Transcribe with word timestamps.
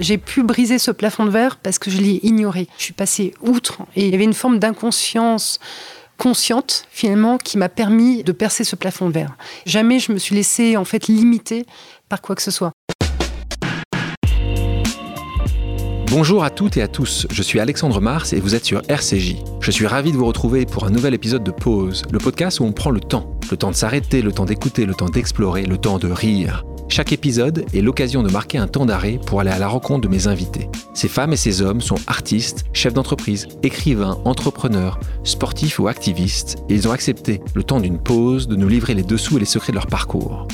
J'ai 0.00 0.16
pu 0.16 0.44
briser 0.44 0.78
ce 0.78 0.92
plafond 0.92 1.24
de 1.24 1.30
verre 1.30 1.56
parce 1.56 1.80
que 1.80 1.90
je 1.90 1.98
l'ai 1.98 2.20
ignoré. 2.22 2.68
Je 2.78 2.84
suis 2.84 2.92
passée 2.92 3.34
outre 3.40 3.78
et 3.96 4.06
il 4.06 4.12
y 4.12 4.14
avait 4.14 4.24
une 4.24 4.32
forme 4.32 4.60
d'inconscience 4.60 5.58
consciente 6.16 6.86
finalement 6.90 7.36
qui 7.36 7.58
m'a 7.58 7.68
permis 7.68 8.22
de 8.22 8.30
percer 8.30 8.62
ce 8.62 8.76
plafond 8.76 9.08
de 9.08 9.12
verre. 9.12 9.36
Jamais 9.66 9.98
je 9.98 10.12
me 10.12 10.18
suis 10.18 10.36
laissée 10.36 10.76
en 10.76 10.84
fait 10.84 11.08
limiter 11.08 11.66
par 12.08 12.22
quoi 12.22 12.36
que 12.36 12.42
ce 12.42 12.52
soit. 12.52 12.70
Bonjour 16.10 16.44
à 16.44 16.50
toutes 16.50 16.76
et 16.76 16.82
à 16.82 16.88
tous, 16.88 17.26
je 17.30 17.42
suis 17.42 17.60
Alexandre 17.60 18.00
Mars 18.00 18.32
et 18.32 18.40
vous 18.40 18.54
êtes 18.54 18.64
sur 18.64 18.80
RCJ. 18.88 19.36
Je 19.60 19.70
suis 19.70 19.86
ravi 19.86 20.12
de 20.12 20.16
vous 20.16 20.24
retrouver 20.24 20.64
pour 20.64 20.84
un 20.84 20.90
nouvel 20.90 21.12
épisode 21.12 21.44
de 21.44 21.50
Pause, 21.50 22.04
le 22.10 22.18
podcast 22.18 22.60
où 22.60 22.64
on 22.64 22.72
prend 22.72 22.90
le 22.90 23.00
temps. 23.00 23.38
Le 23.50 23.56
temps 23.56 23.70
de 23.70 23.76
s'arrêter, 23.76 24.22
le 24.22 24.32
temps 24.32 24.44
d'écouter, 24.44 24.86
le 24.86 24.94
temps 24.94 25.08
d'explorer, 25.08 25.64
le 25.64 25.76
temps 25.76 25.98
de 25.98 26.08
rire. 26.08 26.64
Chaque 26.90 27.12
épisode 27.12 27.66
est 27.74 27.82
l'occasion 27.82 28.22
de 28.22 28.30
marquer 28.30 28.56
un 28.56 28.66
temps 28.66 28.86
d'arrêt 28.86 29.20
pour 29.26 29.40
aller 29.40 29.50
à 29.50 29.58
la 29.58 29.68
rencontre 29.68 30.00
de 30.00 30.08
mes 30.08 30.26
invités. 30.26 30.70
Ces 30.94 31.06
femmes 31.06 31.34
et 31.34 31.36
ces 31.36 31.60
hommes 31.60 31.82
sont 31.82 31.98
artistes, 32.06 32.64
chefs 32.72 32.94
d'entreprise, 32.94 33.46
écrivains, 33.62 34.18
entrepreneurs, 34.24 34.98
sportifs 35.22 35.78
ou 35.78 35.86
activistes, 35.86 36.56
et 36.70 36.74
ils 36.74 36.88
ont 36.88 36.92
accepté, 36.92 37.42
le 37.54 37.62
temps 37.62 37.80
d'une 37.80 37.98
pause, 37.98 38.48
de 38.48 38.56
nous 38.56 38.68
livrer 38.68 38.94
les 38.94 39.02
dessous 39.02 39.36
et 39.36 39.40
les 39.40 39.46
secrets 39.46 39.72
de 39.72 39.76
leur 39.76 39.86
parcours. 39.86 40.48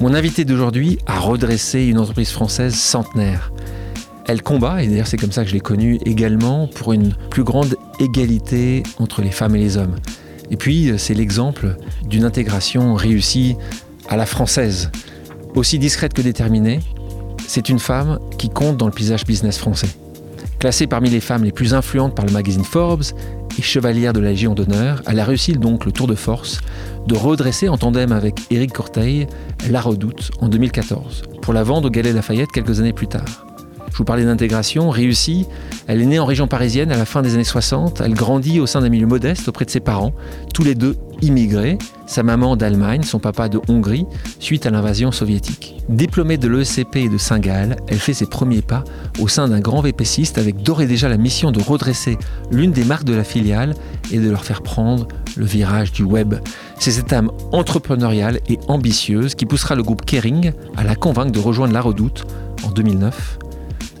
Mon 0.00 0.14
invité 0.14 0.46
d'aujourd'hui 0.46 0.98
a 1.06 1.20
redressé 1.20 1.84
une 1.84 1.98
entreprise 1.98 2.30
française 2.30 2.74
centenaire. 2.74 3.52
Elle 4.26 4.42
combat, 4.42 4.82
et 4.82 4.88
d'ailleurs 4.88 5.06
c'est 5.06 5.18
comme 5.18 5.30
ça 5.30 5.44
que 5.44 5.50
je 5.50 5.54
l'ai 5.54 5.60
connue 5.60 6.00
également, 6.06 6.68
pour 6.68 6.94
une 6.94 7.14
plus 7.30 7.44
grande 7.44 7.76
égalité 8.00 8.82
entre 8.98 9.20
les 9.20 9.30
femmes 9.30 9.54
et 9.56 9.60
les 9.60 9.76
hommes. 9.76 9.96
Et 10.50 10.56
puis 10.56 10.90
c'est 10.96 11.14
l'exemple 11.14 11.76
d'une 12.08 12.24
intégration 12.24 12.94
réussie 12.94 13.56
à 14.08 14.16
la 14.16 14.26
française. 14.26 14.90
Aussi 15.54 15.78
discrète 15.78 16.14
que 16.14 16.22
déterminée, 16.22 16.80
c'est 17.46 17.68
une 17.68 17.78
femme 17.78 18.18
qui 18.38 18.50
compte 18.50 18.76
dans 18.76 18.86
le 18.86 18.92
paysage 18.92 19.24
business 19.24 19.58
français. 19.58 19.88
Classée 20.58 20.86
parmi 20.86 21.10
les 21.10 21.20
femmes 21.20 21.44
les 21.44 21.52
plus 21.52 21.74
influentes 21.74 22.16
par 22.16 22.24
le 22.24 22.32
magazine 22.32 22.64
Forbes 22.64 23.04
et 23.58 23.62
chevalière 23.62 24.12
de 24.12 24.20
la 24.20 24.30
Légion 24.30 24.54
d'honneur, 24.54 25.02
elle 25.06 25.20
a 25.20 25.24
réussi 25.24 25.52
donc 25.52 25.84
le 25.84 25.92
tour 25.92 26.08
de 26.08 26.14
force 26.16 26.60
de 27.06 27.14
redresser 27.14 27.68
en 27.68 27.76
tandem 27.76 28.10
avec 28.12 28.40
Éric 28.50 28.72
Corteil 28.72 29.26
La 29.70 29.80
Redoute 29.80 30.32
en 30.40 30.48
2014, 30.48 31.22
pour 31.42 31.52
la 31.52 31.62
vendre 31.62 31.88
au 31.88 31.90
Galet 31.90 32.12
Lafayette 32.12 32.50
quelques 32.50 32.80
années 32.80 32.92
plus 32.92 33.08
tard. 33.08 33.46
Je 33.94 33.98
vous 33.98 34.04
parlais 34.04 34.24
d'intégration 34.24 34.90
réussie. 34.90 35.46
Elle 35.86 36.02
est 36.02 36.06
née 36.06 36.18
en 36.18 36.24
région 36.24 36.48
parisienne 36.48 36.90
à 36.90 36.96
la 36.96 37.04
fin 37.04 37.22
des 37.22 37.34
années 37.34 37.44
60. 37.44 38.00
Elle 38.00 38.14
grandit 38.14 38.58
au 38.58 38.66
sein 38.66 38.80
d'un 38.80 38.88
milieu 38.88 39.06
modeste 39.06 39.46
auprès 39.46 39.64
de 39.64 39.70
ses 39.70 39.78
parents, 39.78 40.12
tous 40.52 40.64
les 40.64 40.74
deux 40.74 40.96
immigrés, 41.22 41.78
sa 42.04 42.24
maman 42.24 42.56
d'Allemagne, 42.56 43.04
son 43.04 43.20
papa 43.20 43.48
de 43.48 43.60
Hongrie, 43.68 44.04
suite 44.40 44.66
à 44.66 44.70
l'invasion 44.70 45.12
soviétique. 45.12 45.76
Diplômée 45.88 46.38
de 46.38 46.48
l'ESCP 46.48 46.96
et 46.96 47.08
de 47.08 47.18
Saint-Gall, 47.18 47.76
elle 47.86 48.00
fait 48.00 48.14
ses 48.14 48.26
premiers 48.26 48.62
pas 48.62 48.82
au 49.20 49.28
sein 49.28 49.46
d'un 49.46 49.60
grand 49.60 49.80
VPCiste 49.80 50.38
avec 50.38 50.60
d'ores 50.60 50.82
et 50.82 50.86
déjà 50.86 51.08
la 51.08 51.16
mission 51.16 51.52
de 51.52 51.62
redresser 51.62 52.18
l'une 52.50 52.72
des 52.72 52.84
marques 52.84 53.04
de 53.04 53.14
la 53.14 53.22
filiale 53.22 53.76
et 54.10 54.18
de 54.18 54.28
leur 54.28 54.44
faire 54.44 54.62
prendre 54.62 55.06
le 55.36 55.46
virage 55.46 55.92
du 55.92 56.02
web. 56.02 56.34
C'est 56.80 56.90
cette 56.90 57.12
âme 57.12 57.30
entrepreneuriale 57.52 58.40
et 58.48 58.58
ambitieuse 58.66 59.36
qui 59.36 59.46
poussera 59.46 59.76
le 59.76 59.84
groupe 59.84 60.04
Kering 60.04 60.50
à 60.76 60.82
la 60.82 60.96
convaincre 60.96 61.30
de 61.30 61.38
rejoindre 61.38 61.72
la 61.72 61.80
Redoute 61.80 62.26
en 62.64 62.72
2009 62.72 63.38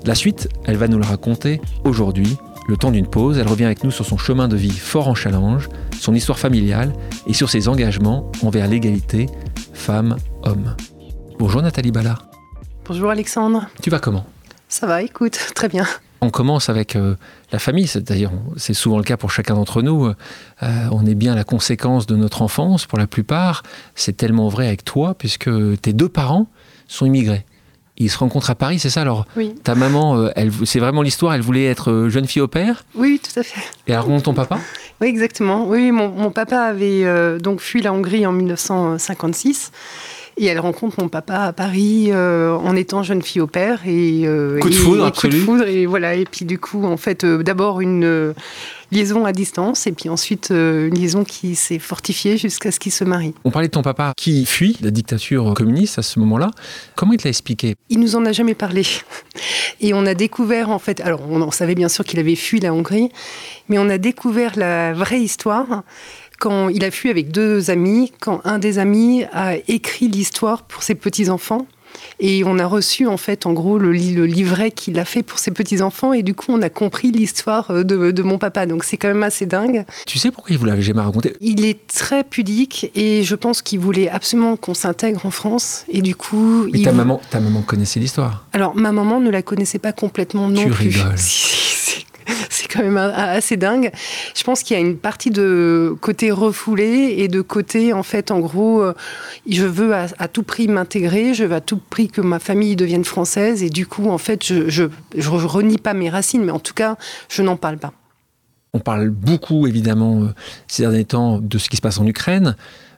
la 0.06 0.14
suite, 0.14 0.48
elle 0.64 0.76
va 0.76 0.86
nous 0.86 0.98
le 0.98 1.04
raconter 1.04 1.60
aujourd'hui. 1.84 2.36
Le 2.68 2.76
temps 2.76 2.90
d'une 2.90 3.06
pause, 3.06 3.38
elle 3.38 3.48
revient 3.48 3.64
avec 3.64 3.84
nous 3.84 3.90
sur 3.90 4.04
son 4.04 4.18
chemin 4.18 4.48
de 4.48 4.56
vie 4.56 4.70
fort 4.70 5.08
en 5.08 5.14
challenge, 5.14 5.68
son 5.98 6.14
histoire 6.14 6.38
familiale 6.38 6.92
et 7.26 7.32
sur 7.32 7.48
ses 7.48 7.68
engagements 7.68 8.30
envers 8.42 8.68
l'égalité 8.68 9.26
femmes-hommes. 9.72 10.76
Bonjour 11.38 11.62
Nathalie 11.62 11.90
Ballard. 11.90 12.26
Bonjour 12.86 13.10
Alexandre. 13.10 13.66
Tu 13.82 13.88
vas 13.88 13.98
comment? 13.98 14.26
Ça 14.68 14.86
va, 14.86 15.02
écoute, 15.02 15.38
très 15.54 15.68
bien. 15.68 15.86
On 16.20 16.30
commence 16.30 16.68
avec 16.68 16.96
euh, 16.96 17.16
la 17.52 17.58
famille, 17.58 17.86
c'est-à-dire 17.86 18.30
c'est 18.56 18.74
souvent 18.74 18.98
le 18.98 19.04
cas 19.04 19.16
pour 19.16 19.30
chacun 19.30 19.54
d'entre 19.54 19.82
nous. 19.82 20.06
Euh, 20.06 20.14
on 20.90 21.04
est 21.06 21.14
bien 21.14 21.34
la 21.34 21.44
conséquence 21.44 22.06
de 22.06 22.16
notre 22.16 22.42
enfance 22.42 22.86
pour 22.86 22.98
la 22.98 23.06
plupart. 23.06 23.62
C'est 23.94 24.16
tellement 24.16 24.48
vrai 24.48 24.66
avec 24.66 24.84
toi 24.84 25.14
puisque 25.14 25.50
tes 25.80 25.92
deux 25.92 26.08
parents 26.08 26.46
sont 26.88 27.06
immigrés 27.06 27.44
ils 27.96 28.10
se 28.10 28.18
rencontrent 28.18 28.50
à 28.50 28.54
Paris, 28.54 28.78
c'est 28.78 28.90
ça 28.90 29.02
Alors, 29.02 29.26
oui. 29.36 29.54
ta 29.62 29.74
maman, 29.74 30.16
euh, 30.16 30.30
elle, 30.34 30.50
c'est 30.64 30.80
vraiment 30.80 31.02
l'histoire, 31.02 31.34
elle 31.34 31.42
voulait 31.42 31.66
être 31.66 31.90
euh, 31.90 32.08
jeune 32.08 32.26
fille 32.26 32.42
au 32.42 32.48
père 32.48 32.84
Oui, 32.96 33.20
tout 33.22 33.38
à 33.38 33.42
fait. 33.44 33.60
Et 33.86 33.92
elle 33.92 33.98
rencontre 33.98 34.24
ton 34.24 34.34
papa? 34.34 34.58
Oui, 35.00 35.08
exactement. 35.08 35.66
Oui, 35.68 35.92
mon, 35.92 36.30
papa 36.30 36.58
avait 36.58 37.04
euh, 37.04 37.38
donc 37.38 37.60
fui 37.60 37.82
la 37.82 37.92
Hongrie 37.92 38.26
en 38.26 38.32
1956. 38.32 39.70
Et 40.36 40.46
elle 40.46 40.58
rencontre 40.58 41.00
mon 41.00 41.08
papa 41.08 41.36
à 41.36 41.52
Paris 41.52 42.10
en 42.12 42.74
étant 42.74 43.04
jeune 43.04 43.22
fille 43.22 43.40
au 43.40 43.46
père 43.46 43.82
et 43.86 44.28
coup 44.60 44.68
de 44.68 44.74
foudre, 44.74 45.12
coup 45.12 45.28
de 45.28 45.36
foudre 45.36 45.68
et 45.68 45.86
voilà 45.86 46.16
et 46.16 46.24
puis 46.24 46.44
du 46.44 46.58
coup 46.58 46.84
en 46.84 46.96
fait 46.96 47.24
d'abord 47.24 47.80
une 47.80 48.34
liaison 48.92 49.24
à 49.24 49.32
distance 49.32 49.86
et 49.86 49.92
puis 49.92 50.08
ensuite 50.08 50.50
euh, 50.50 50.88
une 50.88 50.94
liaison 50.94 51.24
qui 51.24 51.54
s'est 51.54 51.78
fortifiée 51.78 52.36
jusqu'à 52.36 52.70
ce 52.70 52.80
qu'il 52.80 52.92
se 52.92 53.04
marie. 53.04 53.34
On 53.44 53.50
parlait 53.50 53.68
de 53.68 53.72
ton 53.72 53.82
papa 53.82 54.12
qui 54.16 54.46
fuit 54.46 54.76
la 54.80 54.90
dictature 54.90 55.52
communiste 55.54 55.98
à 55.98 56.02
ce 56.02 56.18
moment-là. 56.20 56.50
Comment 56.94 57.12
il 57.12 57.18
te 57.18 57.24
l'a 57.24 57.30
expliqué? 57.30 57.74
Il 57.90 58.00
nous 58.00 58.16
en 58.16 58.24
a 58.24 58.32
jamais 58.32 58.54
parlé. 58.54 58.82
Et 59.80 59.94
on 59.94 60.06
a 60.06 60.14
découvert 60.14 60.70
en 60.70 60.78
fait, 60.78 61.00
alors 61.00 61.20
on, 61.28 61.50
savait 61.50 61.74
bien 61.74 61.88
sûr 61.88 62.04
qu'il 62.04 62.18
avait 62.18 62.36
fui 62.36 62.60
la 62.60 62.72
Hongrie, 62.72 63.10
mais 63.68 63.78
on 63.78 63.88
a 63.88 63.98
découvert 63.98 64.52
la 64.56 64.92
vraie 64.92 65.20
histoire 65.20 65.82
quand 66.38 66.68
il 66.68 66.84
a 66.84 66.90
fui 66.90 67.10
avec 67.10 67.30
deux 67.30 67.70
amis, 67.70 68.12
quand 68.20 68.40
un 68.44 68.58
des 68.58 68.78
amis 68.78 69.24
a 69.32 69.56
écrit 69.68 70.08
l'histoire 70.08 70.62
pour 70.62 70.82
ses 70.82 70.94
petits-enfants 70.94 71.66
et 72.20 72.44
on 72.44 72.58
a 72.58 72.66
reçu 72.66 73.06
en 73.06 73.16
fait 73.16 73.46
en 73.46 73.52
gros 73.52 73.78
le, 73.78 73.92
livret 73.92 74.70
qu'il 74.70 74.98
a 74.98 75.04
fait 75.04 75.22
pour 75.22 75.38
ses 75.38 75.50
petits-enfants 75.50 76.12
et 76.12 76.22
du 76.22 76.34
coup 76.34 76.46
on 76.48 76.62
a 76.62 76.70
compris 76.70 77.10
l'histoire 77.10 77.70
euh, 77.70 77.82
de, 77.82 78.22
mon 78.22 78.38
papa. 78.38 78.66
Donc 78.66 78.84
c'est 78.84 78.96
quand 78.96 79.08
même 79.08 79.22
assez 79.22 79.46
dingue. 79.46 79.84
Tu 80.06 80.18
sais 80.18 80.30
pourquoi 80.30 80.52
il 80.52 80.58
vous 80.58 80.66
l'avait 80.66 80.82
jamais 80.82 81.00
raconté? 81.00 81.36
Il 81.40 81.64
est 81.64 81.86
très 81.86 82.24
pudique 82.24 82.90
et 82.94 83.22
je 83.22 83.34
pense 83.34 83.62
qu'il 83.62 83.80
voulait 83.80 84.08
absolument 84.08 84.56
qu'on 84.56 84.74
s'intègre 84.74 85.26
en 85.26 85.30
France 85.30 85.84
et 85.88 86.02
du 86.02 86.14
coup... 86.14 86.68
ta, 86.82 86.92
maman, 86.92 87.20
ta 87.30 87.40
maman 87.40 87.62
connaissait 87.62 88.00
l'histoire? 88.00 88.46
Alors 88.52 88.74
ma 88.74 88.92
maman 88.92 89.20
ne 89.20 89.30
la 89.30 89.42
connaissait 89.42 89.78
pas 89.78 89.92
complètement 89.92 90.48
non 90.48 90.64
tu 90.64 90.70
plus. 90.70 90.88
Rigoles. 90.88 91.14
c'est 92.50 92.68
quand 92.68 92.82
même 92.82 92.96
assez 92.96 93.56
dingue. 93.56 93.90
Je 94.34 94.42
pense 94.44 94.62
qu'il 94.62 94.76
y 94.76 94.78
a 94.78 94.82
une 94.82 94.96
partie 94.96 95.30
de 95.30 95.94
côté 96.00 96.30
refoulé 96.30 97.16
et 97.18 97.28
de 97.28 97.40
côté, 97.40 97.92
en 97.92 98.02
fait, 98.02 98.30
en 98.30 98.40
gros, 98.40 98.82
euh, 98.82 98.94
je 99.48 99.64
veux 99.64 99.94
à, 99.94 100.28
tout 100.28 100.42
prix 100.42 100.68
m'intégrer, 100.68 101.34
je 101.34 101.44
veux 101.44 101.54
à 101.54 101.60
tout 101.60 101.80
prix 101.90 102.08
que 102.08 102.20
ma 102.20 102.38
famille 102.38 102.76
devienne 102.76 103.04
française 103.04 103.62
et 103.62 103.70
du 103.70 103.86
coup, 103.86 104.08
en 104.08 104.18
fait, 104.18 104.44
je, 104.44 104.68
je, 104.68 104.84
je 105.16 105.30
renie 105.30 105.78
pas 105.78 105.94
mes 105.94 106.10
racines, 106.10 106.44
mais 106.44 106.52
en 106.52 106.60
tout 106.60 106.74
cas, 106.74 106.96
je 107.28 107.42
n'en 107.42 107.56
parle 107.56 107.78
pas. 107.78 107.92
On 108.72 108.80
parle 108.80 109.10
beaucoup, 109.10 109.66
évidemment, 109.66 110.22
euh, 110.22 110.28
ces 110.66 110.82
derniers 110.82 111.04
temps, 111.04 111.38
de 111.38 111.58
ce 111.58 111.68
qui 111.68 111.76
se 111.76 111.82
passe 111.82 111.98
en 111.98 112.06
Ukraine. 112.06 112.56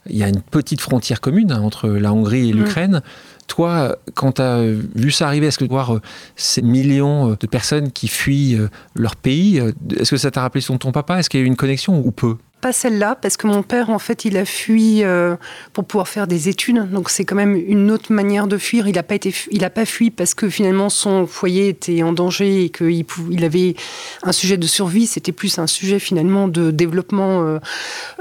Il 0.08 0.16
y 0.16 0.22
a 0.22 0.28
une 0.28 0.40
petite 0.40 0.80
frontière 0.80 1.20
commune 1.20 1.52
hein, 1.52 1.60
entre 1.60 1.88
la 1.88 2.12
Hongrie 2.12 2.48
et 2.48 2.52
mm. 2.52 2.56
l'Ukraine. 2.56 3.02
Toi, 3.46 3.96
quand 4.14 4.32
tu 4.32 4.42
as 4.42 4.62
vu 4.94 5.10
ça 5.10 5.26
arriver, 5.26 5.46
est-ce 5.46 5.58
que 5.58 5.64
voir 5.64 5.94
euh, 5.94 6.02
ces 6.34 6.62
millions 6.62 7.30
euh, 7.30 7.36
de 7.38 7.46
personnes 7.46 7.92
qui 7.92 8.08
fuient 8.08 8.58
leur 8.94 9.16
pays, 9.16 9.60
est-ce 9.98 10.10
que 10.10 10.16
ça 10.16 10.30
t'a 10.30 10.42
rappelé 10.42 10.60
son 10.60 10.78
ton 10.78 10.92
papa? 10.92 11.18
Est-ce 11.18 11.30
qu'il 11.30 11.40
y 11.40 11.42
a 11.42 11.44
eu 11.44 11.46
une 11.46 11.56
connexion 11.56 12.02
ou 12.04 12.10
peu? 12.10 12.36
Pas 12.60 12.72
celle-là, 12.72 13.16
parce 13.20 13.36
que 13.36 13.46
mon 13.46 13.62
père, 13.62 13.90
en 13.90 13.98
fait, 13.98 14.24
il 14.24 14.36
a 14.38 14.46
fui 14.46 15.04
euh, 15.04 15.36
pour 15.74 15.84
pouvoir 15.84 16.08
faire 16.08 16.26
des 16.26 16.48
études. 16.48 16.90
Donc, 16.90 17.10
c'est 17.10 17.24
quand 17.24 17.36
même 17.36 17.54
une 17.54 17.90
autre 17.90 18.12
manière 18.12 18.46
de 18.46 18.56
fuir. 18.56 18.88
Il 18.88 18.94
n'a 18.94 19.02
pas, 19.02 19.14
été, 19.14 19.34
il 19.50 19.62
a 19.62 19.70
pas 19.70 19.84
fui 19.84 20.10
parce 20.10 20.32
que 20.32 20.48
finalement, 20.48 20.88
son 20.88 21.26
foyer 21.26 21.68
était 21.68 22.02
en 22.02 22.12
danger 22.12 22.64
et 22.64 22.70
qu'il 22.70 23.04
il 23.30 23.44
avait 23.44 23.74
un 24.22 24.32
sujet 24.32 24.56
de 24.56 24.66
survie. 24.66 25.06
C'était 25.06 25.32
plus 25.32 25.58
un 25.58 25.66
sujet 25.66 25.98
finalement 25.98 26.48
de 26.48 26.70
développement 26.70 27.42
euh, 27.42 27.58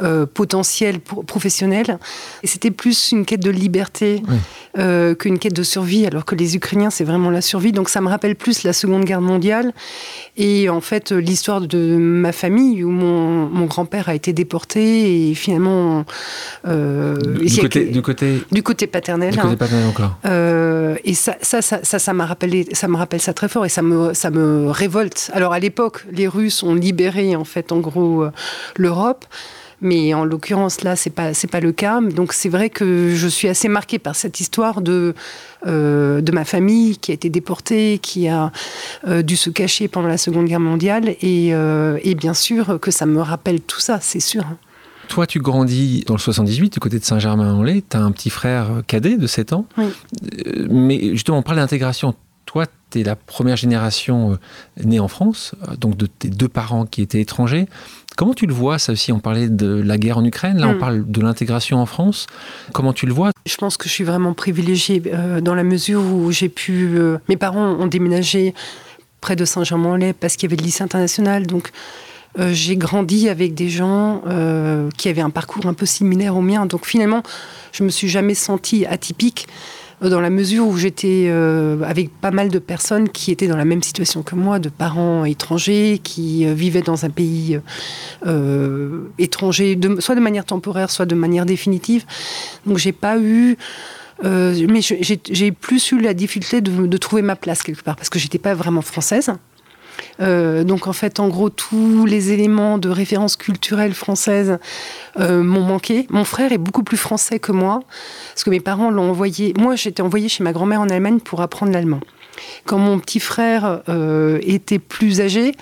euh, 0.04 0.26
potentiel 0.26 1.00
professionnel. 1.00 1.98
Et 2.44 2.48
c'était 2.48 2.72
plus 2.72 3.14
une 3.14 3.26
quête 3.26 3.44
de 3.44 3.52
liberté 3.52 4.22
qu'une 5.20 5.40
quête 5.40 5.54
de 5.54 5.64
survie, 5.64 6.06
alors 6.06 6.26
que 6.26 6.36
les 6.36 6.58
Ukrainiens, 6.58 6.90
c'est 6.90 7.06
vraiment 7.06 7.30
la 7.30 7.42
survie. 7.42 7.72
Donc, 7.72 7.88
ça 7.88 8.02
me 8.02 8.10
rappelle 8.10 8.36
plus 8.36 8.64
la 8.64 8.74
Seconde 8.74 9.06
Guerre 9.06 9.22
mondiale. 9.22 9.74
Et 10.36 10.68
en 10.68 10.82
fait, 10.82 11.14
l'histoire 11.14 11.62
de 11.62 11.96
ma 11.96 12.34
famille, 12.34 12.84
où 12.84 12.90
mon, 12.90 13.48
mon 13.48 13.66
grand-père 13.68 14.10
a 14.10 14.16
été 14.16 14.34
déporté 14.36 15.30
et 15.30 15.34
finalement 15.34 16.06
euh, 16.68 17.16
du, 17.16 17.62
côté, 17.62 17.86
du, 17.86 18.02
côté, 18.04 18.42
du 18.52 18.62
côté 18.62 18.86
paternel. 18.86 19.32
Du 19.32 19.38
côté 19.38 19.54
hein. 19.54 19.58
paternel 19.58 19.88
encore. 19.88 20.18
Euh, 20.26 20.96
et 21.04 21.16
ça, 21.16 21.36
ça, 21.42 21.62
ça, 21.62 21.82
ça, 21.84 22.14
m'a 22.14 22.28
rappelé, 22.28 22.68
ça 22.74 22.88
me 22.88 22.98
rappelle 22.98 23.22
ça 23.22 23.34
très 23.34 23.50
fort 23.50 23.66
et 23.66 23.70
ça 23.70 23.82
me, 23.82 24.14
ça 24.14 24.30
me 24.30 24.70
révolte. 24.70 25.32
Alors 25.34 25.54
à 25.54 25.60
l'époque, 25.60 26.06
les 26.12 26.28
Russes 26.28 26.62
ont 26.62 26.76
libéré 26.76 27.36
en 27.36 27.46
fait 27.46 27.72
en 27.72 27.80
gros 27.80 28.24
euh, 28.24 28.32
l'Europe. 28.76 29.26
Mais 29.86 30.16
en 30.16 30.26
l'occurrence, 30.26 30.82
là, 30.82 30.96
c'est 30.96 31.12
pas 31.12 31.36
c'est 31.36 31.48
pas 31.48 31.60
le 31.60 31.72
cas. 31.72 32.02
Donc 32.02 32.34
c'est 32.34 32.50
vrai 32.50 32.72
que 32.72 33.14
je 33.14 33.28
suis 33.28 33.48
assez 33.48 33.68
marquée 33.68 34.00
par 34.00 34.16
cette 34.16 34.40
histoire 34.40 34.82
de 34.82 35.14
euh, 35.68 36.22
de 36.22 36.32
ma 36.32 36.44
famille 36.44 36.98
qui 36.98 37.12
a 37.12 37.14
été 37.14 37.30
déportée, 37.30 38.00
qui 38.02 38.28
a 38.28 38.52
euh, 39.08 39.22
dû 39.22 39.36
se 39.36 39.52
cacher 39.52 39.88
pendant 39.88 40.08
la 40.08 40.18
Seconde 40.18 40.48
Guerre 40.48 40.60
mondiale, 40.60 41.16
et, 41.22 41.54
euh, 41.54 42.00
et 42.04 42.16
bien 42.16 42.34
sûr 42.34 42.80
que 42.82 42.90
ça 42.90 43.06
me 43.06 43.22
rappelle 43.22 43.62
tout 43.62 43.80
ça, 43.80 44.00
c'est 44.02 44.20
sûr. 44.20 44.44
Toi, 45.08 45.28
tu 45.28 45.38
grandis 45.38 46.04
dans 46.08 46.16
le 46.16 46.20
78, 46.20 46.74
du 46.74 46.80
côté 46.80 46.98
de 46.98 47.06
Saint-Germain-en-Laye. 47.06 47.84
Tu 47.88 47.96
as 47.96 48.02
un 48.02 48.12
petit 48.12 48.32
frère 48.32 48.82
cadet 48.88 49.18
de 49.18 49.28
7 49.28 49.54
ans. 49.54 49.68
Oui. 49.78 49.86
Mais 50.68 51.12
justement, 51.12 51.38
on 51.38 51.44
parle 51.44 51.58
d'intégration 51.58 52.16
tu 52.96 53.02
es 53.02 53.04
la 53.04 53.16
première 53.16 53.58
génération 53.58 54.38
née 54.84 55.00
en 55.00 55.08
France, 55.08 55.54
donc 55.80 55.98
de 55.98 56.06
tes 56.08 56.30
deux 56.30 56.48
parents 56.48 56.86
qui 56.86 57.02
étaient 57.02 57.22
étrangers. 57.22 57.68
Comment 58.16 58.34
tu 58.34 58.46
le 58.46 58.54
vois, 58.54 58.80
ça 58.80 58.94
aussi 58.94 59.12
On 59.12 59.20
parlait 59.20 59.50
de 59.50 59.68
la 59.68 59.98
guerre 59.98 60.18
en 60.18 60.24
Ukraine, 60.24 60.58
là 60.58 60.70
on 60.70 60.76
hmm. 60.76 60.80
parle 60.80 61.04
de 61.06 61.22
l'intégration 61.22 61.80
en 61.80 61.86
France. 61.86 62.28
Comment 62.72 62.94
tu 62.94 63.06
le 63.06 63.14
vois? 63.14 63.32
Je 63.46 63.58
pense 63.58 63.76
que 63.76 63.90
je 63.90 63.94
suis 63.94 64.06
vraiment 64.06 64.34
privilégiée 64.34 65.02
euh, 65.08 65.42
dans 65.42 65.54
la 65.54 65.64
mesure 65.64 66.02
où 66.02 66.32
j'ai 66.32 66.48
pu... 66.48 66.98
Euh, 66.98 67.18
mes 67.28 67.36
parents 67.36 67.74
ont 67.74 67.88
déménagé 67.88 68.54
près 69.20 69.36
de 69.36 69.44
Saint-Germain-en-Laye 69.44 70.14
parce 70.14 70.38
qu'il 70.38 70.50
y 70.50 70.54
avait 70.54 70.62
le 70.62 70.66
lycée 70.66 70.84
international, 70.84 71.46
donc 71.46 71.72
euh, 72.40 72.52
j'ai 72.54 72.78
grandi 72.78 73.28
avec 73.28 73.54
des 73.54 73.70
gens 73.70 74.22
qui 74.98 75.10
avaient 75.10 75.22
un 75.22 75.30
parcours 75.30 75.66
un 75.66 75.74
peu 75.74 75.86
similaire 75.86 76.38
au 76.38 76.42
mien. 76.42 76.66
Donc 76.66 76.86
finalement, 76.86 77.22
je 77.74 77.84
me 77.84 77.90
suis 77.90 78.08
jamais 78.08 78.34
sentie 78.34 78.86
atypique 78.86 79.48
dans 80.02 80.20
la 80.20 80.30
mesure 80.30 80.68
où 80.68 80.78
j'étais 80.78 81.28
euh, 81.28 81.82
avec 81.84 82.10
pas 82.20 82.32
mal 82.32 82.50
de 82.50 82.60
personnes 82.60 83.10
qui 83.10 83.32
étaient 83.32 83.48
dans 83.48 83.58
la 83.58 83.66
même 83.66 83.82
situation 83.82 84.24
que 84.24 84.36
moi, 84.36 84.60
de 84.60 84.70
parents 84.70 85.26
étrangers 85.26 86.00
qui 86.04 86.46
euh, 86.46 86.54
vivaient 86.54 86.82
dans 86.82 87.06
un 87.06 87.10
pays 87.10 87.60
euh, 88.26 89.06
étranger, 89.18 89.80
soit 90.00 90.16
de 90.16 90.20
manière 90.20 90.46
temporaire, 90.46 90.92
soit 90.92 91.06
de 91.06 91.16
manière 91.16 91.46
définitive. 91.46 92.06
Donc 92.66 92.78
j'ai 92.78 92.92
pas 92.92 93.18
eu 93.18 93.58
mais 94.24 94.80
j'ai 94.82 95.52
plus 95.52 95.92
eu 95.92 96.00
la 96.00 96.14
difficulté 96.14 96.62
de, 96.62 96.88
de, 96.88 96.98
trouver 96.98 97.22
ma 97.22 97.36
place 97.36 97.62
quelque 97.64 97.84
part 97.84 97.98
parce 97.98 98.08
que 98.08 98.18
j'étais 98.18 98.38
pas 98.38 98.54
vraiment 98.54 98.82
française. 98.82 99.30
Euh, 100.20 100.64
donc 100.64 100.88
en 100.88 100.94
fait, 100.94 101.20
en 101.20 101.28
gros, 101.28 101.50
tous 101.50 102.06
les 102.06 102.32
éléments 102.32 102.78
de 102.78 102.90
référence 102.90 103.36
culturelle 103.36 103.94
française 103.94 104.58
euh, 105.20 105.44
m'ont 105.44 105.64
manqué. 105.64 106.08
Mon 106.10 106.24
frère 106.24 106.52
est 106.52 106.58
beaucoup 106.58 106.84
plus 106.84 106.98
français 106.98 107.40
que 107.40 107.52
moi, 107.52 107.82
parce 108.34 108.44
que 108.44 108.50
mes 108.50 108.60
parents 108.60 108.90
l'ont 108.90 109.10
envoyé. 109.10 109.54
Moi, 109.58 109.76
j'étais 109.76 110.02
envoyée 110.02 110.30
chez 110.30 110.44
ma 110.44 110.54
grand-mère 110.54 110.82
en 110.82 110.90
Allemagne 110.90 111.20
pour 111.20 111.42
apprendre 111.42 111.72
l'allemand. 111.72 112.00
Quand 112.66 112.78
mon 112.78 113.00
petit 113.00 113.20
frère 113.20 113.82
euh, 113.90 114.40
était 114.42 114.80
plus 114.80 115.22
âgé, 115.22 115.54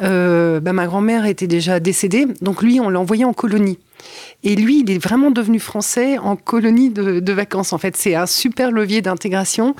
bah, 0.00 0.72
ma 0.72 0.86
grand-mère 0.86 1.26
était 1.26 1.46
déjà 1.46 1.78
décédée, 1.78 2.26
donc 2.40 2.62
lui, 2.62 2.80
on 2.80 2.88
l'a 2.88 2.98
envoyé 2.98 3.24
en 3.24 3.32
colonie. 3.32 3.78
Et 4.44 4.56
lui, 4.56 4.80
il 4.80 4.90
est 4.90 4.98
vraiment 4.98 5.30
devenu 5.30 5.60
français 5.60 6.18
en 6.18 6.36
colonie 6.36 6.90
de, 6.90 7.32
vacances. 7.32 7.72
En 7.72 7.78
fait, 7.78 7.96
c'est 7.96 8.14
un 8.14 8.26
super 8.26 8.70
levier 8.70 9.00
d'intégration. 9.00 9.74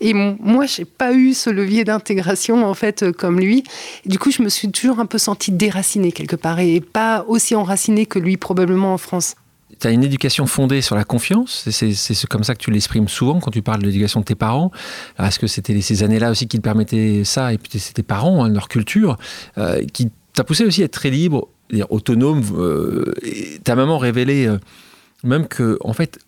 Et 0.00 0.14
moi, 0.14 0.66
j'ai 0.66 0.84
pas 0.84 1.12
eu 1.12 1.34
ce 1.34 1.50
levier 1.50 1.84
d'intégration 1.84 2.64
en 2.64 2.74
fait 2.74 3.02
euh, 3.02 3.12
comme 3.12 3.40
lui. 3.40 3.64
du 4.06 4.18
coup, 4.18 4.30
je 4.30 4.42
me 4.42 4.48
suis 4.48 4.70
toujours 4.70 5.00
un 5.00 5.06
peu 5.06 5.18
sentie 5.18 5.52
déracinée 5.52 6.12
quelque 6.12 6.36
part 6.36 6.60
et 6.60 6.80
pas 6.80 7.24
aussi 7.28 7.54
enracinée 7.54 8.06
que 8.06 8.18
lui 8.18 8.36
probablement 8.36 8.94
en 8.94 8.98
France. 8.98 9.36
Tu 9.78 9.86
as 9.86 9.90
une 9.90 10.04
éducation 10.04 10.46
fondée 10.46 10.80
sur 10.80 10.96
la 10.96 11.04
confiance, 11.04 11.68
c'est 11.70 12.26
comme 12.28 12.44
ça 12.44 12.54
que 12.54 12.60
tu 12.60 12.70
l'exprimes 12.70 13.08
souvent 13.08 13.40
quand 13.40 13.50
tu 13.50 13.62
parles 13.62 13.80
de 13.80 13.86
l'éducation 13.86 14.20
de 14.20 14.24
tes 14.24 14.34
parents. 14.34 14.70
Est-ce 15.18 15.38
que 15.38 15.46
c'était 15.46 15.80
ces 15.80 16.02
années-là 16.02 16.30
aussi 16.30 16.46
qui 16.46 16.58
te 16.58 16.62
permettaient 16.62 17.22
ça, 17.24 17.52
et 17.52 17.58
puis 17.58 17.78
c'était 17.78 18.02
tes 18.02 18.06
parents, 18.06 18.44
hein, 18.44 18.48
leur 18.48 18.68
culture, 18.68 19.16
euh, 19.58 19.84
qui 19.92 20.10
t'a 20.32 20.44
poussé 20.44 20.64
aussi 20.64 20.82
à 20.82 20.86
être 20.86 20.92
très 20.92 21.10
libre 21.10 21.48
autonome. 21.90 22.42
Euh, 22.56 23.12
ta 23.64 23.74
maman 23.74 23.98
révélait 23.98 24.46
euh, 24.46 24.58
même 25.22 25.46
que, 25.48 25.78
en 25.80 25.92
fait, 25.92 26.18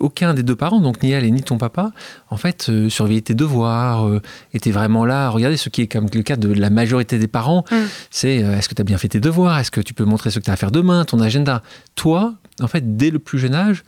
aucun 0.00 0.34
des 0.34 0.42
deux 0.42 0.56
parents, 0.56 0.80
donc 0.80 1.02
ni 1.02 1.10
elle 1.10 1.24
et 1.24 1.30
ni 1.30 1.42
ton 1.42 1.58
papa, 1.58 1.92
en 2.30 2.36
fait, 2.36 2.66
euh, 2.68 2.88
surveillait 2.88 3.20
tes 3.20 3.34
devoirs, 3.34 4.08
était 4.52 4.70
vraiment 4.70 5.04
là. 5.04 5.30
Regardez 5.30 5.56
ce 5.56 5.68
qui 5.68 5.82
est 5.82 5.86
comme 5.86 6.06
le 6.12 6.22
cas 6.22 6.36
de 6.36 6.52
la 6.52 6.70
majorité 6.70 7.18
des 7.18 7.28
parents, 7.28 7.64
mm. 7.70 7.76
c'est 8.10 8.36
est-ce 8.36 8.68
que 8.68 8.74
tu 8.74 8.82
as 8.82 8.84
bien 8.84 8.98
fait 8.98 9.08
tes 9.08 9.20
devoirs? 9.20 9.58
Est-ce 9.58 9.70
que 9.70 9.80
tu 9.80 9.94
peux 9.94 10.04
montrer 10.04 10.30
ce 10.30 10.38
que 10.38 10.44
tu 10.44 10.50
as 10.50 10.54
à 10.54 10.56
faire 10.56 10.70
demain, 10.70 11.04
ton 11.04 11.20
agenda? 11.20 11.62
Toi, 11.94 12.34
en 12.60 12.68
fait, 12.68 12.96
dès 12.96 13.10
le 13.10 13.18
plus 13.18 13.38
jeune 13.38 13.54
âge, 13.54 13.84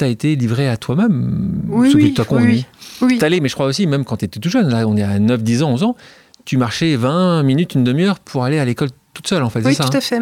tu 0.00 0.04
as 0.04 0.08
été 0.08 0.34
livré 0.34 0.68
à 0.68 0.76
toi-même, 0.76 1.62
oui, 1.68 1.90
ce 1.90 1.96
oui, 1.96 2.14
que 2.14 2.22
conduit. 2.22 2.66
Oui, 3.02 3.18
oui. 3.20 3.40
mais 3.40 3.48
je 3.48 3.54
crois 3.54 3.66
aussi, 3.66 3.86
même 3.86 4.04
quand 4.04 4.18
tu 4.18 4.24
étais 4.24 4.40
tout 4.40 4.48
jeune, 4.48 4.68
là 4.68 4.86
on 4.86 4.96
est 4.96 5.02
à 5.02 5.18
9, 5.18 5.42
10 5.42 5.62
ans, 5.62 5.70
11 5.72 5.82
ans, 5.82 5.96
tu 6.44 6.56
marchais 6.56 6.96
20 6.96 7.42
minutes, 7.42 7.74
une 7.74 7.84
demi-heure 7.84 8.18
pour 8.18 8.44
aller 8.44 8.58
à 8.58 8.64
l'école 8.64 8.88
toute 9.12 9.26
seule, 9.26 9.42
en 9.42 9.50
fait. 9.50 9.60
Oui, 9.64 9.76
tout 9.76 9.88
à 9.92 10.00
fait. 10.00 10.20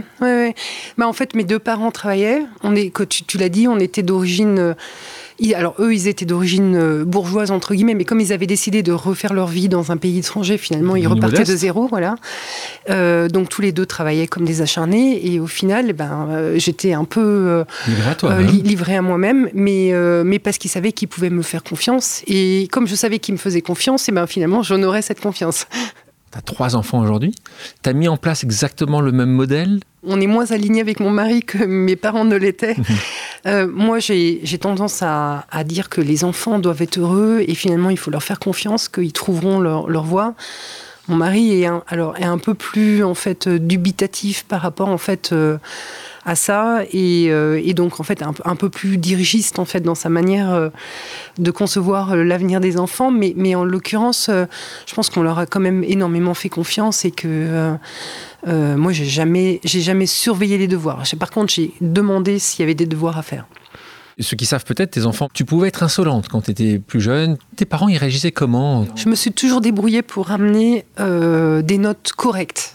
Bah, 0.96 1.06
en 1.06 1.12
fait, 1.12 1.35
mes 1.35 1.44
deux 1.44 1.58
parents 1.58 1.90
travaillaient. 1.90 2.43
On 2.62 2.75
est, 2.75 2.93
tu, 3.08 3.25
tu 3.25 3.38
l'as 3.38 3.50
dit, 3.50 3.69
on 3.69 3.79
était 3.79 4.02
d'origine. 4.02 4.58
Euh, 4.58 4.75
alors 5.55 5.75
eux, 5.79 5.94
ils 5.94 6.08
étaient 6.08 6.25
d'origine 6.25 6.75
euh, 6.75 7.05
bourgeoise 7.05 7.52
entre 7.52 7.75
guillemets, 7.75 7.94
mais 7.94 8.05
comme 8.05 8.19
ils 8.19 8.32
avaient 8.32 8.46
décidé 8.46 8.82
de 8.82 8.90
refaire 8.90 9.35
leur 9.35 9.46
vie 9.46 9.69
dans 9.69 9.93
un 9.93 9.96
pays 9.96 10.19
étranger, 10.19 10.58
finalement, 10.58 10.96
ils 10.96 11.06
repartaient 11.06 11.44
de 11.44 11.56
zéro, 11.56 11.87
voilà. 11.87 12.17
Euh, 12.90 13.29
donc 13.29 13.49
tous 13.49 13.62
les 13.62 13.70
deux 13.70 13.87
travaillaient 13.87 14.26
comme 14.26 14.44
des 14.44 14.62
acharnés, 14.62 15.25
et 15.25 15.38
au 15.38 15.46
final, 15.46 15.87
eh 15.90 15.93
ben, 15.93 16.55
j'étais 16.56 16.93
un 16.93 17.05
peu 17.05 17.64
livré 18.64 18.96
à, 18.96 19.02
moi-même, 19.02 19.49
mais 19.55 19.93
mais 20.25 20.38
parce 20.40 20.58
qu'ils 20.58 20.70
savaient 20.70 20.93
qu'ils 20.93 21.08
pouvaient 21.08 21.31
me 21.31 21.43
faire 21.43 21.62
confiance, 21.62 22.23
et 22.26 22.69
comme 22.73 22.88
je 22.88 22.96
savais 22.96 23.20
qu'ils 23.20 23.35
me 23.35 23.38
faisaient 23.38 23.62
confiance, 23.62 24.08
et 24.08 24.12
eh 24.12 24.14
ben 24.14 24.26
finalement, 24.26 24.62
j'en 24.62 24.82
aurais 24.82 25.02
cette 25.02 25.20
confiance. 25.20 25.67
tu 26.38 26.52
as 26.52 26.55
trois 26.55 26.76
enfants 26.76 27.00
aujourd'hui, 27.00 27.35
tu 27.82 27.90
as 27.90 27.93
mis 27.93 28.08
en 28.08 28.17
place 28.17 28.44
exactement 28.44 29.00
le 29.00 29.12
même 29.12 29.31
modèle 29.31 29.81
On 30.06 30.20
est 30.20 30.26
moins 30.26 30.50
aligné 30.52 30.81
avec 30.81 31.00
mon 31.00 31.11
mari 31.11 31.43
que 31.43 31.64
mes 31.64 31.96
parents 31.96 32.25
ne 32.25 32.37
l'étaient. 32.37 32.76
Euh, 33.46 33.69
moi, 33.73 34.00
j'ai 34.00 34.58
tendance 34.61 35.00
à, 35.00 35.44
dire 35.64 35.88
que 35.88 36.00
les 36.00 36.25
enfants 36.25 36.58
doivent 36.58 36.82
être 36.82 36.99
heureux 36.99 37.44
et 37.46 37.55
finalement, 37.55 37.88
il 37.88 37.96
faut 37.96 38.11
leur 38.11 38.25
faire 38.25 38.40
confiance, 38.40 38.88
qu'ils 38.88 39.12
trouveront 39.12 39.61
leur, 39.61 40.02
voie. 40.02 40.35
Mon 41.06 41.14
mari 41.14 41.62
est 41.62 41.67
un, 41.67 41.85
alors, 41.87 42.19
est 42.19 42.25
un 42.25 42.38
peu 42.38 42.55
plus 42.55 43.05
en 43.05 43.14
fait 43.14 43.49
dubitatif 43.49 44.44
par 44.44 44.61
rapport 44.61 44.88
en 44.88 44.99
fait 44.99 45.31
euh, 45.31 45.56
à 46.29 46.35
ça 46.35 46.81
euh, 46.95 47.61
et, 47.65 47.75
donc 47.75 48.01
en 48.01 48.03
fait 48.03 48.23
un, 48.23 48.57
peu 48.57 48.69
plus 48.69 48.99
dirigiste 48.99 49.59
en 49.59 49.65
fait 49.65 49.81
dans 49.81 49.95
sa 49.95 50.11
manière 50.11 50.53
euh, 50.53 50.69
de 51.39 51.51
concevoir 51.51 52.13
euh, 52.13 52.23
l'avenir 52.23 52.61
des 52.61 52.79
enfants. 52.79 53.11
Mais, 53.11 53.33
mais 53.37 53.55
en 53.55 53.65
l'occurrence 53.65 54.31
je 54.31 54.95
pense 54.95 55.09
qu'on 55.09 55.23
leur 55.23 55.39
a 55.39 55.47
quand 55.47 55.61
même 55.61 55.83
énormément 55.85 56.35
fait 56.35 56.51
confiance 56.51 57.05
et 57.05 57.11
que 57.11 57.77
moi 58.47 58.93
j'ai 58.93 59.07
jamais 59.07 59.61
j'ai 59.65 59.81
jamais 59.81 60.07
surveillé 60.07 60.59
les 60.59 60.69
devoirs. 60.69 61.03
Par 61.19 61.31
contre 61.31 61.53
j'ai 61.53 61.73
demandé 61.81 62.39
s'il 62.39 62.61
y 62.61 62.65
avait 62.65 62.75
des 62.75 62.87
devoirs 62.87 63.17
à 63.17 63.23
faire 63.23 63.47
ceux 64.20 64.37
qui 64.37 64.47
savent 64.47 64.65
peut-être, 64.65 64.91
tes 64.91 65.06
enfants, 65.06 65.29
tu 65.32 65.44
pouvais 65.44 65.69
être 65.69 65.82
insolente 65.82 66.29
quand 66.29 66.43
tu 66.43 66.50
étais 66.50 66.79
plus 66.79 67.00
jeune. 67.00 67.37
Tes 67.56 67.65
parents, 67.65 67.88
ils 67.88 67.99
réagissaient 67.99 68.32
comment? 68.32 68.87
Je 68.97 69.09
me 69.09 69.15
suis 69.15 69.32
toujours 69.32 69.61
débrouillée 69.61 70.03
pour 70.03 70.26
ramener 70.26 70.85
euh, 70.99 71.62
des 71.62 71.79
notes 71.79 72.12
correctes. 72.17 72.75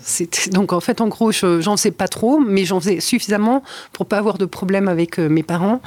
Donc 0.52 0.72
en 0.74 0.80
fait, 0.80 1.02
en 1.02 1.08
gros, 1.08 1.32
j'en 1.32 1.78
sais 1.78 1.92
pas 1.92 2.08
trop, 2.08 2.40
mais 2.40 2.66
j'en 2.66 2.80
faisais 2.80 3.00
suffisamment 3.00 3.64
pour 3.92 4.06
pas 4.06 4.18
avoir 4.18 4.38
de 4.38 4.46
problème 4.46 4.88
avec 4.88 5.20
euh, 5.20 5.28
mes 5.28 5.44
parents. 5.44 5.82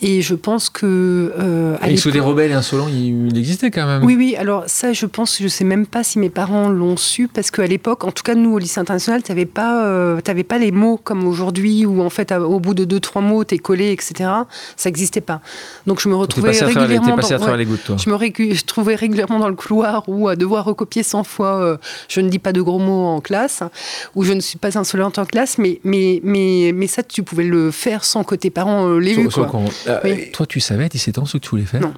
Et 0.00 0.22
je 0.22 0.34
pense 0.34 0.70
que. 0.70 1.32
Euh, 1.38 1.76
et 1.84 1.96
sous 1.96 2.12
des 2.12 2.20
rebelles 2.20 2.52
insolents, 2.52 2.88
il, 2.88 3.36
existait 3.36 3.72
quand 3.72 3.86
même. 3.86 4.04
Oui, 4.04 4.14
oui. 4.16 4.36
Alors 4.36 4.64
ça, 4.68 4.92
je 4.92 5.06
pense, 5.06 5.42
je 5.42 5.48
sais 5.48 5.64
même 5.64 5.86
pas 5.86 6.04
si 6.04 6.20
mes 6.20 6.30
parents 6.30 6.68
l'ont 6.68 6.96
su, 6.96 7.26
parce 7.26 7.50
qu'à 7.50 7.66
l'époque, 7.66 8.04
en 8.04 8.12
tout 8.12 8.22
cas 8.22 8.36
nous 8.36 8.52
au 8.52 8.58
lycée 8.58 8.78
international, 8.78 9.24
tu 9.24 9.32
n'avais 9.32 9.46
pas, 9.46 9.84
euh, 9.86 10.20
pas 10.20 10.58
les 10.58 10.70
mots 10.70 11.00
comme 11.02 11.26
aujourd'hui, 11.26 11.84
où 11.84 12.00
en 12.00 12.10
fait, 12.10 12.30
au 12.30 12.60
bout 12.60 12.74
de 12.74 12.84
deux 12.84 13.00
trois 13.00 13.22
mots, 13.22 13.42
t'es 13.42 13.58
collé, 13.58 13.90
etc 13.90 14.28
ça 14.76 14.88
n'existait 14.88 15.20
pas. 15.20 15.40
Donc 15.86 16.00
je 16.00 16.08
me 16.08 16.16
retrouvais 16.16 16.50
régulièrement. 16.50 17.16
dans, 17.16 17.56
les 17.56 17.64
gouttes, 17.64 17.84
toi. 17.84 17.96
Je 17.98 18.10
me 18.10 18.66
trouvais 18.66 18.94
régulièrement 18.94 19.38
dans 19.38 19.48
le 19.48 19.54
couloir 19.54 20.04
ou 20.08 20.28
à 20.28 20.36
devoir 20.36 20.64
recopier 20.64 21.02
100 21.02 21.24
fois 21.24 21.48
euh, 21.60 21.76
je 22.08 22.20
ne 22.20 22.28
dis 22.28 22.38
pas 22.38 22.52
de 22.52 22.60
gros 22.60 22.78
mots 22.78 23.06
en 23.06 23.20
classe, 23.20 23.62
ou 24.14 24.24
je 24.24 24.32
ne 24.32 24.40
suis 24.40 24.58
pas 24.58 24.78
insolente 24.78 25.18
en 25.18 25.24
classe, 25.24 25.58
mais, 25.58 25.80
mais, 25.84 26.20
mais, 26.22 26.72
mais 26.74 26.86
ça, 26.86 27.02
tu 27.02 27.22
pouvais 27.22 27.44
le 27.44 27.70
faire 27.70 28.04
sans 28.04 28.24
que 28.24 28.34
tes 28.34 28.50
parents 28.50 28.88
euh, 28.88 28.98
l'aient 28.98 29.14
vu. 29.14 29.28
Euh, 29.86 30.16
toi, 30.32 30.46
tu 30.46 30.60
savais 30.60 30.84
à 30.84 30.88
17 30.88 31.18
ans 31.18 31.24
ce 31.24 31.38
que 31.38 31.42
tu 31.42 31.50
voulais 31.50 31.64
faire? 31.64 31.80
Non. 31.80 31.94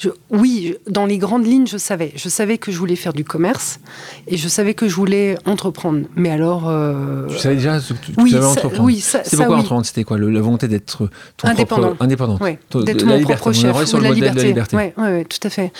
Je 0.00 0.08
oui, 0.30 0.76
dans 0.88 1.04
les 1.04 1.18
grandes 1.18 1.44
lignes, 1.44 1.66
je 1.66 1.76
savais. 1.76 2.12
Je 2.16 2.30
savais 2.30 2.56
que 2.56 2.72
je 2.72 2.78
voulais 2.78 2.96
faire 2.96 3.12
du 3.12 3.22
commerce 3.22 3.80
et 4.26 4.38
je 4.38 4.48
savais 4.48 4.72
que 4.72 4.88
je 4.88 4.94
voulais 4.94 5.36
entreprendre. 5.44 6.06
Mais 6.16 6.30
alors. 6.30 6.70
Euh... 6.70 7.26
Tu 7.28 7.36
savais 7.36 7.56
déjà 7.56 7.78
ce 7.80 7.92
que 7.92 8.06
tu, 8.06 8.12
oui, 8.16 8.34
entreprendre 8.34 8.82
Oui, 8.82 9.00
ça. 9.00 9.22
C'était 9.24 9.36
pourquoi 9.36 9.56
entreprendre? 9.56 9.84
C'était 9.84 10.04
quoi 10.04 10.16
La 10.16 10.40
volonté 10.40 10.68
d'être 10.68 11.10
indépendant. 11.42 11.96
indépendant. 12.00 12.38
D'être 12.38 13.04
mon 13.04 13.20
propre 13.20 13.52
chef. 13.52 13.84
sur 13.84 13.98
le 13.98 14.04
la 14.04 14.12
liberté. 14.12 14.36
de 14.36 14.42
la 14.42 14.48
liberté. 14.48 14.76
Oui, 14.76 15.04
ouais, 15.04 15.24
tout 15.26 15.46
à 15.46 15.50
fait. 15.50 15.70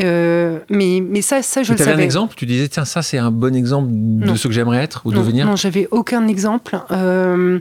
Euh, 0.00 0.58
mais, 0.68 1.00
mais 1.00 1.22
ça, 1.22 1.42
ça 1.42 1.62
je 1.62 1.70
le 1.70 1.78
savais. 1.78 1.90
Tu 1.90 1.94
avais 1.94 2.02
un 2.02 2.04
exemple? 2.04 2.34
Tu 2.36 2.46
disais, 2.46 2.66
tiens, 2.66 2.84
ça, 2.84 3.02
c'est 3.02 3.18
un 3.18 3.30
bon 3.30 3.54
exemple 3.54 3.90
de 3.92 4.34
ce 4.34 4.48
que 4.48 4.54
j'aimerais 4.54 4.82
être 4.82 5.02
ou 5.04 5.12
devenir? 5.12 5.46
Non, 5.46 5.54
j'avais 5.54 5.86
aucun 5.92 6.26
exemple. 6.26 6.80
Euh, 6.90 7.60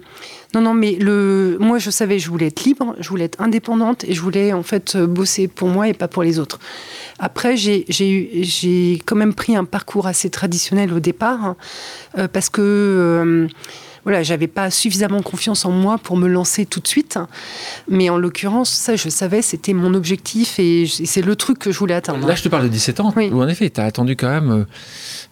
non, 0.53 0.61
non, 0.61 0.73
mais 0.73 0.93
le, 0.93 1.57
moi, 1.59 1.77
je 1.77 1.89
savais, 1.89 2.19
je 2.19 2.29
voulais 2.29 2.47
être 2.47 2.63
libre, 2.63 2.95
je 2.99 3.09
voulais 3.09 3.25
être 3.25 3.41
indépendante 3.41 4.03
et 4.05 4.13
je 4.13 4.21
voulais 4.21 4.53
en 4.53 4.63
fait 4.63 4.97
bosser 4.97 5.47
pour 5.47 5.67
moi 5.67 5.89
et 5.89 5.93
pas 5.93 6.07
pour 6.07 6.23
les 6.23 6.39
autres. 6.39 6.59
Après, 7.19 7.57
j'ai 7.57 9.01
quand 9.05 9.15
même 9.15 9.33
pris 9.33 9.55
un 9.55 9.65
parcours 9.65 10.07
assez 10.07 10.29
traditionnel 10.29 10.93
au 10.93 10.99
départ 10.99 11.43
hein, 11.43 11.57
euh, 12.17 12.27
parce 12.27 12.49
que. 12.49 13.47
Euh, 14.07 14.11
voilà, 14.11 14.23
j'avais 14.23 14.47
pas 14.47 14.71
suffisamment 14.71 15.21
confiance 15.21 15.65
en 15.65 15.71
moi 15.71 15.97
pour 15.97 16.17
me 16.17 16.27
lancer 16.27 16.65
tout 16.65 16.79
de 16.79 16.87
suite. 16.87 17.19
Mais 17.89 18.09
en 18.09 18.17
l'occurrence, 18.17 18.69
ça, 18.69 18.95
je 18.95 19.09
savais, 19.09 19.41
c'était 19.41 19.73
mon 19.73 19.93
objectif 19.93 20.59
et 20.59 20.85
c'est 20.87 21.21
le 21.21 21.35
truc 21.35 21.59
que 21.59 21.71
je 21.71 21.79
voulais 21.79 21.93
atteindre. 21.93 22.25
Là, 22.27 22.35
je 22.35 22.43
te 22.43 22.49
parle 22.49 22.63
de 22.63 22.69
17 22.69 22.99
ans, 23.01 23.13
oui. 23.15 23.29
où 23.31 23.41
en 23.41 23.47
effet, 23.47 23.69
tu 23.69 23.81
as 23.81 23.85
attendu 23.85 24.15
quand 24.15 24.29
même. 24.29 24.65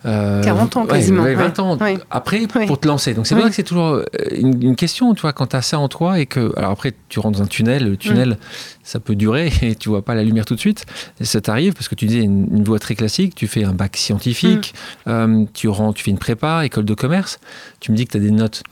Euh, 0.05 0.44
40 0.44 0.77
ans 0.77 0.86
quasiment. 0.86 1.24
20 1.24 1.60
ans 1.60 1.77
après 2.12 2.46
pour 2.67 2.79
te 2.79 2.88
lancer. 2.88 3.13
Donc 3.13 3.25
c'est 3.27 3.36
vrai 3.36 3.50
que 3.50 3.55
c'est 3.55 3.63
toujours 3.63 3.96
euh, 3.96 4.05
une, 4.32 4.75
question, 4.75 5.13
tu 5.13 5.22
vois, 5.22 5.34
quand 5.34 5.48
tu 5.48 5.55
as 5.55 5.62
ça 5.62 5.79
en 5.79 5.88
toi 5.88 6.20
et 6.20 6.25
que. 6.25 6.53
Alors 6.58 6.72
après, 6.72 6.94
tu 7.10 7.20
rentres 7.20 7.39
dans 7.39 7.44
un 7.44 7.48
tunnel, 7.48 7.89
le 7.89 7.98
tunnel. 7.98 8.38
Ça 8.86 9.00
peut 9.01 9.15
durer 9.15 9.51
et 9.62 9.75
tu 9.75 9.89
vois 9.89 10.06
pas 10.06 10.15
la 10.15 10.24
lumière 10.24 10.46
tout 10.46 10.56
de 10.56 10.60
suite. 10.60 10.86
Et 11.20 11.25
ça 11.25 11.42
t'arrive 11.42 11.74
parce 11.74 11.89
que 11.89 11.96
tu 11.96 12.06
disais 12.06 12.22
une, 12.22 12.48
une, 12.56 12.63
voie 12.63 12.80
très 12.80 12.96
classique, 12.96 13.36
tu 13.36 13.48
fais 13.48 13.65
un 13.65 13.74
bac 13.74 13.98
scientifique, 13.98 14.74
mm. 15.06 15.10
euh, 15.10 15.46
tu, 15.54 15.68
rentres, 15.68 15.98
tu 15.98 16.04
fais 16.06 16.12
une 16.12 16.20
prépa, 16.20 16.65
école 16.65 16.86
de 16.86 16.94
commerce. 16.94 17.39
Tu 17.82 17.92
me 17.92 17.98
dis 17.98 18.06
que 18.06 18.12
tu 18.12 18.18
as 18.18 18.22
des 18.22 18.32
notes 18.32 18.63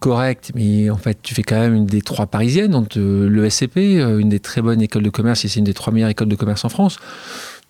correctes, 0.00 0.52
mais 0.54 0.90
en 0.90 0.96
fait, 0.96 1.18
tu 1.22 1.34
fais 1.34 1.42
quand 1.42 1.58
même 1.58 1.74
une 1.74 1.86
des 1.86 2.02
trois 2.02 2.26
parisiennes, 2.26 2.72
donc 2.72 2.96
le 2.96 3.48
SCP, 3.48 3.76
euh, 3.76 4.18
une 4.18 4.28
des 4.28 4.40
très 4.40 4.62
bonnes 4.62 4.82
écoles 4.82 5.02
de 5.02 5.10
commerce, 5.10 5.44
et 5.44 5.48
c'est 5.48 5.58
une 5.58 5.64
des 5.64 5.74
trois 5.74 5.92
meilleures 5.92 6.10
écoles 6.10 6.28
de 6.28 6.36
commerce 6.36 6.64
en 6.64 6.68
France. 6.68 6.98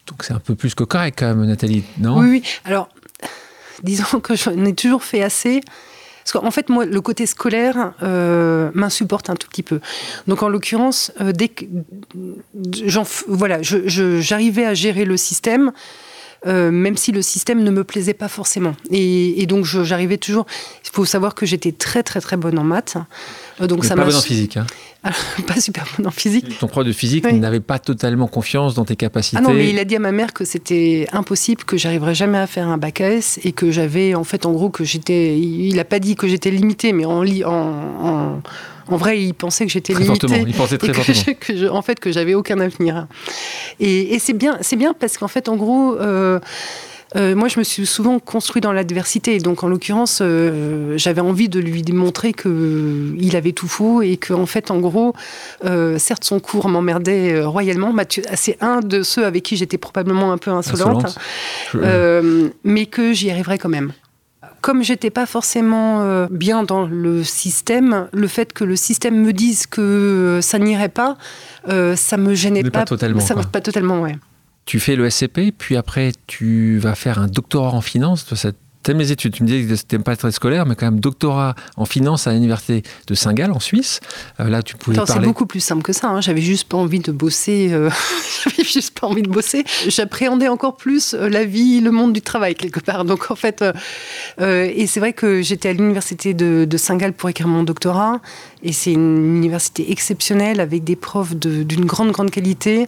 Donc 0.07 0.23
c'est 0.23 0.33
un 0.33 0.39
peu 0.39 0.55
plus 0.55 0.75
que 0.75 0.85
correct 0.85 1.17
quand 1.19 1.35
même, 1.35 1.45
Nathalie, 1.47 1.83
non? 1.99 2.19
Oui, 2.19 2.29
oui. 2.31 2.43
Alors, 2.65 2.89
disons 3.83 4.21
que 4.21 4.37
j'en 4.37 4.65
ai 4.65 4.75
toujours 4.75 5.03
fait 5.03 5.23
assez. 5.23 5.61
Parce 6.27 6.45
qu'en 6.45 6.51
fait, 6.51 6.69
moi, 6.71 6.87
le 6.87 7.01
côté 7.01 7.25
scolaire 7.25 7.93
euh, 8.03 8.71
m'insupporte 8.75 9.31
un 9.31 9.37
tout 9.37 9.47
petit 9.49 9.63
peu. 9.63 9.79
Donc, 10.27 10.43
en 10.43 10.49
l'occurrence, 10.49 11.13
euh, 11.21 11.31
dès 11.31 11.49
que 11.49 11.65
voilà, 13.29 13.61
j'arrivais 13.63 14.65
à 14.65 14.75
gérer 14.75 15.05
le 15.05 15.17
système, 15.17 15.71
euh, 16.47 16.71
même 16.71 16.97
si 16.97 17.13
le 17.13 17.23
système 17.23 17.63
ne 17.63 17.71
me 17.71 17.83
plaisait 17.83 18.15
pas 18.15 18.29
forcément. 18.29 18.77
Et, 18.91 19.47
donc 19.47 19.65
j'arrivais 19.65 20.19
toujours. 20.19 20.47
Il 20.85 20.91
faut 20.93 21.05
savoir 21.05 21.35
que 21.35 21.47
j'étais 21.47 21.73
très 21.73 22.03
très 22.03 22.21
très 22.21 22.37
bonne 22.37 22.59
en 22.59 22.65
maths. 22.65 22.97
Euh, 23.61 23.67
donc 23.67 23.85
ça 23.85 23.97
pas 23.97 24.05
bonne 24.05 24.15
en 24.15 24.21
physique. 24.21 24.57
Hein. 24.57 24.67
pas 25.47 25.61
super 25.61 25.87
bonne 25.97 26.07
en 26.07 26.11
physique. 26.11 26.59
Ton 26.59 26.67
prof 26.67 26.85
de 26.85 26.93
physique 26.93 27.25
n'avait 27.25 27.61
pas 27.61 27.79
totalement 27.79 28.27
confiance 28.27 28.75
dans 28.75 28.85
tes 28.85 28.97
capacités. 28.97 29.37
Ah 29.39 29.41
non, 29.41 29.53
mais 29.53 29.69
il 29.69 29.79
a 29.79 29.85
dit 29.85 29.97
à 29.97 30.01
ma 30.01 30.13
mère 30.13 30.33
que 30.33 30.45
c'était 30.45 31.07
impossible, 31.13 31.65
que 31.65 31.77
j'arriverais 31.77 32.15
jamais 32.15 32.39
à 32.39 32.47
faire 32.47 32.69
un 32.69 32.79
bac 32.79 33.01
S 33.01 33.39
et 33.45 33.53
que 33.53 33.71
j'avais 33.71 34.15
en 34.15 34.25
fait 34.25 34.47
en 34.47 34.53
gros 34.53 34.71
que 34.71 34.85
j'étais. 34.85 35.39
Il 35.39 35.77
n'a 35.77 35.85
pas 35.85 35.99
dit 35.99 36.17
que 36.17 36.29
j'étais 36.29 36.51
limitée, 36.51 36.93
mais 36.93 37.05
en, 37.05 37.25
en, 37.45 38.43
en 38.89 38.97
vrai, 38.97 39.21
il 39.21 39.35
pensait 39.35 39.67
que 39.67 39.73
j'étais 39.73 39.95
limitée. 39.95 40.27
Il 40.47 40.55
pensait 40.55 40.79
très 40.79 40.93
que, 40.93 41.69
en 41.69 41.83
fait, 41.83 41.99
que 41.99 42.13
j'avais 42.13 42.35
aucun 42.35 42.61
avenir. 42.61 43.07
Et, 43.81 44.19
c'est 44.19 44.33
bien, 44.33 44.59
c'est 44.61 44.77
bien 44.77 44.95
parce 44.95 45.19
qu'en 45.19 45.29
fait, 45.29 45.49
en 45.49 45.57
gros. 45.57 45.97
Euh, 45.97 46.39
euh, 47.15 47.37
moi, 47.37 47.49
je 47.49 47.59
me 47.59 47.65
suis 47.65 47.87
souvent 47.87 48.19
construit 48.19 48.61
dans 48.61 48.73
l'adversité. 48.73 49.39
Donc, 49.39 49.63
en 49.63 49.69
l'occurrence, 49.69 50.19
euh, 50.21 50.99
j'avais 50.99 51.21
envie 51.21 51.49
de 51.49 51.61
lui 51.61 51.83
démontrer 51.83 52.33
qu'il 52.33 53.37
avait 53.37 53.53
tout 53.53 53.69
faux 53.69 54.03
et 54.03 54.17
qu'en 54.17 54.43
en 54.43 54.47
fait, 54.47 54.71
en 54.71 54.79
gros, 54.79 55.15
certes, 55.99 56.25
son 56.25 56.41
cours 56.41 56.69
m'emmerdait 56.69 57.45
royalement. 57.45 57.95
C'est 58.35 58.59
un 58.61 58.81
de 58.81 59.03
ceux 59.03 59.25
avec 59.25 59.45
qui 59.45 59.57
j'étais 59.57 59.79
probablement 59.79 60.33
un 60.33 60.39
peu 60.39 60.51
insolente, 60.51 61.19
mais 62.65 62.87
que 62.87 63.13
j'y 63.13 63.31
arriverais 63.31 63.59
quand 63.59 63.69
même 63.69 63.93
comme 64.67 64.83
j'étais 64.83 65.11
pas 65.11 65.27
forcément 65.27 66.03
euh, 66.03 66.27
bien 66.29 66.65
dans 66.65 66.87
le 66.87 67.23
système, 67.23 68.09
le 68.13 68.27
fait 68.27 68.53
que 68.53 68.65
le 68.65 68.75
système 68.75 69.15
me 69.15 69.33
dise 69.33 69.69
que 69.69 69.81
euh, 69.81 70.41
ça 70.41 70.59
n'irait 70.59 70.89
pas, 70.89 71.17
euh, 71.69 71.95
ça 71.95 72.17
me 72.17 72.35
gênait 72.35 72.65
pas, 72.65 72.81
pas, 72.81 72.85
totalement. 72.85 73.21
Ça 73.21 73.37
pas 73.37 73.61
totalement, 73.61 74.01
ouais. 74.01 74.17
Tu 74.67 74.81
fais 74.81 74.97
le 74.97 75.09
SCP, 75.09 75.53
puis 75.57 75.77
après 75.77 76.13
tu 76.27 76.79
vas 76.79 76.95
faire 76.95 77.19
un 77.19 77.29
doctorat 77.29 77.73
en 77.73 77.81
finance. 77.81 78.35
Cette 78.35 78.57
T'aimes 78.87 79.01
les 79.01 79.11
études. 79.11 79.33
Tu 79.33 79.43
me 79.43 79.49
disais 79.49 79.67
que 79.67 79.75
c'était 79.75 79.99
pas 79.99 80.15
très 80.15 80.31
scolaire, 80.31 80.65
mais 80.65 80.77
quand 80.77 80.87
même 80.87 81.01
doctorat 81.01 81.57
en 81.77 81.87
finance 81.87 82.29
à 82.29 82.33
l'université 82.33 82.85
de 83.09 83.15
Saint-Gall 83.17 83.51
en 83.51 83.59
Suisse. 83.59 83.99
Euh, 84.39 84.49
là, 84.49 84.63
tu 84.63 84.77
pouvais 84.77 84.97
C'est 85.05 85.19
beaucoup 85.19 85.47
plus 85.47 85.59
simple 85.59 85.83
que 85.83 85.93
ça. 85.93 86.07
Hein. 86.09 86.21
J'avais 86.21 86.41
juste 86.41 86.69
pas 86.69 86.77
envie 86.77 87.01
de 87.01 87.11
bosser. 87.11 87.71
Euh, 87.73 87.91
j'avais 88.45 88.63
juste 88.63 88.97
pas 88.97 89.09
envie 89.09 89.23
de 89.23 89.29
bosser. 89.29 89.65
J'appréhendais 89.89 90.47
encore 90.47 90.77
plus 90.77 91.15
euh, 91.15 91.29
la 91.29 91.45
vie, 91.45 91.81
le 91.81 91.91
monde 91.91 92.13
du 92.13 92.23
travail 92.23 92.55
quelque 92.55 92.79
part. 92.79 93.05
Donc 93.05 93.33
en 93.33 93.35
fait, 93.35 93.65
et 94.39 94.87
c'est 94.87 95.01
vrai 95.01 95.13
que 95.13 95.43
j'étais 95.43 95.71
à 95.71 95.73
l'université 95.73 96.33
de, 96.33 96.65
de 96.65 96.77
Saint-Gall 96.77 97.13
pour 97.13 97.29
écrire 97.29 97.49
mon 97.49 97.65
doctorat. 97.65 98.21
Et 98.63 98.73
c'est 98.73 98.93
une 98.93 99.37
université 99.37 99.91
exceptionnelle 99.91 100.61
avec 100.61 100.85
des 100.85 100.95
profs 100.95 101.35
d'une 101.35 101.87
grande 101.87 102.13
grande 102.13 102.31
qualité 102.31 102.87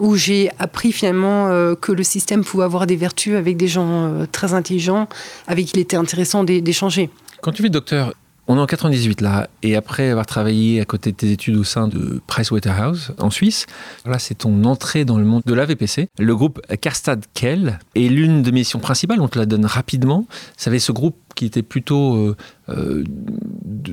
où 0.00 0.16
j'ai 0.16 0.50
appris 0.58 0.90
finalement 0.90 1.48
euh, 1.48 1.74
que 1.76 1.92
le 1.92 2.02
système 2.02 2.42
pouvait 2.42 2.64
avoir 2.64 2.86
des 2.86 2.96
vertus 2.96 3.36
avec 3.36 3.56
des 3.56 3.68
gens 3.68 4.06
euh, 4.06 4.26
très 4.30 4.54
intelligents, 4.54 5.08
avec 5.46 5.66
qui 5.66 5.72
il 5.76 5.80
était 5.80 5.96
intéressant 5.96 6.42
d'échanger. 6.42 7.10
Quand 7.42 7.52
tu 7.52 7.62
fais 7.62 7.68
docteur, 7.68 8.14
on 8.48 8.56
est 8.56 8.60
en 8.60 8.66
98 8.66 9.20
là, 9.20 9.48
et 9.62 9.76
après 9.76 10.10
avoir 10.10 10.26
travaillé 10.26 10.80
à 10.80 10.84
côté 10.84 11.12
de 11.12 11.16
tes 11.16 11.30
études 11.30 11.56
au 11.56 11.64
sein 11.64 11.86
de 11.86 12.20
Pricewaterhouse 12.26 13.12
en 13.18 13.30
Suisse, 13.30 13.66
là 14.04 14.18
c'est 14.18 14.36
ton 14.36 14.64
entrée 14.64 15.04
dans 15.04 15.18
le 15.18 15.24
monde 15.24 15.42
de 15.44 15.54
la 15.54 15.66
VPC. 15.66 16.08
Le 16.18 16.34
groupe 16.34 16.60
Karstad 16.80 17.24
Kell 17.34 17.78
est 17.94 18.08
l'une 18.08 18.42
de 18.42 18.50
mes 18.50 18.60
missions 18.60 18.80
principales, 18.80 19.20
on 19.20 19.28
te 19.28 19.38
la 19.38 19.46
donne 19.46 19.66
rapidement. 19.66 20.26
Ça 20.56 20.76
ce 20.76 20.92
groupe 20.92 21.16
qui 21.36 21.44
était 21.44 21.62
plutôt 21.62 22.34
euh, 22.68 23.04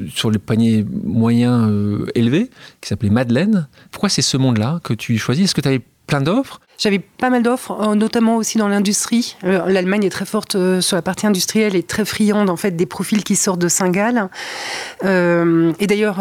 sur 0.10 0.32
les 0.32 0.40
paniers 0.40 0.84
moyens 1.04 1.72
élevés, 2.16 2.50
qui 2.82 2.90
s'appelait 2.90 3.12
Madeleine. 3.12 3.68
Pourquoi 3.92 4.10
c'est 4.10 4.24
ce 4.24 4.38
monde-là 4.38 4.80
que 4.84 4.94
tu 4.94 5.18
choisis? 5.18 5.46
Est-ce 5.46 5.56
que 5.56 5.62
tu 5.62 5.68
avais 5.68 5.82
plein 6.08 6.22
d'offres 6.22 6.60
j'avais 6.78 7.00
pas 7.00 7.30
mal 7.30 7.42
d'offres, 7.42 7.72
euh, 7.82 7.96
notamment 7.96 8.36
aussi 8.36 8.58
dans 8.58 8.68
l'industrie. 8.68 9.36
Euh, 9.44 9.66
L'Allemagne 9.68 10.04
est 10.04 10.10
très 10.10 10.26
forte 10.26 10.56
euh, 10.56 10.80
sur 10.80 10.96
la 10.96 11.02
partie 11.02 11.26
industrielle 11.26 11.76
et 11.76 11.82
très 11.82 12.06
friande 12.06 12.50
en 12.50 12.56
fait 12.56 12.76
des 12.76 12.86
profils 12.86 13.24
qui 13.24 13.36
sortent 13.36 13.60
de 13.60 13.68
Saint-Gall. 13.68 14.30
et 15.04 15.88
d'ailleurs, 15.88 16.18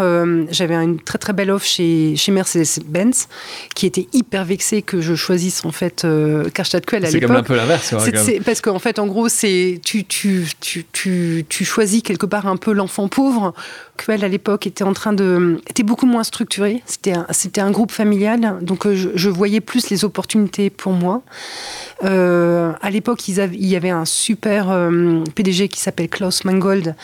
j'avais 0.51 0.75
une 0.75 0.99
très 1.01 1.19
très 1.19 1.33
belle 1.33 1.51
offre 1.51 1.67
chez, 1.67 2.17
chez 2.17 2.33
Mercedes-Benz, 2.33 3.29
qui 3.75 3.87
était 3.87 4.09
hyper 4.13 4.45
vexée 4.45 4.83
que 4.83 5.01
je 5.01 5.15
choisisse 5.15 5.65
en 5.65 5.73
fait 5.73 6.05
euh, 6.05 6.45
à 6.45 6.63
l'époque. 6.71 7.11
C'est 7.11 7.21
comme 7.21 7.37
un 7.37 7.43
peu 7.43 7.57
l'inverse. 7.57 7.95
Parce 8.45 8.61
qu'en 8.61 8.79
fait, 8.79 8.99
en 8.99 9.07
gros, 9.07 9.29
c'est 9.29 9.81
tu, 9.85 10.05
tu, 10.05 10.47
tu, 10.61 10.87
tu, 10.93 11.45
tu 11.49 11.65
choisis 11.65 12.03
quelque 12.03 12.27
part 12.27 12.47
un 12.47 12.57
peu 12.57 12.73
l'enfant 12.73 13.09
pauvre. 13.09 13.53
Quell 13.97 14.25
à 14.25 14.29
l'époque 14.29 14.67
était 14.67 14.85
en 14.85 14.93
train 14.93 15.13
de 15.13 15.61
était 15.69 15.83
beaucoup 15.83 16.07
moins 16.07 16.25
structuré. 16.25 16.83
C'était 16.87 17.13
un, 17.13 17.27
c'était 17.31 17.61
un 17.61 17.71
groupe 17.71 17.93
familial, 17.93 18.59
donc 18.63 18.91
je, 18.93 19.11
je 19.15 19.29
voyais 19.29 19.61
plus 19.61 19.91
les 19.91 20.05
opportunités 20.05 20.46
pour 20.71 20.93
moi. 20.93 21.23
Euh, 22.05 22.73
à 22.81 22.91
l'époque, 22.91 23.29
il 23.29 23.67
y 23.67 23.77
avait 23.77 23.91
un 23.91 24.05
super 24.05 24.71
euh, 24.71 25.25
PDG 25.35 25.69
qui 25.69 25.81
s'appelle 25.81 26.09
Klaus 26.09 26.45
Mangold, 26.45 26.95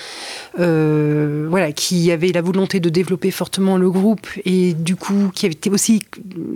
euh, 0.59 1.47
voilà, 1.49 1.73
qui 1.73 2.11
avait 2.11 2.33
la 2.33 2.43
volonté 2.43 2.81
de 2.81 2.89
développer 2.89 3.31
fortement 3.31 3.77
le 3.77 3.91
groupe 3.91 4.27
et 4.45 4.75
du 4.75 4.97
coup 4.97 5.31
qui 5.35 5.47
était 5.47 5.71
aussi 5.71 6.03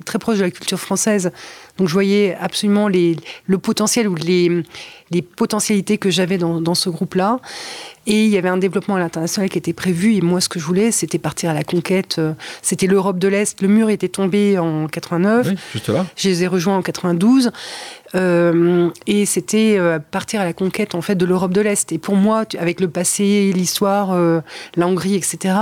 très 0.05 0.19
proche 0.19 0.39
de 0.39 0.43
la 0.43 0.51
culture 0.51 0.81
française. 0.81 1.31
Donc 1.79 1.89
je 1.89 1.93
voyais 1.93 2.37
absolument 2.41 2.89
les, 2.89 3.17
le 3.47 3.59
potentiel 3.59 4.09
ou 4.09 4.15
les, 4.15 4.63
les 5.11 5.23
potentialités 5.23 5.99
que 5.99 6.11
j'avais 6.11 6.39
dans, 6.39 6.61
dans, 6.61 6.75
ce 6.75 6.89
groupe-là. 6.89 7.39
Et 8.07 8.25
il 8.25 8.31
y 8.31 8.39
avait 8.39 8.49
un 8.49 8.57
développement 8.57 8.97
à 8.97 8.99
l'international 8.99 9.51
qui 9.51 9.59
était 9.59 9.73
prévu. 9.73 10.15
Et 10.15 10.21
moi, 10.21 10.41
ce 10.41 10.49
que 10.49 10.61
je 10.61 10.65
voulais, 10.65 10.91
c'était 10.93 11.19
partir 11.19 11.51
à 11.51 11.55
la 11.55 11.65
conquête. 11.65 12.21
C'était 12.63 12.87
l'Europe 12.87 13.19
de 13.19 13.29
l'Est. 13.29 13.61
Le 13.61 13.69
mur 13.69 13.91
était 13.91 14.09
tombé 14.09 14.59
en 14.59 14.87
89. 14.87 15.49
Oui, 15.49 15.57
juste 15.73 15.89
là. 15.89 16.07
Je 16.17 16.29
les 16.29 16.45
ai 16.45 16.47
rejoints 16.47 16.77
en 16.77 16.83
92. 16.83 17.51
Euh, 18.17 18.91
et 19.07 19.27
c'était 19.27 19.77
euh, 19.79 19.99
partir 19.99 20.41
à 20.41 20.45
la 20.45 20.53
conquête 20.53 20.95
en 20.95 21.03
fait 21.03 21.15
de 21.15 21.25
l'Europe 21.25 21.53
de 21.53 21.61
l'Est. 21.61 21.93
Et 21.93 21.99
pour 21.99 22.17
moi, 22.17 22.45
avec 22.59 22.81
le 22.81 22.89
passé, 22.89 23.53
l'histoire, 23.55 24.13
euh, 24.13 24.41
la 24.77 24.87
Hongrie, 24.87 25.15
etc. 25.15 25.55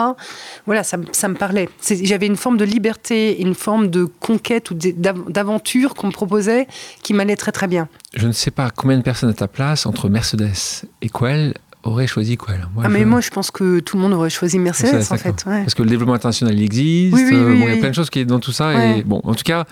Voilà, 0.67 0.85
ça, 0.85 0.99
ça 1.13 1.29
me 1.29 1.35
parlait. 1.35 1.69
J'avais 2.03 2.27
une 2.27 2.37
forme 2.37 2.57
de 2.57 2.65
liberté, 2.65 3.41
une 3.41 3.55
forme 3.55 3.89
de 3.89 4.05
conquête 4.05 4.71
ou 4.71 4.75
d'aventure 4.75 5.95
qu'on 5.95 6.09
me 6.09 6.13
proposait 6.13 6.67
qui 7.03 7.15
m'allait 7.15 7.37
très 7.37 7.53
très 7.53 7.67
bien. 7.67 7.89
Je 8.15 8.27
ne 8.27 8.33
sais 8.33 8.51
pas 8.51 8.71
combien 8.71 8.99
de 8.99 9.03
personnes 9.03 9.31
à 9.31 9.35
ta 9.35 9.49
place 9.49 9.87
entre 9.87 10.09
Mercedes 10.09 10.85
et 11.03 11.09
Quell 11.09 11.55
auraient 11.83 12.07
choisi 12.07 12.39
Quell. 12.39 12.67
ah 12.83 12.89
mais 12.89 13.05
moi 13.05 13.21
je 13.21 13.29
pense 13.29 13.51
que 13.51 13.81
tout 13.81 13.97
le 13.97 14.03
monde 14.03 14.15
aurait 14.15 14.31
choisi 14.31 14.59
Mercedes 14.59 15.05
en 15.11 15.17
fait. 15.17 15.45
Parce 15.45 15.75
que 15.75 15.83
le 15.83 15.91
développement 15.91 16.15
international 16.15 16.57
il 16.59 16.63
existe, 16.63 17.17
il 17.19 17.59
y 17.59 17.73
a 17.73 17.77
plein 17.77 17.91
de 17.91 17.95
choses 17.95 18.11
qui 18.11 18.21
est 18.21 18.25
dans 18.25 18.41
tout 18.41 18.53
ça. 18.53 18.97
Et 18.97 19.03
bon, 19.03 19.21
en 19.25 19.35
tout 19.35 19.45
cas, 19.45 19.65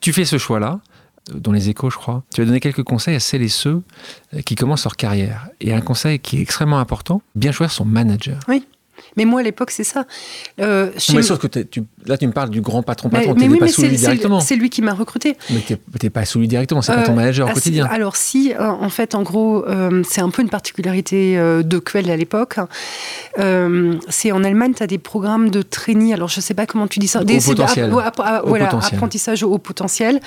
tu 0.00 0.12
fais 0.12 0.24
ce 0.24 0.38
choix-là 0.38 0.80
dans 1.34 1.52
les 1.52 1.68
échos, 1.68 1.90
je 1.90 1.96
crois. 1.96 2.22
Tu 2.34 2.40
vas 2.40 2.46
donner 2.46 2.60
quelques 2.60 2.82
conseils 2.82 3.14
à 3.14 3.20
celles 3.20 3.42
et 3.42 3.48
ceux 3.48 3.82
euh, 4.34 4.40
qui 4.42 4.54
commencent 4.54 4.84
leur 4.84 4.96
carrière. 4.96 5.48
Et 5.60 5.72
un 5.72 5.80
conseil 5.80 6.18
qui 6.18 6.38
est 6.38 6.42
extrêmement 6.42 6.78
important, 6.78 7.22
bien 7.34 7.52
choisir 7.52 7.72
son 7.72 7.84
manager. 7.84 8.40
Oui. 8.48 8.64
Mais 9.16 9.24
moi, 9.24 9.40
à 9.40 9.42
l'époque, 9.42 9.70
c'est 9.70 9.84
ça. 9.84 10.04
Euh, 10.60 10.90
mais 11.14 11.22
sauf 11.22 11.38
que 11.38 11.46
tu, 11.46 11.82
là, 12.06 12.16
tu 12.16 12.26
me 12.26 12.32
parles 12.32 12.50
du 12.50 12.60
grand 12.60 12.82
patron 12.82 13.08
patron, 13.08 13.34
tu 13.34 13.48
n'es 13.48 13.58
pas 13.58 13.68
sous 13.68 13.82
lui 13.82 13.96
directement. 13.96 14.40
C'est 14.40 14.56
lui 14.56 14.70
qui 14.70 14.82
m'a 14.82 14.94
recruté. 14.94 15.36
Mais 15.50 15.60
tu 15.60 15.76
n'es 16.02 16.10
pas 16.10 16.24
sous 16.24 16.40
lui 16.40 16.48
directement, 16.48 16.82
c'est 16.82 16.94
pas 16.94 17.02
ton 17.02 17.12
euh, 17.12 17.16
manager 17.16 17.46
au 17.46 17.50
ah, 17.50 17.54
quotidien. 17.54 17.86
Alors 17.90 18.16
si, 18.16 18.52
euh, 18.52 18.68
en 18.68 18.88
fait, 18.88 19.14
en 19.14 19.22
gros, 19.22 19.64
c'est 20.08 20.20
un 20.20 20.30
peu 20.30 20.42
une 20.42 20.50
particularité 20.50 21.36
de 21.36 21.78
Quell 21.78 22.10
à 22.10 22.16
l'époque. 22.16 22.56
c'est 24.08 24.32
en 24.32 24.44
Allemagne, 24.44 24.72
tu 24.74 24.82
as 24.82 24.86
des 24.86 24.98
programmes 24.98 25.50
de 25.50 25.62
training, 25.62 26.12
alors 26.12 26.28
je 26.28 26.38
ne 26.38 26.42
sais 26.42 26.54
pas 26.54 26.66
comment 26.66 26.86
tu 26.86 26.98
dis 26.98 27.08
ça. 27.08 27.24
Des, 27.24 27.40
potentiel. 27.40 27.90
voilà, 27.90 28.68
apprentissage 28.68 29.42
au 29.42 29.58
potentiel. 29.58 30.20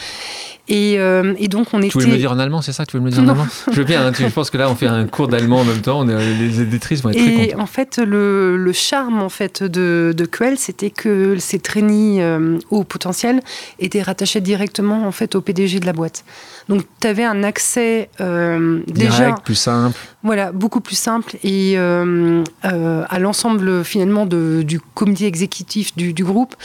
Et, 0.68 0.94
et, 0.94 1.48
donc, 1.48 1.68
on 1.74 1.80
était... 1.80 1.90
Tu 1.90 1.94
voulais 1.94 2.08
me 2.08 2.12
le 2.14 2.18
dire 2.18 2.32
en 2.32 2.40
allemand, 2.40 2.62
c'est 2.62 2.72
ça 2.72 2.86
tu 2.86 2.98
voulais 2.98 3.06
me 3.06 3.10
le 3.10 3.16
dire 3.16 3.24
en 3.24 3.30
allemand? 3.30 3.48
Je 3.72 3.78
veux 3.78 3.84
bien, 3.84 4.06
hein, 4.06 4.12
je 4.18 4.26
pense 4.28 4.50
que 4.50 4.58
là, 4.58 4.70
on 4.70 4.76
fait 4.76 4.88
un 4.88 5.06
cours 5.08 5.28
d'allemand 5.28 5.62
en 5.62 5.66
même 5.66 5.82
temps, 5.82 6.00
on 6.00 6.08
est, 6.08 6.36
les 6.36 6.62
éditrices 6.62 7.02
vont 7.02 7.10
être 7.10 7.18
très 7.18 7.32
contentes. 7.32 7.50
Et 7.50 7.56
en 7.56 7.66
fait, 7.66 7.98
le, 7.98 8.56
le 8.62 8.74
charme 8.74 9.22
en 9.22 9.30
fait 9.30 9.64
de, 9.64 10.14
de 10.16 10.26
Quell, 10.26 10.58
c'était 10.58 10.90
que 10.90 11.38
ces 11.40 11.60
trainees 11.60 12.22
euh, 12.22 12.60
au 12.70 12.84
potentiel 12.84 13.42
étaient 13.80 14.02
rattachés 14.02 14.42
directement 14.42 15.06
en 15.06 15.12
fait 15.12 15.36
au 15.36 15.42
PDG 15.42 15.80
de 15.80 15.86
la 15.86 15.94
boîte. 15.94 16.24
Donc 16.70 16.84
tu 17.00 17.08
avais 17.08 17.24
un 17.24 17.44
accès 17.44 18.10
euh, 18.22 18.82
déjà 18.88 19.34
plus 19.44 19.56
simple. 19.56 19.98
Voilà, 20.24 20.52
beaucoup 20.52 20.82
plus 20.82 20.96
simple 20.96 21.36
et 21.44 21.74
euh, 21.78 22.44
à 22.62 23.20
l'ensemble 23.20 23.84
finalement 23.84 24.26
de, 24.26 24.62
du 24.64 24.80
comité 24.80 25.26
exécutif 25.26 25.96
du, 25.96 26.14
du 26.14 26.24
groupe 26.24 26.56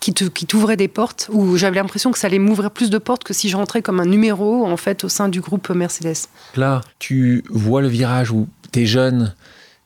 qui 0.00 0.12
t'ouvrait 0.12 0.76
des 0.76 0.88
portes 0.88 1.28
où 1.32 1.56
j'avais 1.56 1.76
l'impression 1.76 2.12
que 2.12 2.18
ça 2.18 2.26
allait 2.26 2.38
m'ouvrir 2.38 2.70
plus 2.70 2.90
de 2.90 2.98
portes 2.98 3.24
que 3.24 3.32
si 3.32 3.48
je 3.48 3.56
rentrais 3.56 3.82
comme 3.82 4.00
un 4.00 4.06
numéro 4.06 4.66
en 4.66 4.76
fait 4.76 5.04
au 5.04 5.08
sein 5.08 5.28
du 5.28 5.40
groupe 5.40 5.70
Mercedes. 5.70 6.28
Là, 6.56 6.82
tu 6.98 7.42
vois 7.48 7.80
le 7.80 7.88
virage 7.88 8.30
où 8.30 8.46
tu 8.72 8.80
es 8.80 8.86
jeune 8.86 9.34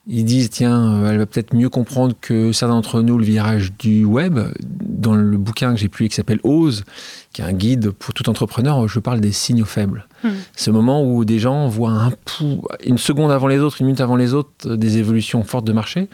ils 0.06 0.24
disent 0.24 0.50
tiens, 0.50 0.94
euh, 0.94 1.10
elle 1.10 1.18
va 1.18 1.26
peut-être 1.26 1.54
mieux 1.54 1.68
comprendre 1.68 2.14
que 2.20 2.52
certains 2.52 2.74
d'entre 2.74 3.02
nous 3.02 3.18
le 3.18 3.24
virage 3.24 3.72
du 3.78 4.04
web. 4.04 4.38
Dans 4.60 5.14
le 5.14 5.36
bouquin 5.36 5.72
que 5.72 5.80
j'ai 5.80 5.88
publié 5.88 6.08
qui 6.08 6.16
s'appelle 6.16 6.40
Ose, 6.42 6.84
qui 7.32 7.42
est 7.42 7.44
un 7.44 7.52
guide 7.52 7.90
pour 7.90 8.12
tout 8.14 8.28
entrepreneur, 8.28 8.86
je 8.88 8.98
parle 8.98 9.20
des 9.20 9.32
signaux 9.32 9.64
faibles. 9.64 10.06
Hmm. 10.22 10.30
Ce 10.56 10.70
moment 10.70 11.04
où 11.04 11.24
des 11.24 11.38
gens 11.38 11.68
voient 11.68 11.90
un 11.90 12.10
pou, 12.10 12.64
une 12.84 12.98
seconde 12.98 13.30
avant 13.30 13.46
les 13.46 13.58
autres, 13.58 13.80
une 13.80 13.86
minute 13.86 14.00
avant 14.00 14.16
les 14.16 14.34
autres, 14.34 14.74
des 14.74 14.98
évolutions 14.98 15.42
fortes 15.44 15.66
de 15.66 15.72
marché. 15.72 16.08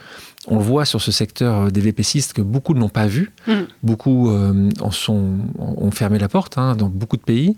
On 0.47 0.57
le 0.57 0.63
voit 0.63 0.85
sur 0.85 1.03
ce 1.03 1.13
secteur 1.13 1.71
des 1.71 1.81
VPCistes 1.81 2.33
que 2.33 2.41
beaucoup 2.41 2.73
ne 2.73 2.81
l'ont 2.81 2.89
pas 2.89 3.07
vu. 3.07 3.33
Hmm. 3.47 3.65
Beaucoup 3.83 4.31
euh, 4.31 4.71
en 4.81 4.91
sont, 4.91 5.39
ont 5.59 5.91
fermé 5.91 6.19
la 6.19 6.29
porte 6.29 6.57
hein, 6.57 6.77
dans 6.77 6.89
beaucoup 6.89 7.17
de 7.17 7.23
pays 7.23 7.57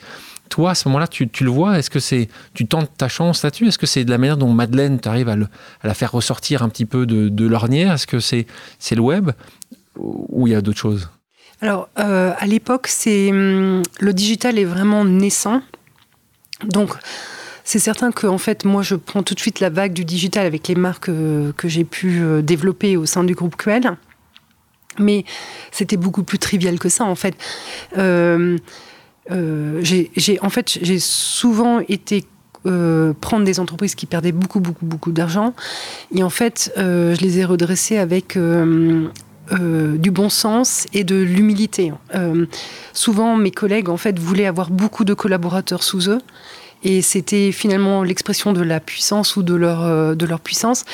toi, 0.50 0.73
à 0.73 0.75
ce 0.75 0.87
moment-là, 0.88 1.09
tu, 1.09 1.28
le 1.40 1.50
vois? 1.50 1.78
Est-ce 1.78 1.88
que 1.88 2.00
c'est 2.00 2.28
tu 2.52 2.66
tentes 2.66 2.90
ta 2.99 3.09
chance 3.09 3.42
là-dessus? 3.42 3.69
Est-ce 3.69 3.78
que 3.78 3.87
c'est 3.87 4.04
de 4.04 4.11
la 4.11 4.19
manière 4.19 4.37
dont 4.37 4.52
Madeleine, 4.52 5.00
tu 5.00 5.09
arrives 5.09 5.30
à, 5.30 5.37
la 5.37 5.95
faire 5.95 6.12
ressortir 6.12 6.62
un 6.62 6.69
petit 6.69 6.85
peu 6.85 7.07
de, 7.07 7.47
l'ornière? 7.47 7.95
Est-ce 7.95 8.07
que 8.07 8.21
c'est 8.21 8.47
c'est 8.78 8.95
le 8.95 9.00
web? 9.00 9.30
Ou 9.97 10.47
il 10.47 10.52
y 10.52 10.54
a 10.54 10.61
d'autres 10.61 10.78
choses? 10.78 11.09
Alors, 11.62 11.88
euh, 11.99 12.33
à 12.38 12.47
l'époque, 12.47 12.87
c'est 12.88 13.30
hum, 13.30 13.83
le 14.00 14.12
digital 14.12 14.59
est 14.59 14.64
vraiment 14.64 15.04
naissant. 15.04 15.62
Donc, 16.64 16.95
c'est 17.64 17.78
certain 17.78 18.11
que 18.12 18.26
en 18.26 18.38
fait, 18.38 18.64
moi, 18.64 18.83
je 18.83 18.97
prends 18.97 19.23
tout 19.23 19.35
de 19.35 19.40
suite 19.40 19.61
la 19.61 19.71
vague 19.71 19.92
du 19.92 20.04
digital 20.04 20.47
avec 20.47 20.69
les 20.69 20.75
marques 20.75 21.09
euh, 21.09 21.52
que 21.57 21.69
j'ai 21.69 21.85
pu 21.85 22.21
euh, 22.21 22.42
développer 22.42 22.97
au 22.97 23.07
sein 23.07 23.25
du 23.25 23.35
groupe 23.35 23.57
QL. 23.57 23.97
Mais 24.99 25.25
c'était 25.71 25.97
beaucoup 25.97 26.25
plus 26.25 26.38
trivial 26.38 26.78
que 26.78 26.88
ça, 26.88 27.04
en 27.04 27.14
fait. 27.14 27.35
J'ai, 29.31 30.39
en 30.43 30.51
fait, 30.51 30.79
j'ai 30.83 30.99
souvent 30.99 31.81
été 31.89 32.25
euh, 32.67 33.15
prendre 33.19 33.45
des 33.45 33.59
entreprises 33.59 33.95
qui 33.95 34.05
perdaient 34.05 34.33
beaucoup, 34.33 34.61
beaucoup, 34.61 34.85
beaucoup 34.85 35.13
d'argent. 35.13 35.55
Et 36.15 36.23
en 36.23 36.29
fait, 36.31 36.73
euh, 36.77 37.15
je 37.15 37.21
les 37.23 37.39
ai 37.39 37.45
redressées 37.45 37.97
avec 37.97 38.37
du 38.37 40.11
bon 40.11 40.29
sens 40.29 40.87
et 40.93 41.03
de 41.03 41.17
l'humilité. 41.17 41.93
souvent, 42.93 43.37
mes 43.37 43.51
collègues, 43.51 43.89
en 43.89 43.97
fait, 43.97 44.19
voulaient 44.19 44.47
avoir 44.47 44.71
beaucoup 44.71 45.05
de 45.05 45.15
collaborateurs 45.15 45.83
sous 45.83 46.11
eux. 46.11 46.21
Et 46.83 47.03
c'était 47.03 47.53
finalement 47.53 48.03
l'expression 48.03 48.55
de 48.55 48.63
la 48.63 48.81
puissance 48.81 49.37
ou 49.37 49.43
de 49.43 49.55
leur, 49.55 50.17
de 50.17 50.27
leur 50.27 50.41
puissance. 50.41 50.85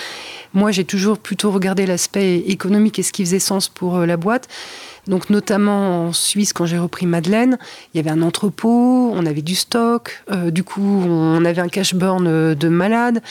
Moi, 0.55 0.73
j'ai 0.73 0.85
toujours 0.85 1.19
plutôt 1.19 1.51
regardé 1.51 1.87
l'aspect 1.87 2.39
économique 2.39 2.99
et 2.99 3.03
ce 3.03 3.13
qui 3.13 3.25
faisait 3.25 3.39
sens 3.39 3.69
pour 3.69 3.99
la 3.99 4.17
boîte. 4.17 4.49
Donc 5.07 5.31
notamment 5.31 6.07
en 6.07 6.13
Suisse, 6.13 6.53
quand 6.53 6.67
j'ai 6.67 6.79
repris 6.79 7.07
Madeleine, 7.07 7.59
il 7.95 7.97
y 7.97 8.01
avait 8.01 8.11
un 8.11 8.23
entrepôt, 8.23 9.13
on 9.15 9.25
avait 9.25 9.43
du 9.43 9.55
stock, 9.55 10.23
euh, 10.33 10.51
du 10.51 10.65
coup 10.65 11.03
on 11.07 11.45
avait 11.45 11.63
un 11.63 11.69
cash 11.69 11.95
burn 11.95 12.27
euh, 12.27 12.55
de 12.55 12.69
malade, 12.69 13.23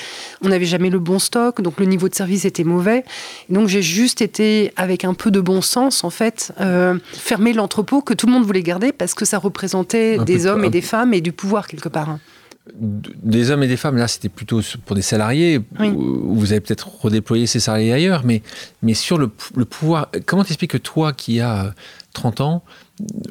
on 0.42 0.50
n'avait 0.50 0.66
jamais 0.66 0.90
le 0.90 1.00
bon 1.00 1.20
stock, 1.20 1.62
donc 1.62 1.80
le 1.80 1.86
niveau 1.86 2.08
de 2.08 2.16
service 2.16 2.46
était 2.46 2.64
mauvais. 2.64 3.04
donc 3.50 3.68
j'ai 3.68 3.82
juste 3.82 4.22
été, 4.22 4.72
avec 4.78 5.04
un 5.04 5.14
peu 5.14 5.32
de 5.32 5.42
bon 5.42 5.62
sens 5.62 6.04
en 6.04 6.10
fait, 6.10 6.54
euh, 6.62 6.98
fermer 7.14 7.52
l'entrepôt 7.52 8.02
que 8.02 8.14
tout 8.14 8.28
le 8.28 8.32
monde 8.32 8.46
voulait 8.46 8.64
garder 8.64 8.92
parce 8.92 9.14
que 9.14 9.26
ça 9.26 9.38
représentait 9.38 10.18
des 10.20 10.46
hommes 10.46 10.64
et 10.64 10.70
des 10.70 10.82
femmes 10.82 11.14
et 11.14 11.22
du 11.22 11.32
pouvoir 11.32 11.68
quelque 11.68 11.90
part 11.90 12.18
des 12.74 13.52
hommes 13.52 13.64
et 13.64 13.68
des 13.68 13.78
femmes, 13.78 13.98
là, 13.98 14.08
c'était 14.08 14.30
plutôt 14.30 14.62
pour 14.86 14.96
des 14.96 15.02
salariés, 15.02 15.62
où 15.80 16.36
vous 16.36 16.52
avez 16.52 16.62
peut-être 16.62 17.04
redéployé 17.04 17.46
ces 17.48 17.60
salariés 17.60 17.94
ailleurs, 17.94 18.24
mais, 18.26 18.42
mais 18.82 18.94
sur 18.94 19.18
le, 19.18 19.28
pouvoir, 19.28 20.10
comment 20.26 20.44
t'expliques 20.44 20.72
que 20.72 20.78
toi, 20.78 21.14
qui 21.14 21.40
as 21.42 21.74
30 22.14 22.42
ans, 22.42 22.64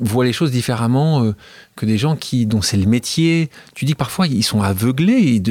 vois 0.01 0.25
les 0.25 0.33
choses 0.33 0.51
différemment 0.51 1.25
euh, 1.25 1.35
que 1.75 1.87
des 1.87 1.99
gens 1.99 2.17
qui, 2.17 2.47
dont 2.47 2.63
c'est 2.63 2.77
le 2.77 2.87
métier? 2.87 3.51
Tu 3.75 3.85
dis 3.85 3.93
que 3.93 3.99
parfois, 3.99 4.27
ils 4.27 4.45
sont 4.45 4.63
aveuglés, 4.63 5.43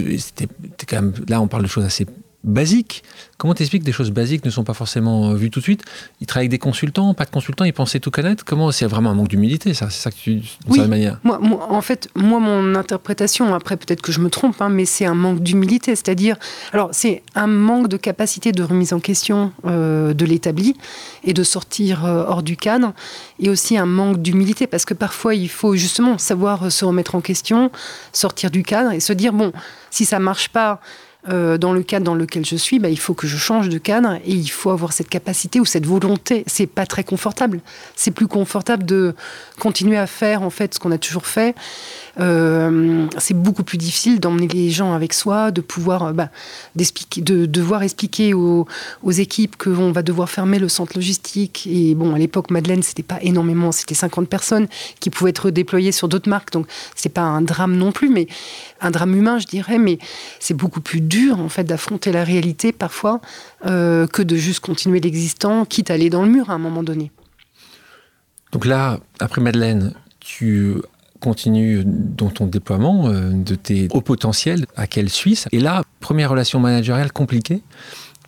quand 0.88 1.02
même, 1.02 1.14
là, 1.28 1.42
on 1.42 1.48
parle 1.48 1.64
de 1.64 1.68
choses 1.68 1.86
assez 1.86 2.06
basiques. 2.44 3.04
Comment 3.38 3.54
t'expliques 3.54 3.82
que 3.82 3.86
des 3.86 3.92
choses 3.92 4.12
basiques 4.12 4.46
ne 4.46 4.50
sont 4.50 4.64
pas 4.64 4.74
forcément 4.74 5.32
euh, 5.32 5.36
vues 5.36 5.50
tout 5.50 5.60
de 5.60 5.64
suite? 5.64 5.84
Ils 6.22 6.28
travaillent 6.28 6.44
avec 6.44 6.52
des 6.52 6.60
consultants, 6.60 7.14
pas 7.14 7.26
de 7.26 7.30
consultants, 7.30 7.66
ils 7.66 7.74
pensaient 7.74 8.00
tout 8.00 8.12
connaître 8.12 8.46
Comment 8.46 8.72
C'est 8.72 8.86
vraiment 8.86 9.12
un 9.12 9.16
manque 9.16 9.28
d'humilité, 9.30 9.74
ça 9.74 9.90
C'est 9.90 10.02
ça 10.02 10.12
que 10.12 10.16
tu. 10.16 10.36
D'une 10.36 10.44
oui. 10.68 10.88
manière? 10.88 11.20
Moi, 11.24 11.40
En 11.70 11.82
fait, 11.82 12.10
moi, 12.16 12.40
mon 12.40 12.76
interprétation, 12.76 13.54
après 13.54 13.78
peut-être 13.78 14.02
que 14.02 14.12
je 14.12 14.20
me 14.20 14.30
trompe, 14.30 14.62
hein, 14.62 14.70
mais 14.70 14.86
c'est 14.86 15.06
un 15.06 15.14
manque 15.14 15.42
d'humilité. 15.42 15.96
C'est-à-dire, 15.96 16.38
alors, 16.72 16.90
c'est 16.92 17.24
un 17.36 17.48
manque 17.48 17.88
de 17.88 17.98
capacité 17.98 18.52
de 18.52 18.64
remise 18.64 18.94
en 18.94 19.00
question 19.00 19.52
euh, 19.66 20.14
de 20.14 20.26
l'établi 20.26 20.76
et 21.24 21.34
de 21.34 21.44
sortir 21.44 22.06
euh, 22.06 22.26
hors 22.28 22.44
du 22.44 22.58
cadre, 22.58 22.94
et 23.40 23.50
aussi 23.50 23.78
un 23.78 23.86
manque 23.86 24.22
d'humilité, 24.22 24.68
parce 24.68 24.86
que 24.86 24.94
parfois, 24.94 25.36
il 25.36 25.50
faut 25.50 25.76
justement 25.76 26.18
savoir 26.18 26.72
se 26.72 26.86
remettre 26.86 27.16
en 27.16 27.22
question, 27.22 27.72
sortir 28.12 28.52
du 28.52 28.64
cadre 28.64 28.92
et 28.92 29.00
se 29.00 29.14
dire 29.14 29.34
bon, 29.34 29.52
si 29.90 30.06
ça 30.06 30.20
marche 30.20 30.50
pas, 30.50 30.80
euh, 31.30 31.58
dans 31.58 31.72
le 31.72 31.84
cadre 31.84 32.06
dans 32.06 32.16
lequel 32.16 32.46
je 32.46 32.58
suis, 32.58 32.80
bah, 32.80 32.90
il 32.90 33.00
faut 33.00 33.14
que 33.14 33.28
je 33.28 33.38
change 33.38 33.70
de 33.70 33.78
cadre 33.78 34.16
et 34.26 34.34
il 34.34 34.50
faut 34.50 34.72
avoir 34.72 34.92
cette 34.92 35.08
capacité 35.08 35.60
ou 35.60 35.66
cette 35.66 35.86
volonté. 35.86 36.44
C'est 36.48 36.68
pas 36.68 36.86
très 36.86 37.04
confortable. 37.04 37.62
C'est 37.96 38.12
plus 38.12 38.28
confortable 38.28 38.84
de 38.86 39.16
continuer 39.58 39.98
à 39.98 40.08
faire 40.08 40.42
en 40.42 40.50
fait 40.50 40.74
ce 40.74 40.80
qu'on 40.80 40.92
a 40.92 40.98
toujours 40.98 41.26
fait. 41.26 41.56
Euh, 42.20 43.08
c'est 43.18 43.34
beaucoup 43.34 43.64
plus 43.64 43.78
difficile 43.78 44.20
d'emmener 44.20 44.48
les 44.48 44.70
gens 44.70 44.94
avec 44.94 45.14
soi, 45.14 45.50
de 45.50 45.62
pouvoir 45.62 46.04
euh, 46.04 46.14
bah, 46.14 46.30
de 46.76 47.46
devoir 47.46 47.82
expliquer 47.82 48.36
aux, 48.36 48.68
aux 49.02 49.12
équipes 49.12 49.56
qu'on 49.58 49.92
va 49.92 50.04
devoir 50.04 50.30
fermer 50.30 50.60
le 50.60 50.70
centre 50.70 50.94
logistique. 50.96 51.68
Et 51.70 51.96
bon, 51.96 52.14
à 52.14 52.20
l'époque, 52.20 52.52
Madeleine, 52.52 52.84
c'était 52.84 53.04
pas 53.04 53.18
énormément, 53.22 53.72
c'était 53.72 53.96
50 53.96 54.30
personnes 54.30 54.68
qui 55.00 55.10
pouvaient 55.10 55.32
être 55.32 55.50
déployées 55.50 55.92
sur 55.92 56.08
d'autres 56.08 56.30
marques, 56.30 56.52
donc 56.52 56.68
c'est 56.96 57.10
pas 57.10 57.22
un 57.22 57.42
drame 57.42 57.76
non 57.76 57.92
plus, 57.92 58.10
mais 58.10 58.28
un 58.82 58.92
drame 58.92 59.16
humain, 59.16 59.40
je 59.40 59.48
dirais. 59.48 59.80
Mais 59.80 59.98
c'est 60.40 60.54
beaucoup 60.54 60.82
plus 60.82 61.02
dur 61.02 61.40
en 61.40 61.50
fait 61.50 61.64
d'affronter 61.64 62.12
la 62.12 62.24
réalité 62.24 62.72
parfois 62.72 63.22
euh, 63.66 64.06
que 64.06 64.22
de 64.22 64.36
juste 64.36 64.60
continuer 64.60 65.00
l'existant, 65.00 65.66
quitte 65.66 65.90
à 65.90 65.96
aller 65.96 66.10
dans 66.10 66.24
le 66.24 66.30
mur 66.30 66.52
à 66.52 66.54
un 66.54 66.60
moment 66.60 66.84
donné. 66.84 67.12
Donc 68.52 68.66
là, 68.66 69.00
après 69.20 69.42
Madeleine, 69.42 69.96
tu 70.20 70.76
continues 71.24 71.84
dans 71.86 72.30
ton 72.30 72.48
déploiement 72.48 73.08
euh, 73.08 73.32
de 73.32 73.56
tes 73.56 73.88
hauts 73.92 74.02
potentiels 74.02 74.66
à 74.76 74.88
quelle 74.88 75.10
Suisse? 75.10 75.48
Et 75.54 75.60
là, 75.60 75.84
première 76.02 76.30
relation 76.30 76.60
managériale 76.60 77.14
compliquée, 77.14 77.62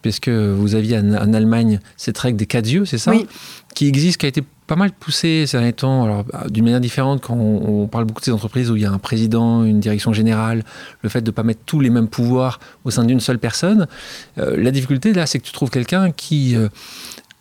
puisque 0.01 0.29
vous 0.29 0.75
aviez 0.75 0.97
en, 0.97 1.34
Allemagne 1.34 1.79
cette 1.97 2.17
règle 2.17 2.38
des 2.38 2.45
quatre 2.45 2.71
yeux, 2.71 2.86
c'est 2.86 2.97
ça? 2.97 3.12
Oui. 3.12 3.27
Qui 3.73 3.88
existe, 3.88 4.17
qui 4.17 4.25
a 4.25 4.29
été 4.29 4.43
pas 4.67 4.75
mal 4.75 4.91
poussé 4.91 5.45
ces 5.45 5.58
derniers 5.58 5.73
temps, 5.73 6.03
alors 6.03 6.25
d'une 6.49 6.63
manière 6.63 6.79
différente 6.79 7.21
quand 7.21 7.36
on, 7.36 7.88
parle 7.88 8.05
beaucoup 8.05 8.21
de 8.21 8.25
ces 8.25 8.31
entreprises 8.31 8.71
où 8.71 8.75
il 8.75 8.81
y 8.81 8.86
a 8.86 8.91
un 8.91 8.97
président, 8.97 9.63
une 9.63 9.79
direction 9.79 10.13
générale, 10.13 10.63
le 11.01 11.10
fait 11.10 11.21
de 11.21 11.29
ne 11.29 11.36
pas 11.36 11.43
mettre 11.43 11.62
tous 11.65 11.79
les 11.79 11.89
mêmes 11.89 12.08
pouvoirs 12.08 12.60
au 12.84 12.91
sein 12.91 13.03
d'une 13.03 13.19
seule 13.19 13.39
personne. 13.39 13.88
Euh, 14.38 14.55
la 14.58 14.71
difficulté 14.71 15.13
là, 15.13 15.25
c'est 15.25 15.39
que 15.39 15.43
tu 15.45 15.51
trouves 15.51 15.69
quelqu'un 15.69 16.12
qui 16.12 16.55
euh, 16.55 16.69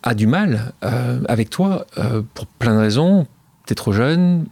a 0.03 0.13
du 0.13 0.27
mal 0.27 0.73
euh, 0.83 1.21
avec 1.27 1.49
toi 1.49 1.87
pour 2.33 2.45
plein 2.45 2.75
de 2.75 2.79
raisons. 2.79 3.25
Tu 3.65 3.73
es 3.73 3.75
trop 3.75 3.93
jeune, 3.93 4.45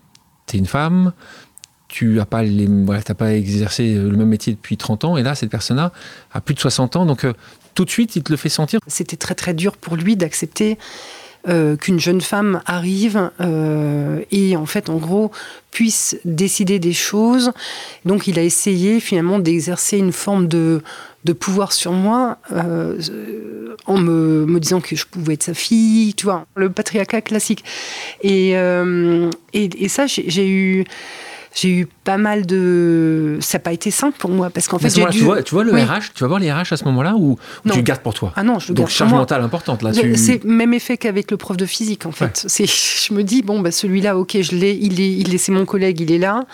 tu 0.47 0.55
es 0.55 0.59
une 0.59 0.65
femme, 0.65 1.13
tu 1.87 2.15
n'as 2.15 2.25
pas, 2.25 2.43
voilà, 2.43 3.01
pas 3.01 3.33
exercé 3.33 3.93
le 3.93 4.17
même 4.17 4.29
métier 4.29 4.53
depuis 4.53 4.77
30 4.77 5.05
ans, 5.05 5.17
et 5.17 5.23
là, 5.23 5.35
cette 5.35 5.49
personne-là 5.49 5.91
a 6.31 6.41
plus 6.41 6.55
de 6.55 6.59
60 6.59 6.95
ans, 6.95 7.05
donc 7.05 7.25
tout 7.75 7.85
de 7.85 7.89
suite, 7.89 8.15
il 8.15 8.23
te 8.23 8.31
le 8.31 8.37
fait 8.37 8.49
sentir. 8.49 8.79
C'était 8.87 9.17
très 9.17 9.35
très 9.35 9.53
dur 9.53 9.77
pour 9.77 9.95
lui 9.95 10.15
d'accepter 10.15 10.77
euh, 11.49 11.75
qu'une 11.75 11.99
jeune 11.99 12.21
femme 12.21 12.61
arrive 12.65 13.29
euh, 13.41 14.23
et 14.31 14.55
en 14.55 14.65
fait, 14.65 14.89
en 14.89 14.95
gros, 14.95 15.31
puisse 15.71 16.17
décider 16.23 16.79
des 16.79 16.93
choses. 16.93 17.51
Donc, 18.05 18.27
il 18.27 18.39
a 18.39 18.43
essayé 18.43 18.99
finalement 18.99 19.39
d'exercer 19.39 19.97
une 19.97 20.13
forme 20.13 20.47
de 20.47 20.81
de 21.23 21.33
pouvoir 21.33 21.71
sur 21.71 21.93
moi 21.93 22.37
euh, 22.51 22.99
en 23.85 23.97
me, 23.97 24.45
me, 24.45 24.59
disant 24.59 24.81
que 24.81 24.95
je 24.95 25.05
pouvais 25.05 25.35
être 25.35 25.43
sa 25.43 25.53
fille, 25.53 26.13
tu 26.13 26.25
vois, 26.25 26.45
le 26.55 26.69
patriarcat 26.69 27.21
classique. 27.21 27.63
Et, 28.21 28.57
euh, 28.57 29.29
et, 29.53 29.69
et, 29.83 29.87
ça, 29.87 30.05
j'ai 30.07 30.49
eu 30.49 30.85
j'ai 31.53 31.69
eu 31.69 31.87
pas 32.03 32.17
mal 32.17 32.45
de. 32.45 33.37
Ça 33.41 33.57
n'a 33.57 33.61
pas 33.61 33.73
été 33.73 33.91
simple 33.91 34.17
pour 34.17 34.31
moi 34.31 34.49
parce 34.49 34.67
qu'en 34.67 34.79
fait, 34.79 34.87
dû... 34.87 35.05
tu, 35.11 35.23
vois, 35.23 35.43
tu 35.43 35.53
vois 35.53 35.63
le 35.63 35.71
RH, 35.71 36.13
tu 36.15 36.23
vas 36.23 36.27
voir 36.27 36.39
les 36.39 36.51
RH 36.51 36.71
à 36.73 36.77
ce 36.77 36.83
moment-là 36.85 37.13
ou 37.15 37.37
tu 37.69 37.77
le 37.77 37.83
gardes 37.83 38.01
pour 38.01 38.13
toi? 38.13 38.33
Ah 38.35 38.43
non, 38.43 38.57
je 38.59 38.69
le 38.69 38.73
Donc 38.73 38.85
garde 38.85 38.91
charge 38.91 39.11
pour 39.11 39.19
mentale 39.19 39.43
importante 39.43 39.83
là. 39.83 39.91
Tu... 39.91 40.15
C'est 40.15 40.43
même 40.43 40.73
effet 40.73 40.97
qu'avec 40.97 41.29
le 41.29 41.37
prof 41.37 41.55
de 41.55 41.65
physique 41.65 42.05
en 42.05 42.11
fait. 42.11 42.47
Je 43.03 43.13
me 43.13 43.23
dis 43.23 43.41
bon 43.41 43.59
bah 43.59 43.71
celui-là, 43.71 44.17
ok, 44.17 44.37
je 44.41 44.55
l'ai, 44.55 44.73
il 44.73 45.01
est, 45.01 45.11
il 45.11 45.35
est, 45.35 45.37
c'est 45.37 45.51
mon 45.51 45.65
collègue, 45.65 45.99
il 45.99 46.11
est 46.11 46.17
là. 46.17 46.45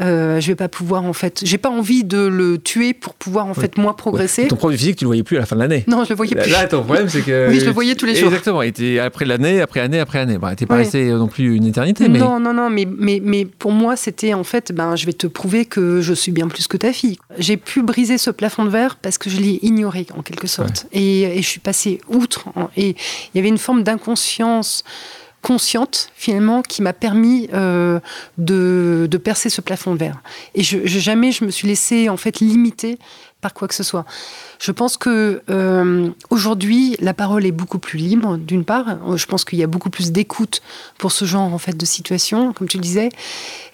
Euh, 0.00 0.40
je 0.40 0.46
vais 0.46 0.54
pas 0.54 0.68
pouvoir 0.68 1.04
en 1.04 1.12
fait, 1.12 1.40
j'ai 1.44 1.58
pas 1.58 1.68
envie 1.68 2.04
de 2.04 2.18
le 2.18 2.56
tuer 2.58 2.94
pour 2.94 3.14
pouvoir 3.14 3.46
en 3.46 3.54
fait 3.54 3.76
moi 3.76 3.96
progresser. 3.96 4.42
Ouais. 4.42 4.48
Ton 4.48 4.56
prof 4.56 4.72
de 4.72 4.76
physique, 4.76 4.96
tu 4.96 5.04
le 5.04 5.08
voyais 5.08 5.22
plus 5.22 5.36
à 5.36 5.40
la 5.40 5.46
fin 5.46 5.56
de 5.56 5.60
l'année. 5.60 5.84
Non, 5.88 6.04
je 6.04 6.10
le 6.10 6.16
voyais 6.16 6.34
plus. 6.34 6.50
Là, 6.50 6.66
ton 6.66 6.82
problème, 6.84 7.08
c'est 7.08 7.20
que. 7.20 7.48
oui, 7.50 7.60
je 7.60 7.66
le 7.66 7.72
voyais 7.72 7.94
tous 7.94 8.06
les 8.06 8.14
jours. 8.14 8.28
Exactement. 8.28 8.62
Il 8.62 8.68
était 8.68 8.98
après 8.98 9.24
l'année, 9.26 9.60
après 9.60 9.80
année, 9.80 10.00
après 10.00 10.18
année. 10.18 10.38
Bah, 10.38 10.54
t'es 10.56 10.64
pas 10.66 10.76
Ouais. 10.76 10.82
resté 10.84 11.10
non 11.10 11.28
plus 11.28 11.54
une 11.56 11.66
éternité, 11.66 12.08
mais. 12.08 12.18
Non, 12.18 12.40
non, 12.40 12.54
non, 12.54 12.70
mais, 12.70 12.86
mais, 12.98 13.20
mais 13.22 13.44
pour 13.44 13.72
moi, 13.72 13.96
c'était 13.96 14.32
en 14.32 14.44
fait, 14.44 14.72
ben, 14.72 14.96
je 14.96 15.04
vais 15.06 15.12
te 15.12 15.26
prouver 15.26 15.66
que 15.66 16.00
je 16.00 16.14
suis 16.14 16.32
bien 16.32 16.48
plus 16.48 16.66
que 16.66 16.76
ta 16.78 16.92
fille. 16.92 17.18
J'ai 17.38 17.56
pu 17.58 17.82
briser 17.82 18.16
ce 18.16 18.30
plafond 18.30 18.64
de 18.64 18.70
verre 18.70 18.96
parce 18.96 19.18
que 19.18 19.28
je 19.28 19.36
l'ai 19.38 19.58
ignoré, 19.62 20.06
en 20.16 20.22
quelque 20.22 20.46
sorte. 20.46 20.86
Et, 20.92 21.22
et 21.22 21.42
je 21.42 21.46
suis 21.48 21.60
passée 21.60 22.00
outre. 22.08 22.46
Et 22.76 22.90
il 22.90 23.36
y 23.36 23.38
avait 23.38 23.48
une 23.48 23.58
forme 23.58 23.82
d'inconscience 23.82 24.82
consciente, 25.42 26.10
finalement, 26.14 26.62
qui 26.62 26.82
m'a 26.82 26.92
permis 26.92 27.48
euh, 27.54 27.98
de, 28.38 29.08
de 29.10 29.18
percer 29.18 29.48
ce 29.50 29.60
plafond 29.60 29.94
de 29.94 29.98
verre. 29.98 30.20
Et 30.54 30.62
je, 30.62 30.78
je- 30.84 30.98
jamais 30.98 31.32
je 31.32 31.44
me 31.44 31.50
suis 31.50 31.66
laissée, 31.68 32.08
en 32.08 32.16
fait, 32.16 32.40
limiter 32.40 32.98
par 33.40 33.54
quoi 33.54 33.66
que 33.68 33.74
ce 33.74 33.82
soit. 33.82 34.04
Je 34.58 34.70
pense 34.70 34.98
que 34.98 35.40
euh, 35.48 36.10
aujourd'hui, 36.28 36.96
la 37.00 37.14
parole 37.14 37.46
est 37.46 37.52
beaucoup 37.52 37.78
plus 37.78 37.98
libre, 37.98 38.36
d'une 38.36 38.66
part. 38.66 38.98
Je 39.16 39.24
pense 39.24 39.46
qu'il 39.46 39.58
y 39.58 39.62
a 39.62 39.66
beaucoup 39.66 39.88
plus 39.88 40.12
d'écoute 40.12 40.60
pour 40.98 41.10
ce 41.10 41.24
genre 41.24 41.54
en 41.54 41.56
fait 41.58 41.74
de 41.74 41.86
situation, 41.86 42.52
comme 42.52 42.68
tu 42.68 42.76
le 42.76 42.82
disais, 42.82 43.08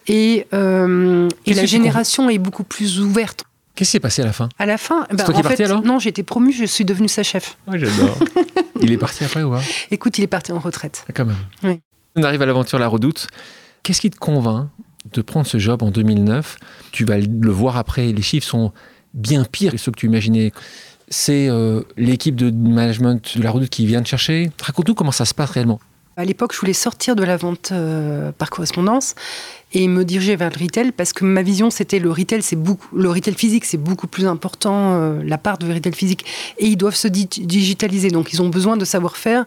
et, 0.06 0.46
euh, 0.54 1.28
et 1.46 1.54
la 1.54 1.62
génération 1.66 2.30
est 2.30 2.38
beaucoup 2.38 2.62
plus 2.62 3.00
ouverte. 3.00 3.42
Qu'est-ce 3.76 3.90
qui 3.90 3.92
s'est 3.92 4.00
passé 4.00 4.22
à 4.22 4.24
la 4.24 4.32
fin 4.32 4.48
À 4.58 4.64
la 4.64 4.78
fin, 4.78 5.06
ben, 5.10 5.16
toi 5.18 5.26
qui 5.26 5.32
en 5.32 5.40
es 5.40 5.42
parti, 5.42 5.56
fait, 5.58 5.64
alors 5.64 5.82
non, 5.82 5.98
j'ai 5.98 6.08
été 6.08 6.22
promue, 6.22 6.50
je 6.50 6.64
suis 6.64 6.86
devenue 6.86 7.08
sa 7.08 7.22
chef. 7.22 7.58
Oui, 7.68 7.78
j'adore. 7.78 8.18
il 8.80 8.90
est 8.90 8.96
parti 8.96 9.22
après 9.22 9.42
ou 9.42 9.50
pas 9.50 9.60
Écoute, 9.90 10.16
il 10.16 10.24
est 10.24 10.28
parti 10.28 10.50
en 10.52 10.58
retraite. 10.58 11.04
Ah, 11.08 11.12
Quand 11.14 11.26
même. 11.26 11.36
Oui. 11.62 11.80
On 12.16 12.22
arrive 12.22 12.40
à 12.40 12.46
l'aventure 12.46 12.78
La 12.78 12.88
Redoute. 12.88 13.26
Qu'est-ce 13.82 14.00
qui 14.00 14.08
te 14.08 14.16
convainc 14.16 14.68
de 15.12 15.20
prendre 15.20 15.46
ce 15.46 15.58
job 15.58 15.82
en 15.82 15.90
2009 15.90 16.56
Tu 16.90 17.04
vas 17.04 17.18
le 17.18 17.50
voir 17.50 17.76
après, 17.76 18.12
les 18.12 18.22
chiffres 18.22 18.48
sont 18.48 18.72
bien 19.12 19.44
pires 19.44 19.72
que 19.72 19.78
ceux 19.78 19.92
que 19.92 19.98
tu 20.00 20.06
imaginais. 20.06 20.52
C'est 21.08 21.48
euh, 21.48 21.82
l'équipe 21.98 22.34
de 22.34 22.50
management 22.50 23.36
de 23.36 23.42
La 23.42 23.50
Redoute 23.50 23.68
qui 23.68 23.86
vient 23.86 24.02
te 24.02 24.08
chercher. 24.08 24.50
Raconte-nous 24.60 24.94
comment 24.94 25.12
ça 25.12 25.26
se 25.26 25.34
passe 25.34 25.50
réellement. 25.50 25.80
À 26.18 26.24
l'époque, 26.24 26.54
je 26.54 26.60
voulais 26.60 26.72
sortir 26.72 27.14
de 27.14 27.22
la 27.22 27.36
vente 27.36 27.72
euh, 27.72 28.32
par 28.32 28.48
correspondance 28.48 29.14
et 29.74 29.86
me 29.86 30.02
diriger 30.02 30.34
vers 30.34 30.48
le 30.48 30.62
retail 30.64 30.92
parce 30.92 31.12
que 31.12 31.26
ma 31.26 31.42
vision 31.42 31.68
c'était 31.68 31.98
le 31.98 32.10
retail, 32.10 32.40
c'est 32.42 32.56
beaucoup, 32.56 32.96
le 32.96 33.10
retail 33.10 33.34
physique, 33.34 33.66
c'est 33.66 33.76
beaucoup 33.76 34.06
plus 34.06 34.26
important, 34.26 34.94
euh, 34.94 35.22
la 35.22 35.36
part 35.36 35.58
de 35.58 35.70
retail 35.70 35.92
physique, 35.92 36.24
et 36.58 36.68
ils 36.68 36.76
doivent 36.76 36.94
se 36.94 37.08
di- 37.08 37.26
digitaliser, 37.28 38.08
donc 38.08 38.32
ils 38.32 38.40
ont 38.40 38.48
besoin 38.48 38.78
de 38.78 38.86
savoir-faire 38.86 39.44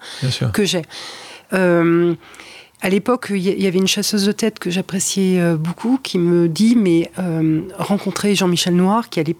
que 0.51 0.63
j'ai. 0.63 0.83
Euh, 1.53 2.13
à 2.81 2.89
l'époque, 2.89 3.29
il 3.31 3.39
y 3.41 3.65
avait 3.65 3.79
une 3.79 3.87
chasseuse 3.87 4.25
de 4.27 4.31
tête 4.31 4.59
que 4.59 4.69
j'appréciais 4.69 5.41
euh, 5.41 5.57
beaucoup 5.57 5.97
qui 6.03 6.19
me 6.19 6.47
dit 6.47 6.75
mais 6.75 7.09
rencontrer 7.79 8.35
Jean-Michel 8.35 8.75
Noir 8.75 9.09
qui 9.09 9.19
allait 9.19 9.35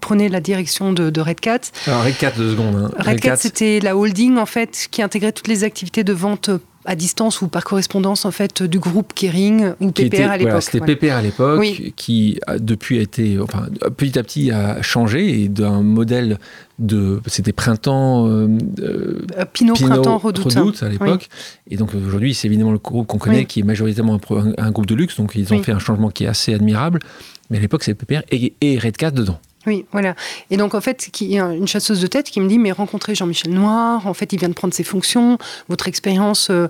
prenait 0.00 0.30
la 0.30 0.40
direction 0.40 0.94
de, 0.94 1.10
de 1.10 1.20
Red 1.20 1.40
Cat. 1.40 1.60
Alors, 1.86 2.04
Red 2.04 2.16
4, 2.16 2.38
deux 2.38 2.50
secondes. 2.52 2.74
hein. 2.76 2.90
Red 2.98 3.20
Cat, 3.20 3.36
c'était 3.36 3.80
la 3.80 3.96
holding 3.98 4.38
en 4.38 4.46
fait 4.46 4.88
qui 4.90 5.02
intégrait 5.02 5.32
toutes 5.32 5.48
les 5.48 5.62
activités 5.62 6.04
de 6.04 6.12
vente 6.14 6.48
à 6.86 6.96
distance 6.96 7.40
ou 7.42 7.48
par 7.48 7.64
correspondance 7.64 8.24
en 8.24 8.30
fait 8.30 8.62
du 8.62 8.78
groupe 8.78 9.12
Kering 9.14 9.72
ou 9.80 9.90
PPR 9.90 10.04
était- 10.06 10.22
à 10.22 10.26
voilà, 10.26 10.36
l'époque. 10.44 10.62
C'était 10.62 10.80
ouais. 10.80 10.96
PPR 10.96 11.12
à 11.14 11.22
l'époque, 11.22 11.60
Oui. 11.60 11.92
qui 11.96 12.38
a, 12.46 12.58
depuis 12.58 12.98
a 12.98 13.02
été, 13.02 13.38
enfin, 13.40 13.66
petit 13.96 14.18
à 14.18 14.22
petit 14.22 14.50
a 14.50 14.82
changé 14.82 15.42
et 15.42 15.48
d'un 15.48 15.82
modèle 15.82 16.38
de, 16.78 17.20
c'était 17.26 17.52
printemps, 17.52 18.26
euh, 18.28 18.48
euh, 18.80 19.22
Euh, 19.38 19.44
Pinot, 19.52 19.74
Pinot 19.74 19.88
Printemps, 19.94 20.18
Redoute. 20.18 20.82
à 20.82 20.88
l'époque. 20.88 21.28
Et 21.70 21.76
donc 21.76 21.94
aujourd'hui, 21.94 22.34
c'est 22.34 22.48
évidemment 22.48 22.72
le 22.72 22.78
groupe 22.78 23.06
qu'on 23.06 23.18
connaît 23.18 23.38
Oui. 23.38 23.46
qui 23.46 23.60
est 23.60 23.64
majoritairement 23.64 24.20
un, 24.58 24.70
groupe 24.70 24.86
de 24.86 24.94
luxe. 24.94 25.16
Donc 25.16 25.32
ils 25.36 25.52
ont 25.54 25.62
fait 25.62 25.72
un 25.72 25.78
changement 25.78 26.10
qui 26.10 26.24
est 26.24 26.28
assez 26.28 26.52
admirable. 26.52 26.98
Mais 27.50 27.58
à 27.58 27.60
l'époque, 27.60 27.84
c'est 27.84 27.94
PPR 27.94 28.22
et, 28.30 28.54
et 28.60 28.78
Red 28.78 28.96
Cat 28.96 29.10
dedans. 29.12 29.38
Oui, 29.66 29.86
voilà. 29.92 30.14
Et 30.50 30.56
donc, 30.56 30.74
en 30.74 30.80
fait, 30.80 31.08
qui- 31.12 31.24
il 31.24 31.32
y 31.32 31.38
a 31.38 31.46
une 31.52 31.66
chasseuse 31.66 32.00
de 32.00 32.06
tête 32.06 32.26
qui 32.30 32.40
me 32.40 32.48
dit, 32.48 32.58
mais 32.58 32.70
rencontrez 32.72 33.14
Jean-Michel 33.14 33.52
Noir, 33.52 34.06
en 34.06 34.12
fait, 34.14 34.32
il 34.32 34.38
vient 34.38 34.48
de 34.48 34.54
prendre 34.54 34.74
ses 34.74 34.84
fonctions, 34.84 35.38
votre 35.68 35.88
expérience, 35.88 36.48
euh, 36.50 36.68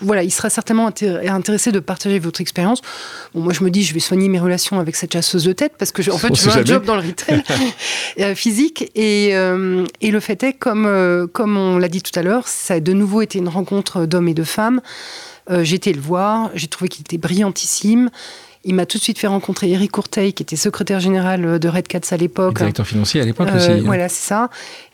voilà, 0.00 0.22
il 0.22 0.30
sera 0.30 0.50
certainement 0.50 0.88
intér- 0.88 1.28
intéressé 1.30 1.72
de 1.72 1.80
partager 1.80 2.18
votre 2.18 2.40
expérience. 2.40 2.82
Bon, 3.34 3.40
moi, 3.40 3.52
je 3.52 3.64
me 3.64 3.70
dis, 3.70 3.82
je 3.82 3.94
vais 3.94 4.00
soigner 4.00 4.28
mes 4.28 4.38
relations 4.38 4.78
avec 4.80 4.96
cette 4.96 5.12
chasseuse 5.12 5.44
de 5.44 5.52
tête, 5.52 5.72
parce 5.78 5.92
que, 5.92 6.02
je- 6.02 6.10
en 6.10 6.18
fait, 6.18 6.28
je 6.34 6.42
veux 6.44 6.50
un 6.50 6.64
job 6.74 6.84
dans 6.84 6.96
le 6.96 7.02
retail 7.06 7.42
euh, 8.20 8.34
physique. 8.34 8.90
Et, 8.94 9.30
euh, 9.34 9.84
et 10.00 10.10
le 10.10 10.20
fait 10.20 10.42
est, 10.42 10.52
comme, 10.52 10.84
euh, 10.86 11.26
comme 11.26 11.56
on 11.56 11.78
l'a 11.78 11.88
dit 11.88 12.02
tout 12.02 12.16
à 12.18 12.22
l'heure, 12.22 12.46
ça 12.48 12.74
a 12.74 12.80
de 12.80 12.92
nouveau 12.92 13.22
été 13.22 13.38
une 13.38 13.48
rencontre 13.48 14.04
d'hommes 14.06 14.28
et 14.28 14.34
de 14.34 14.44
femmes. 14.44 14.80
Euh, 15.50 15.64
j'ai 15.64 15.76
été 15.76 15.92
le 15.92 16.00
voir, 16.00 16.50
j'ai 16.54 16.68
trouvé 16.68 16.88
qu'il 16.88 17.00
était 17.00 17.18
brillantissime. 17.18 18.10
Il 18.64 18.74
m'a 18.74 18.84
tout 18.84 18.98
de 18.98 19.02
suite 19.02 19.18
fait 19.18 19.26
rencontrer 19.26 19.70
Eric 19.70 19.90
Courteil, 19.90 20.32
qui 20.34 20.42
était 20.42 20.56
secrétaire 20.56 21.00
général 21.00 21.58
de 21.58 21.68
Red 21.68 21.88
Cats 21.88 22.00
à 22.10 22.16
l'époque. 22.18 22.56
Directeur 22.56 22.86
financier 22.86 23.20
à 23.20 23.24
l'époque 23.24 23.48
Euh, 23.50 23.56
aussi. 23.56 23.70
hein. 23.70 23.82
Voilà, 23.84 24.08
c'est 24.10 24.26
ça. 24.28 24.50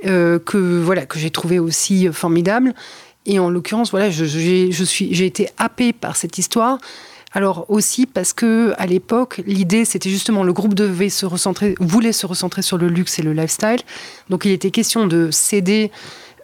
Euh, 0.06 0.38
que 0.38 0.56
voilà 0.80 1.04
que 1.04 1.18
j'ai 1.18 1.30
trouvé 1.30 1.58
aussi 1.58 2.06
euh, 2.06 2.12
formidable. 2.12 2.74
Et 3.26 3.40
en 3.40 3.50
l'occurrence, 3.50 3.90
voilà, 3.90 4.08
je, 4.08 4.24
j'ai- 4.24 4.70
je 4.70 4.84
suis, 4.84 5.12
j'ai 5.12 5.26
été 5.26 5.48
happée 5.58 5.92
par 5.92 6.16
cette 6.16 6.38
histoire. 6.38 6.78
Alors 7.32 7.66
aussi 7.68 8.06
parce 8.06 8.32
que 8.32 8.72
à 8.78 8.86
l'époque, 8.86 9.42
l'idée 9.46 9.84
c'était 9.84 10.08
justement 10.08 10.42
le 10.44 10.52
groupe 10.54 10.72
devait 10.74 11.10
se 11.10 11.26
recentrer, 11.26 11.74
voulait 11.80 12.12
se 12.12 12.24
recentrer 12.24 12.62
sur 12.62 12.78
le 12.78 12.86
luxe 12.88 13.18
et 13.18 13.22
le 13.22 13.32
lifestyle. 13.32 13.80
Donc 14.30 14.44
il 14.44 14.52
était 14.52 14.70
question 14.70 15.06
de 15.06 15.30
céder 15.32 15.90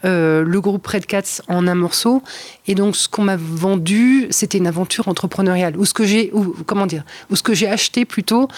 euh, 0.05 0.43
le 0.43 0.61
groupe 0.61 0.87
Red 0.87 1.07
Cats 1.07 1.43
en 1.49 1.67
un 1.67 1.75
morceau. 1.75 2.23
Et 2.67 2.75
donc 2.75 2.97
ce 2.97 3.09
qu'on 3.09 3.23
m'a 3.23 3.37
vendu, 3.37 4.27
c'était 4.31 4.59
une 4.59 4.67
aventure 4.67 5.09
entrepreneuriale. 5.09 5.77
Ou 5.77 5.85
ce 5.85 5.95
que 5.95 6.05
j'ai, 6.05 6.33
comment 6.67 6.87
dire, 6.87 7.05
ou 7.31 7.37
ce 7.37 7.43
que 7.43 7.55
j'ai 7.55 7.69
acheté 7.69 8.05
plutôt, 8.05 8.49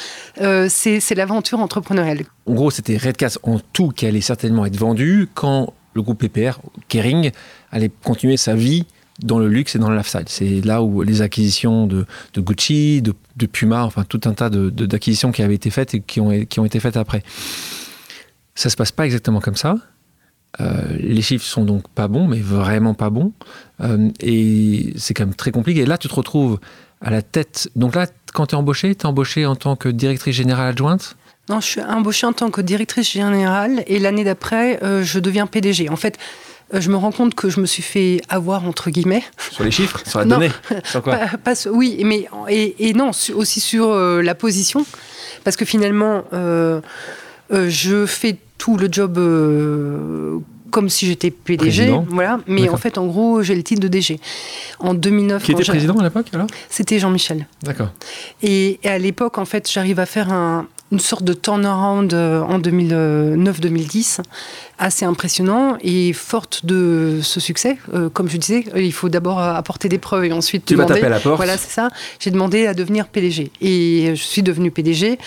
euh, 0.40 0.66
c'est, 0.70 1.14
l'aventure 1.14 1.60
entrepreneuriale. 1.60 2.24
En 2.46 2.54
gros, 2.54 2.70
c'était 2.70 2.96
Red 2.96 3.16
Cat 3.16 3.32
en 3.42 3.60
tout 3.72 3.90
qui 3.90 4.06
allait 4.06 4.20
certainement 4.20 4.66
être 4.66 4.76
vendu 4.76 5.28
quand 5.34 5.72
le 5.94 6.02
groupe 6.02 6.26
PPR, 6.26 6.58
Kering, 6.88 7.30
allait 7.70 7.90
continuer 8.02 8.36
sa 8.36 8.54
vie 8.54 8.84
dans 9.22 9.38
le 9.38 9.46
luxe 9.46 9.76
et 9.76 9.78
dans 9.78 9.90
le 9.90 9.96
lifestyle. 9.96 10.24
C'est 10.26 10.60
là 10.62 10.82
où 10.82 11.02
les 11.02 11.22
acquisitions 11.22 11.86
de, 11.86 12.06
Gucci, 12.36 13.00
de, 13.00 13.46
Puma, 13.46 13.84
enfin 13.84 14.04
tout 14.04 14.20
un 14.24 14.32
tas 14.32 14.50
d'acquisitions 14.50 15.30
qui 15.30 15.42
avaient 15.42 15.54
été 15.54 15.70
faites 15.70 15.94
et 15.94 16.00
qui 16.00 16.20
ont, 16.20 16.44
qui 16.46 16.58
ont 16.58 16.64
été 16.64 16.80
faites 16.80 16.96
après. 16.96 17.22
Ça 18.56 18.70
se 18.70 18.76
passe 18.76 18.92
pas 18.92 19.04
exactement 19.04 19.40
comme 19.40 19.56
ça. 19.56 19.76
Euh, 20.60 20.82
les 21.00 21.22
chiffres 21.22 21.44
sont 21.44 21.64
donc 21.64 21.88
pas 21.88 22.06
bons, 22.08 22.26
mais 22.28 22.40
vraiment 22.40 22.94
pas 22.94 23.10
bons. 23.10 23.32
Euh, 23.82 24.08
et 24.20 24.92
c'est 24.96 25.14
quand 25.14 25.24
même 25.26 25.34
très 25.34 25.50
compliqué. 25.50 25.80
Et 25.80 25.86
là, 25.86 25.98
tu 25.98 26.08
te 26.08 26.14
retrouves 26.14 26.58
à 27.00 27.10
la 27.10 27.22
tête. 27.22 27.68
Donc 27.76 27.94
là, 27.94 28.06
quand 28.32 28.46
tu 28.46 28.54
es 28.54 28.58
embauché, 28.58 28.94
tu 28.94 29.02
es 29.02 29.06
embauché 29.06 29.46
en 29.46 29.56
tant 29.56 29.76
que 29.76 29.88
directrice 29.88 30.36
générale 30.36 30.68
adjointe? 30.68 31.16
Non, 31.48 31.60
je 31.60 31.66
suis 31.66 31.80
embauchée 31.82 32.26
en 32.26 32.32
tant 32.32 32.50
que 32.50 32.60
directrice 32.60 33.10
générale 33.12 33.84
et 33.86 33.98
l'année 33.98 34.24
d'après, 34.24 34.82
euh, 34.82 35.02
je 35.02 35.18
deviens 35.18 35.46
PDG. 35.46 35.90
En 35.90 35.96
fait, 35.96 36.16
euh, 36.72 36.80
je 36.80 36.88
me 36.88 36.96
rends 36.96 37.12
compte 37.12 37.34
que 37.34 37.50
je 37.50 37.60
me 37.60 37.66
suis 37.66 37.82
fait 37.82 38.22
avoir, 38.30 38.64
entre 38.64 38.88
guillemets. 38.90 39.22
Sur 39.50 39.64
les 39.64 39.70
chiffres 39.70 40.00
Sur 40.06 40.20
la 40.20 40.24
Non. 40.26 40.36
donnée 40.38 40.50
Sur 40.84 41.02
quoi? 41.02 41.16
Pas- 41.44 41.68
oui, 41.70 42.00
mais 42.04 42.26
et, 42.48 42.88
et 42.88 42.92
non, 42.94 43.12
su- 43.12 43.32
aussi 43.32 43.60
sur 43.60 43.90
euh, 43.90 44.22
la 44.22 44.34
position. 44.34 44.86
Parce 45.42 45.56
que 45.56 45.66
finalement, 45.66 46.24
euh, 46.32 46.80
euh, 47.52 47.68
je 47.68 48.06
fais 48.06 48.38
tout 48.58 48.76
le 48.76 48.88
job 48.90 49.18
euh, 49.18 50.38
comme 50.70 50.88
si 50.88 51.06
j'étais 51.06 51.30
PDG. 51.30 51.70
Président. 51.70 52.06
Voilà, 52.08 52.40
mais 52.46 52.68
en 52.68 52.76
fait, 52.76 52.98
en 52.98 53.06
gros, 53.06 53.42
j'ai 53.42 53.54
le 53.54 53.62
titre 53.62 53.80
de 53.80 53.88
DG. 53.88 54.18
En 54.80 54.94
2009, 54.94 55.42
Qui 55.44 55.52
était 55.52 55.62
président 55.64 55.94
à 55.98 56.02
l'époque 56.02 56.26
alors? 56.32 56.46
C'était 56.68 56.98
Jean-Michel. 56.98 57.46
D'accord. 57.62 57.90
Et, 58.42 58.80
et 58.82 58.88
à 58.88 58.98
l'époque, 58.98 59.38
en 59.38 59.44
fait, 59.44 59.70
j'arrive 59.70 60.00
à 60.00 60.06
faire 60.06 60.32
un- 60.32 60.66
une 60.92 60.98
sorte 61.00 61.24
de 61.24 61.32
turnaround 61.32 62.12
euh, 62.12 62.42
en 62.42 62.58
2009-2010, 62.58 64.20
assez 64.78 65.04
impressionnant. 65.04 65.76
Et 65.82 66.12
forte 66.12 66.64
de 66.66 67.20
ce 67.22 67.40
succès, 67.40 67.78
euh, 67.94 68.08
comme 68.08 68.28
je 68.28 68.36
disais, 68.36 68.64
il 68.76 68.92
faut 68.92 69.08
d'abord 69.08 69.40
apporter 69.40 69.88
des 69.88 69.98
preuves 69.98 70.24
et 70.24 70.32
ensuite 70.32 70.64
Tu 70.66 70.74
vas 70.74 70.84
demander. 70.84 71.00
taper 71.00 71.12
à 71.12 71.16
la 71.16 71.20
porte. 71.20 71.36
Voilà, 71.36 71.56
c'est 71.56 71.70
ça. 71.70 71.88
J'ai 72.18 72.30
demandé 72.30 72.66
à 72.66 72.74
devenir 72.74 73.08
PDG. 73.08 73.50
Et 73.60 74.10
je 74.14 74.22
suis 74.22 74.42
devenue 74.42 74.70
PDG. 74.70 75.18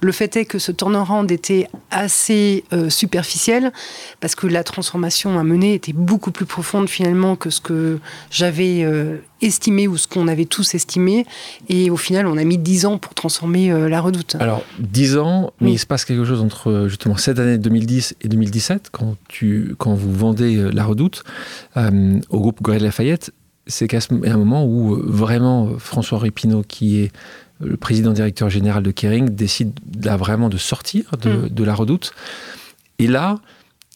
Le 0.00 0.12
fait 0.12 0.36
est 0.36 0.44
que 0.44 0.58
ce 0.60 0.70
turnaround 0.70 1.30
était 1.32 1.66
assez 1.90 2.62
euh, 2.72 2.88
superficiel 2.88 3.72
parce 4.20 4.36
que 4.36 4.46
la 4.46 4.62
transformation 4.62 5.38
à 5.38 5.42
mener 5.42 5.74
était 5.74 5.92
beaucoup 5.92 6.30
plus 6.30 6.46
profonde 6.46 6.88
finalement 6.88 7.34
que 7.34 7.50
ce 7.50 7.60
que 7.60 7.98
j'avais 8.30 8.84
euh, 8.84 9.16
estimé 9.42 9.88
ou 9.88 9.96
ce 9.96 10.06
qu'on 10.06 10.28
avait 10.28 10.44
tous 10.44 10.76
estimé. 10.76 11.26
Et 11.68 11.90
au 11.90 11.96
final, 11.96 12.28
on 12.28 12.36
a 12.36 12.44
mis 12.44 12.58
10 12.58 12.86
ans 12.86 12.98
pour 12.98 13.14
transformer 13.14 13.72
euh, 13.72 13.88
la 13.88 14.00
redoute. 14.00 14.36
Alors, 14.38 14.62
10 14.78 15.16
ans, 15.18 15.52
mais 15.60 15.72
il 15.72 15.78
se 15.78 15.86
passe 15.86 16.04
quelque 16.04 16.24
chose 16.24 16.42
entre 16.42 16.86
justement 16.88 17.16
cette 17.16 17.40
année 17.40 17.58
2010 17.58 18.14
et 18.22 18.28
2017, 18.28 18.87
quand, 18.92 19.16
tu, 19.28 19.74
quand 19.78 19.94
vous 19.94 20.12
vendez 20.12 20.70
la 20.72 20.84
redoute 20.84 21.24
au 21.76 22.40
groupe 22.40 22.62
Gorille 22.62 22.82
Lafayette. 22.82 23.32
C'est 23.66 23.86
qu'à 23.86 23.98
un 24.10 24.36
moment 24.36 24.64
où 24.64 24.94
vraiment 24.94 25.78
François-Henri 25.78 26.32
qui 26.66 27.00
est 27.00 27.12
le 27.60 27.76
président 27.76 28.12
directeur 28.12 28.50
général 28.50 28.82
de 28.82 28.90
Kering 28.90 29.30
décide 29.30 29.78
là, 30.04 30.16
vraiment 30.16 30.48
de 30.48 30.56
sortir 30.56 31.10
de, 31.20 31.48
mm. 31.48 31.64
la 31.64 31.74
redoute. 31.74 32.12
Et 32.98 33.06
là, 33.06 33.38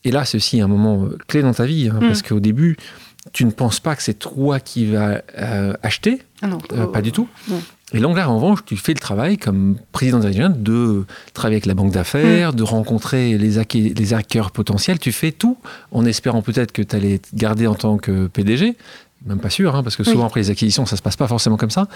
et 0.05 0.11
là 0.11 0.25
c'est 0.25 0.37
aussi 0.37 0.61
un 0.61 0.69
moment 0.69 1.05
euh, 1.05 1.17
clé 1.29 1.43
dans 1.43 1.55
ta 1.55 1.65
vie, 1.65 1.89
hein, 1.89 1.99
mm. 2.01 2.07
parce 2.07 2.23
qu'au 2.23 2.41
début, 2.41 2.77
tu 3.33 3.45
ne 3.45 3.51
penses 3.51 3.79
pas 3.79 3.95
que 3.95 4.03
c'est 4.03 4.19
toi 4.19 4.59
qui 4.59 4.87
vas 4.87 5.23
euh, 5.39 5.75
acheter, 5.83 6.23
ah 6.43 6.49
euh, 6.73 6.87
pas 6.87 7.03
du 7.03 7.13
tout. 7.13 7.29
Et 7.95 8.01
donc 8.01 8.17
là, 8.17 8.29
en 8.29 8.37
revanche, 8.37 8.61
tu 8.65 8.77
fais 8.77 8.95
le 8.95 8.99
travail 8.99 9.39
comme 9.39 9.77
président 9.93 10.19
directeur 10.19 10.51
de 10.51 11.05
travailler 11.35 11.57
avec 11.57 11.67
la 11.67 11.75
banque 11.75 11.93
d'affaires, 11.93 12.53
mm. 12.53 12.57
de 12.57 12.63
rencontrer 12.63 13.37
les, 13.37 13.59
les 13.75 14.15
acquéreurs 14.15 14.51
potentiels. 14.51 14.99
Tu 14.99 15.13
fais 15.13 15.33
tout 15.33 15.59
en 15.91 16.05
espérant 16.05 16.43
peut-être 16.43 16.73
que 16.73 16.83
tu 16.83 16.97
allais 16.97 17.19
te 17.19 17.35
garder 17.35 17.67
en 17.67 17.75
tant 17.75 17.99
que 17.99 18.29
PDG, 18.29 18.77
même 19.27 19.41
pas 19.41 19.51
sûr, 19.51 19.75
hein, 19.77 19.83
parce 19.83 19.97
que 19.97 20.05
souvent 20.05 20.27
après 20.27 20.41
les 20.41 20.51
acquisitions, 20.51 20.87
ça 20.87 20.97
se 20.97 21.03
passe 21.03 21.17
pas 21.17 21.29
forcément 21.29 21.57
comme 21.57 21.71
ça. 21.71 21.87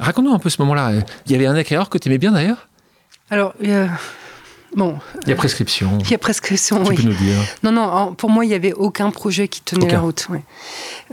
Raconte-nous 0.00 0.34
un 0.34 0.38
peu 0.38 0.50
ce 0.50 0.60
moment-là. 0.62 0.92
Il 1.26 1.32
y 1.32 1.34
avait 1.34 1.46
un 1.46 1.54
acquéreur 1.54 1.88
que 1.88 1.98
tu 1.98 2.08
aimais 2.08 2.18
bien 2.18 2.32
d'ailleurs? 2.32 2.68
Alors, 3.30 3.54
bon. 4.76 4.98
Il 5.22 5.30
y 5.30 5.32
a 5.32 5.36
prescription. 5.36 5.98
Il 6.00 6.10
y 6.10 6.14
a 6.14 6.18
prescription, 6.18 6.82
tu 6.82 6.90
oui. 6.90 6.96
peux 6.96 7.02
nous 7.02 7.14
dire. 7.14 7.36
Non, 7.62 7.72
non, 7.72 8.14
pour 8.14 8.30
moi, 8.30 8.44
il 8.44 8.48
n'y 8.48 8.54
avait 8.54 8.72
aucun 8.72 9.10
projet 9.10 9.48
qui 9.48 9.60
tenait 9.60 9.90
la 9.90 10.00
route. 10.00 10.26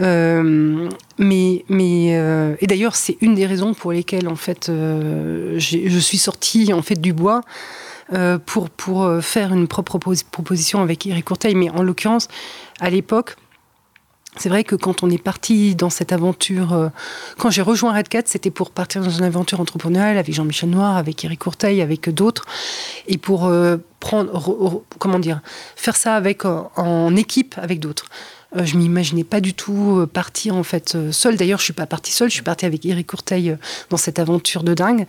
Euh, 0.02 0.90
mais, 1.18 1.66
mais 1.70 2.18
euh, 2.18 2.56
et 2.60 2.68
d'ailleurs, 2.68 2.96
c'est 2.96 3.18
une 3.22 3.36
des 3.36 3.46
raisons 3.46 3.74
pour 3.74 3.92
lesquelles, 3.92 4.28
en 4.28 4.36
fait, 4.36 4.70
euh, 4.70 5.58
je 5.58 6.00
suis 6.00 6.18
sortie 6.18 6.74
en 6.74 6.82
fait, 6.82 7.00
du 7.00 7.14
bois. 7.14 7.42
pour, 8.46 8.70
pour 8.70 9.10
faire 9.22 9.54
une 9.54 9.68
propre 9.68 9.98
proposition 10.32 10.82
avec 10.82 11.06
Eric 11.06 11.26
Courteil. 11.26 11.56
Mais 11.56 11.70
en 11.70 11.82
l'occurrence, 11.82 12.28
à 12.82 12.90
l'époque, 12.90 13.38
c'est 14.38 14.48
vrai 14.48 14.64
que 14.64 14.76
quand 14.76 15.04
on 15.04 15.10
est 15.10 15.22
parti 15.22 15.76
dans 15.76 15.90
cette 15.90 16.14
aventure, 16.14 16.74
euh, 16.74 16.88
quand 17.38 17.50
j'ai 17.50 17.62
rejoint 17.62 17.92
Redcat, 17.92 18.24
c'était 18.26 18.50
pour 18.50 18.72
partir 18.72 19.02
dans 19.02 19.10
une 19.10 19.26
aventure 19.26 19.60
entrepreneuriale 19.60 20.18
avec 20.18 20.34
Jean-Michel 20.34 20.70
Noir, 20.70 20.96
avec 20.96 21.24
Eric 21.26 21.40
Courteil, 21.40 21.82
avec 21.82 22.10
d'autres, 22.10 22.46
et 23.08 23.18
pour 23.18 23.48
euh, 23.48 23.78
prendre, 24.00 24.84
comment 25.00 25.20
dire, 25.20 25.42
faire 25.76 25.98
ça 25.98 26.16
avec 26.16 26.46
euh, 26.46 26.62
en 26.78 27.16
équipe 27.16 27.56
avec 27.58 27.80
d'autres. 27.80 28.06
Euh, 28.58 28.66
je 28.66 28.76
m'imaginais 28.76 29.24
pas 29.24 29.40
du 29.40 29.54
tout 29.54 30.00
euh, 30.00 30.06
partir 30.06 30.56
en 30.56 30.64
fait 30.64 30.96
euh, 30.96 31.12
seule. 31.14 31.38
D'ailleurs, 31.38 31.60
je 31.60 31.64
suis 31.64 31.74
pas 31.74 31.86
partie 31.86 32.12
seule. 32.12 32.30
Je 32.30 32.34
suis 32.34 32.44
partie 32.44 32.66
avec 32.66 32.86
Eric 32.86 33.08
Courteil 33.08 33.56
dans 33.90 33.98
cette 33.98 34.20
aventure 34.20 34.64
de 34.64 34.74
dingue. 34.74 35.06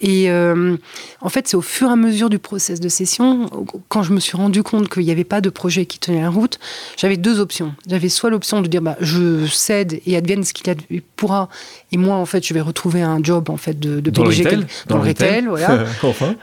Et 0.00 0.30
en 0.30 1.28
fait, 1.28 1.48
c'est 1.48 1.56
au 1.56 1.60
fur 1.60 1.88
et 1.88 1.92
à 1.92 1.96
mesure 1.96 2.30
du 2.30 2.38
process 2.38 2.78
de 2.78 2.88
session, 2.88 3.50
quand 3.88 4.04
je 4.04 4.12
me 4.12 4.20
suis 4.20 4.36
rendu 4.36 4.62
compte 4.62 4.88
qu'il 4.88 5.04
n'y 5.04 5.10
avait 5.10 5.24
pas 5.24 5.40
de 5.40 5.50
projet 5.50 5.86
qui 5.86 5.98
tenait 5.98 6.22
la 6.22 6.30
route, 6.30 6.60
j'avais 6.96 7.16
deux 7.16 7.40
options. 7.40 7.74
J'avais 7.88 8.08
soit 8.08 8.30
l'option 8.30 8.60
de 8.60 8.68
dire 8.68 8.80
bah, 8.80 8.96
je 9.00 9.46
cède 9.46 10.00
et 10.06 10.16
advienne 10.16 10.44
ce 10.44 10.52
qu'il 10.52 11.02
pourra, 11.16 11.48
et 11.90 11.96
moi 11.96 12.14
en 12.14 12.26
fait 12.26 12.46
je 12.46 12.54
vais 12.54 12.60
retrouver 12.60 13.02
un 13.02 13.20
job 13.22 13.50
en 13.50 13.56
fait 13.56 13.80
de, 13.80 13.98
de 13.98 14.10
dans 14.10 14.22
le 14.22 14.28
retail, 14.28 14.66
dans, 14.86 14.98
le 14.98 15.08
retail, 15.08 15.46
voilà. 15.46 15.84
enfin. 16.04 16.36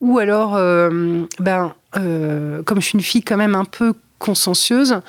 ou 0.00 0.18
alors, 0.18 0.54
ben, 1.38 1.74
comme 1.92 2.80
je 2.80 2.84
suis 2.84 2.98
une 2.98 3.04
fille 3.04 3.22
quand 3.22 3.36
même 3.36 3.54
un 3.54 3.64
peu 3.64 3.94
consciencieuse, 4.20 5.00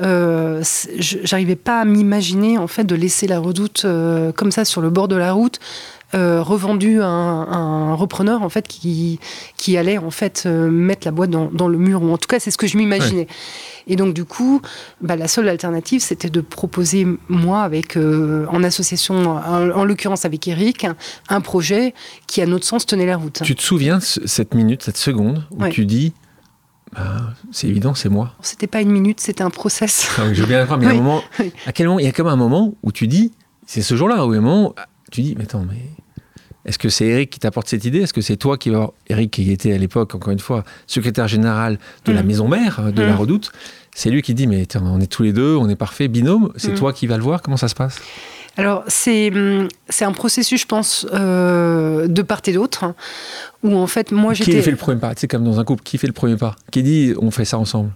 euh, 0.00 0.62
j'arrivais 0.98 1.56
pas 1.56 1.80
à 1.80 1.84
m'imaginer 1.84 2.56
en 2.56 2.68
fait 2.68 2.84
de 2.84 2.94
laisser 2.94 3.26
la 3.26 3.40
redoute 3.40 3.82
euh, 3.84 4.32
comme 4.32 4.52
ça 4.52 4.64
sur 4.64 4.80
le 4.80 4.90
bord 4.90 5.08
de 5.08 5.16
la 5.16 5.32
route, 5.32 5.58
euh, 6.14 6.40
revendue 6.40 7.02
à 7.02 7.08
un, 7.08 7.94
repreneur 7.94 8.42
en 8.42 8.48
fait 8.48 8.68
qui, 8.68 9.18
qui 9.56 9.76
allait 9.76 9.98
en 9.98 10.12
fait 10.12 10.44
euh, 10.46 10.70
mettre 10.70 11.04
la 11.04 11.10
boîte 11.10 11.30
dans, 11.30 11.68
le 11.68 11.78
mur 11.78 12.02
ou 12.02 12.12
en 12.12 12.16
tout 12.16 12.28
cas 12.28 12.38
c'est 12.38 12.52
ce 12.52 12.56
que 12.56 12.68
je 12.68 12.76
m'imaginais. 12.78 13.26
Et 13.88 13.96
donc 13.96 14.14
du 14.14 14.24
coup, 14.24 14.62
bah, 15.00 15.16
la 15.16 15.26
seule 15.26 15.48
alternative 15.48 16.00
c'était 16.00 16.30
de 16.30 16.40
proposer 16.40 17.06
moi 17.28 17.62
avec 17.62 17.96
en 17.96 18.62
association 18.62 19.36
en, 19.36 19.84
l'occurrence 19.84 20.24
avec 20.24 20.46
Eric 20.46 20.86
un, 21.28 21.40
projet 21.40 21.92
qui 22.28 22.40
à 22.40 22.46
notre 22.46 22.64
sens 22.64 22.86
tenait 22.86 23.06
la 23.06 23.16
route. 23.16 23.42
Tu 23.42 23.56
te 23.56 23.62
souviens 23.62 23.98
cette 23.98 24.54
minute, 24.54 24.84
cette 24.84 24.96
seconde 24.96 25.44
où 25.50 25.66
tu 25.68 25.86
dis 25.86 26.12
bah, 26.94 27.34
c'est 27.50 27.66
évident, 27.66 27.94
c'est 27.94 28.08
moi. 28.08 28.34
C'était 28.40 28.66
pas 28.66 28.80
une 28.80 28.90
minute, 28.90 29.20
c'était 29.20 29.42
un 29.42 29.50
process. 29.50 30.10
Ah 30.18 30.32
je 30.32 30.40
veux 30.40 30.46
bien 30.46 30.64
croire, 30.64 30.78
mais 30.78 30.86
un 30.86 30.94
moment, 31.02 31.22
à 31.66 31.72
quel 31.72 31.86
moment, 31.86 31.98
il 31.98 32.04
y 32.04 32.08
a 32.08 32.12
quand 32.12 32.24
même 32.24 32.32
un 32.32 32.36
moment 32.36 32.74
où 32.82 32.92
tu 32.92 33.08
dis, 33.08 33.32
c'est 33.66 33.82
ce 33.82 33.96
jour-là, 33.96 34.26
où 34.26 34.32
un 34.32 34.40
moment, 34.40 34.74
tu 35.10 35.22
dis, 35.22 35.34
mais 35.36 35.44
attends, 35.44 35.64
mais 35.68 35.80
est-ce 36.64 36.78
que 36.78 36.88
c'est 36.88 37.06
Eric 37.06 37.30
qui 37.30 37.40
t'apporte 37.40 37.68
cette 37.68 37.84
idée? 37.84 38.00
Est-ce 38.00 38.14
que 38.14 38.20
c'est 38.20 38.36
toi 38.36 38.56
qui 38.56 38.70
va. 38.70 38.92
Eric, 39.08 39.30
qui 39.30 39.50
était 39.50 39.72
à 39.72 39.78
l'époque, 39.78 40.14
encore 40.14 40.32
une 40.32 40.38
fois, 40.38 40.64
secrétaire 40.86 41.28
général 41.28 41.78
de 42.04 42.12
la 42.12 42.22
mm. 42.22 42.26
maison 42.26 42.48
mère 42.48 42.92
de 42.92 43.02
la 43.02 43.12
mm. 43.12 43.16
Redoute, 43.16 43.52
c'est 43.94 44.10
lui 44.10 44.22
qui 44.22 44.34
dit 44.34 44.46
Mais 44.46 44.66
on 44.80 45.00
est 45.00 45.06
tous 45.06 45.22
les 45.22 45.32
deux, 45.32 45.56
on 45.56 45.68
est 45.68 45.76
parfait, 45.76 46.08
binôme, 46.08 46.52
c'est 46.56 46.72
mm. 46.72 46.76
toi 46.76 46.92
qui 46.92 47.06
vas 47.06 47.16
le 47.16 47.22
voir, 47.22 47.42
comment 47.42 47.56
ça 47.56 47.68
se 47.68 47.74
passe? 47.74 48.00
Alors, 48.56 48.84
c'est, 48.86 49.32
c'est 49.88 50.04
un 50.04 50.12
processus, 50.12 50.60
je 50.60 50.66
pense, 50.66 51.06
euh, 51.12 52.06
de 52.06 52.22
part 52.22 52.40
et 52.46 52.52
d'autre, 52.52 52.84
hein, 52.84 52.94
où 53.62 53.76
en 53.76 53.86
fait, 53.86 54.12
moi 54.12 54.32
j'étais. 54.32 54.52
Qui 54.52 54.62
fait 54.62 54.70
le 54.70 54.76
premier 54.76 55.00
pas 55.00 55.12
C'est 55.16 55.26
comme 55.28 55.44
dans 55.44 55.58
un 55.58 55.64
couple, 55.64 55.82
qui 55.82 55.98
fait 55.98 56.06
le 56.06 56.12
premier 56.12 56.36
pas? 56.36 56.54
Qui 56.70 56.82
dit 56.82 57.14
on 57.20 57.30
fait 57.30 57.44
ça 57.44 57.58
ensemble? 57.58 57.90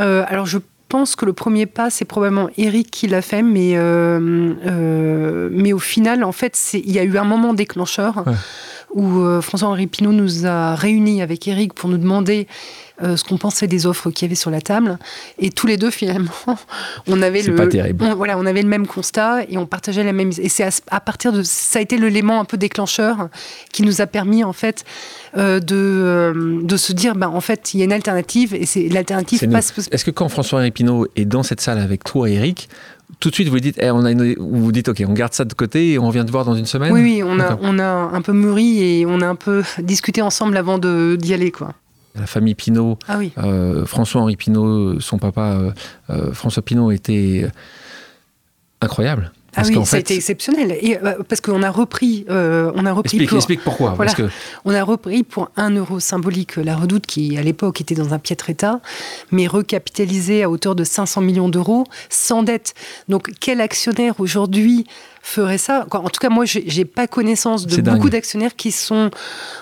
Euh, 0.00 0.24
Alors, 0.26 0.46
je 0.46 0.58
pense 0.88 1.14
que 1.14 1.24
le 1.24 1.32
premier 1.32 1.66
pas, 1.66 1.88
c'est 1.88 2.04
probablement 2.04 2.48
Eric 2.58 2.90
qui 2.90 3.06
l'a 3.06 3.22
fait, 3.22 3.42
mais, 3.42 3.72
euh, 3.76 5.48
mais 5.52 5.72
au 5.72 5.78
final, 5.78 6.24
en 6.24 6.32
fait, 6.32 6.58
il 6.74 6.90
y 6.90 6.98
a 6.98 7.04
eu 7.04 7.16
un 7.16 7.24
moment 7.24 7.54
déclencheur 7.54 8.24
où 8.92 9.40
François-Henri 9.40 9.86
Pinault 9.86 10.12
nous 10.12 10.46
a 10.46 10.74
réunis 10.74 11.22
avec 11.22 11.48
Eric 11.48 11.72
pour 11.72 11.88
nous 11.88 11.96
demander 11.96 12.46
euh, 13.02 13.16
ce 13.16 13.24
qu'on 13.24 13.36
pensait 13.36 13.66
des 13.66 13.86
offres 13.86 14.10
qu'il 14.10 14.26
y 14.26 14.28
avait 14.28 14.36
sur 14.36 14.50
la 14.50 14.60
table. 14.60 14.98
Et 15.38 15.50
tous 15.50 15.66
les 15.66 15.76
deux, 15.76 15.90
finalement, 15.90 16.30
on 17.06 17.20
avait 17.22 17.42
le, 17.42 17.54
pas 17.54 17.66
terrible. 17.66 18.04
voilà, 18.16 18.38
on 18.38 18.46
avait 18.46 18.62
le 18.62 18.68
même 18.68 18.86
constat 18.86 19.44
et 19.48 19.58
on 19.58 19.66
partageait 19.66 20.04
la 20.04 20.12
même. 20.12 20.30
Et 20.38 20.48
c'est 20.48 20.68
à, 20.90 21.00
partir 21.00 21.32
de 21.32 21.42
ça 21.42 21.78
a 21.78 21.82
été 21.82 21.98
l'élément 21.98 22.40
un 22.40 22.44
peu 22.44 22.56
déclencheur 22.56 23.28
qui 23.72 23.82
nous 23.82 24.00
a 24.00 24.06
permis 24.06 24.44
en 24.44 24.52
fait 24.52 24.84
euh, 25.36 25.58
de, 25.58 25.74
euh, 25.76 26.60
de 26.62 26.76
se 26.76 26.92
dire, 26.92 27.14
ben 27.16 27.28
en 27.28 27.40
fait, 27.40 27.74
il 27.74 27.78
y 27.78 27.82
a 27.82 27.84
une 27.84 27.92
alternative 27.92 28.54
et 28.54 28.66
c'est 28.66 28.88
l'alternative 28.88 29.48
passe. 29.50 29.72
Est-ce 29.90 30.04
que 30.04 30.10
quand 30.10 30.28
François 30.28 30.66
Épinot 30.66 31.06
est 31.16 31.24
dans 31.24 31.42
cette 31.42 31.60
salle 31.60 31.78
avec 31.78 32.04
toi, 32.04 32.30
Eric, 32.30 32.68
tout 33.18 33.30
de 33.30 33.34
suite 33.34 33.48
vous 33.48 33.60
dites, 33.60 33.76
eh, 33.80 33.90
on 33.90 34.04
a 34.04 34.12
vous 34.38 34.72
dites, 34.72 34.88
ok, 34.88 35.02
on 35.08 35.12
garde 35.12 35.34
ça 35.34 35.44
de 35.44 35.54
côté 35.54 35.92
et 35.92 35.98
on 35.98 36.10
vient 36.10 36.24
te 36.24 36.30
voir 36.30 36.44
dans 36.44 36.54
une 36.54 36.66
semaine? 36.66 36.92
Oui, 36.92 37.02
oui, 37.02 37.22
on 37.24 37.40
a, 37.40 37.58
on 37.60 37.78
a 37.78 37.84
un 37.84 38.22
peu 38.22 38.32
mûri 38.32 38.82
et 38.82 39.06
on 39.06 39.20
a 39.20 39.26
un 39.26 39.34
peu 39.34 39.62
discuté 39.78 40.22
ensemble 40.22 40.56
avant 40.56 40.78
d'y 40.78 41.34
aller, 41.34 41.50
quoi 41.50 41.74
la 42.14 42.26
famille 42.26 42.54
Pinault. 42.54 42.98
Ah 43.08 43.18
euh, 43.38 43.86
François-Henri 43.86 44.36
Pinault, 44.36 45.00
son 45.00 45.18
papa, 45.18 45.52
euh, 45.52 45.70
euh, 46.10 46.32
François 46.32 46.62
Pinault, 46.62 46.90
était 46.90 47.46
incroyable. 48.80 49.32
ah 49.56 49.62
oui, 49.66 49.76
ça 49.84 49.96
a 49.96 50.00
été 50.00 50.14
exceptionnel. 50.16 50.76
Et, 50.80 50.98
parce 51.28 51.40
qu'on 51.40 51.62
a 51.62 51.70
repris, 51.70 52.24
on 52.28 52.86
a 52.86 52.92
repris. 52.92 53.22
Explique, 53.22 53.62
pour, 53.62 53.76
pourquoi. 53.76 53.96
parce 53.96 54.14
que... 54.14 54.28
On 54.64 54.74
a 54.74 54.82
repris 54.82 55.22
pour 55.22 55.50
un 55.56 55.70
euro 55.70 56.00
symbolique 56.00 56.56
la 56.56 56.76
Redoute, 56.76 57.06
qui 57.06 57.36
à 57.38 57.42
l'époque 57.42 57.80
était 57.80 57.94
dans 57.94 58.12
un 58.12 58.18
piètre 58.18 58.50
état, 58.50 58.80
mais 59.30 59.46
recapitalisé 59.46 60.42
à 60.42 60.50
hauteur 60.50 60.74
de 60.74 60.84
500 60.84 61.20
millions 61.20 61.48
d'euros, 61.48 61.84
sans 62.08 62.42
dette. 62.42 62.74
Donc 63.08 63.30
quel 63.40 63.60
actionnaire 63.60 64.14
aujourd'hui 64.18 64.86
ferait 65.22 65.58
ça? 65.58 65.86
En 65.90 66.08
tout 66.08 66.20
cas, 66.20 66.30
moi, 66.30 66.44
j'ai 66.46 66.84
pas 66.84 67.06
connaissance 67.06 67.66
de 67.66 67.80
beaucoup 67.82 68.10
d'actionnaires 68.10 68.56
qui 68.56 68.72
sont 68.72 69.10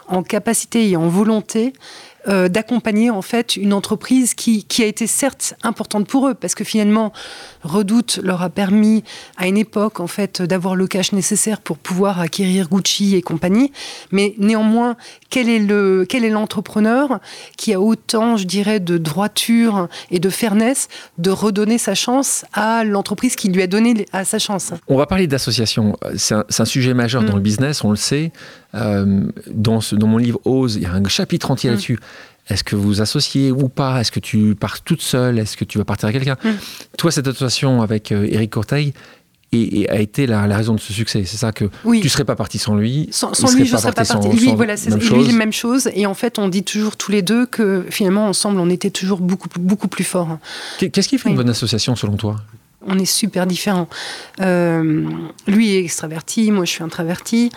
en 0.09 0.23
capacité 0.23 0.89
et 0.89 0.97
en 0.97 1.09
volonté 1.09 1.75
euh, 2.29 2.49
d'accompagner 2.49 3.11
en 3.11 3.23
fait 3.23 3.57
une 3.57 3.73
entreprise 3.73 4.35
qui, 4.35 4.65
qui, 4.65 4.83
a 4.83 4.87
été 4.87 5.07
certes 5.07 5.55
importante 5.63 6.07
pour 6.07 6.29
eux 6.29 6.35
parce 6.35 6.55
que 6.55 6.65
finalement 6.65 7.13
Redoute 7.63 8.21
leur 8.23 8.43
a 8.43 8.51
permis 8.51 9.05
à 9.37 9.47
une 9.47 9.57
époque 9.57 10.01
en 10.01 10.07
fait 10.07 10.43
d'avoir 10.43 10.77
le 10.77 10.87
cash 10.87 11.13
nécessaire 11.13 11.61
pour 11.61 11.79
pouvoir 11.79 12.21
acquérir 12.21 12.69
Gucci 12.69 13.17
et 13.17 13.23
compagnie. 13.23 13.73
Mais 14.13 14.35
néanmoins 14.39 14.97
quel 15.31 15.49
est 15.49 15.59
le 15.59 16.05
quel 16.09 16.25
est 16.25 16.31
l'entrepreneur 16.31 17.21
qui 17.57 17.73
a 17.73 17.81
autant 17.81 18.37
je 18.37 18.45
dirais 18.45 18.81
de 18.81 18.99
droiture 18.99 19.89
et 20.11 20.19
de 20.19 20.31
fairness 20.31 20.89
de 21.19 21.31
redonner 21.31 21.79
sa 21.79 21.95
chance 21.95 22.45
à 22.53 22.85
l'entreprise 22.85 23.37
qui 23.37 23.49
lui 23.49 23.63
a 23.63 23.67
donné 23.67 24.07
à 24.13 24.25
sa 24.25 24.39
chance? 24.39 24.73
On 24.89 24.97
va 24.97 25.07
parler 25.07 25.27
d'association. 25.27 25.97
C'est 26.17 26.35
un, 26.35 26.65
sujet 26.65 26.95
majeur 26.95 27.23
dans 27.23 27.33
mm. 27.33 27.37
le 27.37 27.43
business 27.43 27.83
on 27.83 27.91
le 27.91 27.97
sait 27.97 28.33
euh, 28.75 29.27
dans, 29.51 29.81
dans, 29.93 30.07
mon 30.07 30.19
livre 30.19 30.41
Ose, 30.45 30.77
il 30.77 30.83
y 30.83 30.87
a 30.87 30.93
un 30.93 31.09
chapitre 31.09 31.51
entier 31.51 31.71
mm. 31.71 31.73
là-dessus. 31.73 31.99
Est-ce 32.49 32.65
que 32.65 32.77
vous 32.77 33.01
associez 33.01 33.53
ou 33.53 33.69
pas? 33.69 34.01
Est-ce 34.01 34.11
que 34.11 34.21
tu 34.21 34.55
pars 34.55 34.83
toute 34.83 35.03
seule? 35.03 35.39
Est-ce 35.39 35.57
que 35.57 35.65
tu 35.65 35.79
vas 35.79 35.85
partir 35.85 36.09
avec 36.09 36.23
quelqu'un? 36.23 36.39
Mm. 36.43 36.55
Toi, 36.99 37.11
cette 37.11 37.29
association 37.29 37.83
avec 37.83 38.13
euh, 38.13 38.27
Eric 38.31 38.53
Courteil, 38.53 38.93
et, 39.53 39.89
a 39.91 39.99
été 39.99 40.27
la, 40.27 40.43
raison 40.47 40.75
de 40.75 40.81
ce 40.81 40.93
succès. 40.93 41.25
C'est 41.25 41.37
ça 41.37 41.53
que 41.53 41.65
tu 42.01 42.09
serais 42.09 42.25
pas 42.25 42.37
parti 42.37 42.59
sans 42.59 42.75
lui. 42.75 43.09
Sans, 43.11 43.31
lui, 43.55 43.67
je 43.67 43.75
ne 43.75 43.79
serais 43.79 43.93
pas 43.93 44.05
parti. 44.05 44.29
lui, 44.29 44.55
voilà, 44.55 44.77
c'est 44.77 44.95
lui, 44.97 45.33
même 45.33 45.53
chose. 45.53 45.91
Et 45.95 46.07
en 46.07 46.15
fait, 46.15 46.39
on 46.39 46.49
dit 46.49 46.63
toujours 46.63 46.97
tous 46.97 47.11
les 47.11 47.23
deux 47.23 47.47
que 47.47 47.85
finalement, 47.91 48.27
ensemble, 48.27 48.61
on 48.61 48.71
était 48.71 48.91
toujours 48.91 49.21
beaucoup, 49.21 49.49
beaucoup 49.59 49.89
plus 49.89 50.05
forts. 50.05 50.39
Qu'est-ce 50.79 51.09
qui 51.09 51.19
fait 51.19 51.31
une 51.31 51.37
bonne 51.37 51.51
association 51.51 51.97
selon 51.97 52.17
toi? 52.17 52.37
On 52.87 52.99
est 52.99 53.05
super 53.05 53.47
différents. 53.47 53.89
Euh, 54.41 55.05
lui 55.47 55.75
est 55.75 55.85
extraverti, 55.85 56.51
moi 56.51 56.65
je 56.65 56.71
suis 56.71 56.83
introverti. 56.83 57.51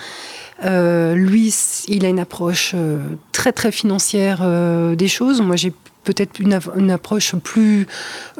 Euh, 0.63 1.15
lui, 1.15 1.53
il 1.87 2.05
a 2.05 2.09
une 2.09 2.19
approche 2.19 2.73
euh, 2.75 2.99
très 3.31 3.51
très 3.51 3.71
financière 3.71 4.45
des 4.95 5.07
choses. 5.07 5.41
Moi, 5.41 5.55
j'ai 5.55 5.73
peut-être 6.03 6.39
une, 6.39 6.91
approche 6.91 7.35
plus 7.35 7.87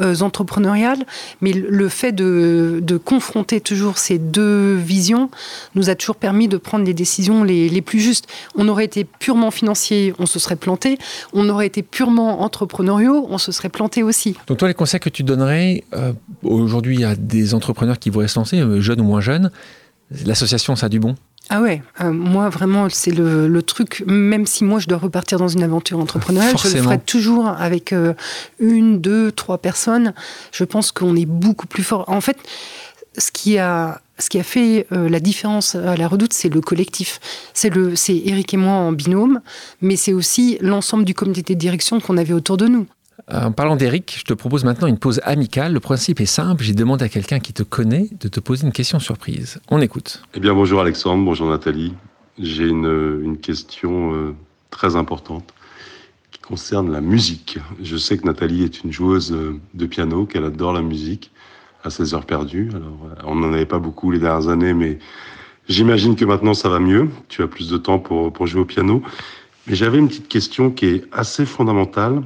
euh, 0.02 0.20
entrepreneuriale, 0.20 1.06
mais 1.42 1.54
le 1.54 1.90
fait 1.90 2.12
de, 2.12 2.82
confronter 3.04 3.60
toujours 3.60 3.98
ces 3.98 4.20
deux 4.20 4.76
visions 4.76 5.30
nous 5.76 5.90
a 5.90 5.96
toujours 5.96 6.16
permis 6.16 6.48
de 6.48 6.58
prendre 6.58 6.86
les 6.86 6.94
décisions 6.94 7.44
les, 7.44 7.82
plus 7.82 8.00
justes. 8.00 8.28
On 8.56 8.68
aurait 8.68 8.86
été 8.86 9.04
purement 9.04 9.52
financier, 9.52 10.14
on 10.20 10.26
se 10.26 10.40
serait 10.40 10.56
planté. 10.56 10.98
On 11.34 11.50
aurait 11.50 11.68
été 11.68 11.82
purement 11.82 12.42
entrepreneuriaux, 12.42 13.28
on 13.30 13.38
se 13.38 13.52
serait 13.52 13.70
planté 13.70 14.04
aussi. 14.04 14.36
Donc 14.48 14.58
toi, 14.58 14.68
les 14.68 14.74
conseils 14.74 15.00
que 15.00 15.10
tu 15.10 15.24
donnerais 15.24 15.84
euh, 15.94 16.14
aujourd'hui 16.44 17.04
à 17.04 17.16
des 17.16 17.54
entrepreneurs 17.54 18.00
qui 18.00 18.10
voudraient 18.10 18.28
se 18.28 18.40
lancer, 18.40 18.60
euh, 18.60 18.80
jeunes 18.80 19.02
ou 19.02 19.06
moins 19.06 19.22
jeunes, 19.22 19.52
l'association, 20.26 20.76
ça 20.76 20.86
a 20.86 20.90
du 20.90 21.00
bon? 21.00 21.16
Ah 21.50 21.62
ouais, 21.62 21.84
euh, 22.02 22.12
moi 22.12 22.50
vraiment 22.50 22.88
c'est 22.90 23.12
le, 23.12 23.62
truc, 23.62 24.04
même 24.08 24.46
si 24.46 24.64
moi 24.64 24.80
je 24.80 24.88
dois 24.88 24.98
repartir 24.98 25.38
dans 25.38 25.48
une 25.48 25.64
aventure 25.64 26.00
entrepreneuriale, 26.00 26.58
je 26.58 26.70
le 26.70 26.82
ferai 26.82 27.00
toujours 27.00 27.48
avec 27.48 27.92
euh, 27.92 28.14
une, 28.60 29.02
deux, 29.02 29.32
trois 29.32 29.58
personnes. 29.58 30.14
Je 30.52 30.64
pense 30.64 30.92
qu'on 30.92 31.16
est 31.16 31.26
beaucoup 31.26 31.68
plus 31.68 31.84
fort. 31.84 32.06
En 32.08 32.22
fait, 32.22 32.38
ce 33.18 33.30
qui 33.32 33.58
a, 33.58 34.02
ce 34.20 34.30
qui 34.30 34.40
a 34.40 34.44
fait 34.44 34.88
euh, 34.92 35.10
la 35.10 35.20
différence 35.20 35.76
à 35.76 35.98
la 35.98 36.08
redoute, 36.08 36.34
c'est 36.34 36.50
le 36.50 36.62
collectif. 36.62 37.20
C'est 37.54 37.70
le, 37.70 37.96
c'est 37.96 38.16
Eric 38.26 38.54
et 38.54 38.58
moi 38.58 38.74
en 38.74 38.92
binôme, 38.92 39.42
mais 39.82 39.98
c'est 39.98 40.14
aussi 40.14 40.58
l'ensemble 40.62 41.04
du 41.04 41.14
comité 41.14 41.56
de 41.56 41.60
direction 41.60 42.00
qu'on 42.00 42.18
avait 42.18 42.34
autour 42.34 42.58
de 42.58 42.68
nous. 42.68 42.88
En 43.32 43.52
parlant 43.52 43.76
d'Eric, 43.76 44.16
je 44.20 44.26
te 44.26 44.34
propose 44.34 44.66
maintenant 44.66 44.88
une 44.88 44.98
pause 44.98 45.22
amicale. 45.24 45.74
Le 45.74 45.80
principe 45.80 46.20
est 46.20 46.26
simple, 46.26 46.64
j'ai 46.64 46.74
demandé 46.74 47.06
à 47.06 47.10
quelqu'un 47.10 47.40
qui 47.40 47.54
te 47.54 47.64
connaît 47.64 48.10
de 48.20 48.28
te 48.28 48.40
poser 48.40 48.66
une 48.66 48.74
question 48.74 49.00
surprise. 49.00 49.60
On 49.70 49.80
écoute. 49.82 50.24
Eh 50.34 50.40
bien 50.40 50.54
bonjour 50.54 50.82
Alexandre, 50.82 51.24
bonjour 51.24 51.50
Nathalie. 51.50 51.94
J'ai 52.40 52.68
une, 52.68 53.38
question 53.42 54.14
euh, 54.14 54.36
très 54.72 54.96
importante 54.96 55.54
qui 56.32 56.40
concerne 56.42 56.92
la 56.92 57.02
musique. 57.02 57.60
Je 57.82 57.96
sais 57.96 58.18
que 58.18 58.26
Nathalie 58.26 58.64
est 58.64 58.84
une 58.84 58.92
joueuse 58.92 59.32
euh, 59.32 59.60
de 59.74 59.86
piano, 59.86 60.26
qu'elle 60.26 60.46
adore 60.46 60.74
la 60.74 60.82
musique 60.82 61.32
à 61.84 61.92
ses 61.92 62.16
heures 62.16 62.26
perdues. 62.26 62.70
Alors, 62.74 62.98
euh, 63.06 63.22
on 63.26 63.36
n'en 63.36 63.54
avait 63.54 63.68
pas 63.68 63.80
beaucoup 63.80 64.10
les 64.10 64.20
dernières 64.20 64.50
années, 64.50 64.74
mais 64.74 64.98
j'imagine 65.70 66.16
que 66.16 66.26
maintenant 66.26 66.56
ça 66.56 66.68
va 66.68 66.80
mieux. 66.80 67.10
Tu 67.30 67.44
as 67.44 67.48
plus 67.48 67.70
de 67.70 67.78
temps 67.78 68.00
pour 68.00 68.48
jouer 68.48 68.62
au 68.62 68.66
piano. 68.66 69.04
Mais 69.68 69.76
j'avais 69.76 70.00
une 70.00 70.08
petite 70.08 70.28
question 70.28 70.72
qui 70.72 70.88
est 70.88 71.06
assez 71.14 71.46
fondamentale 71.46 72.24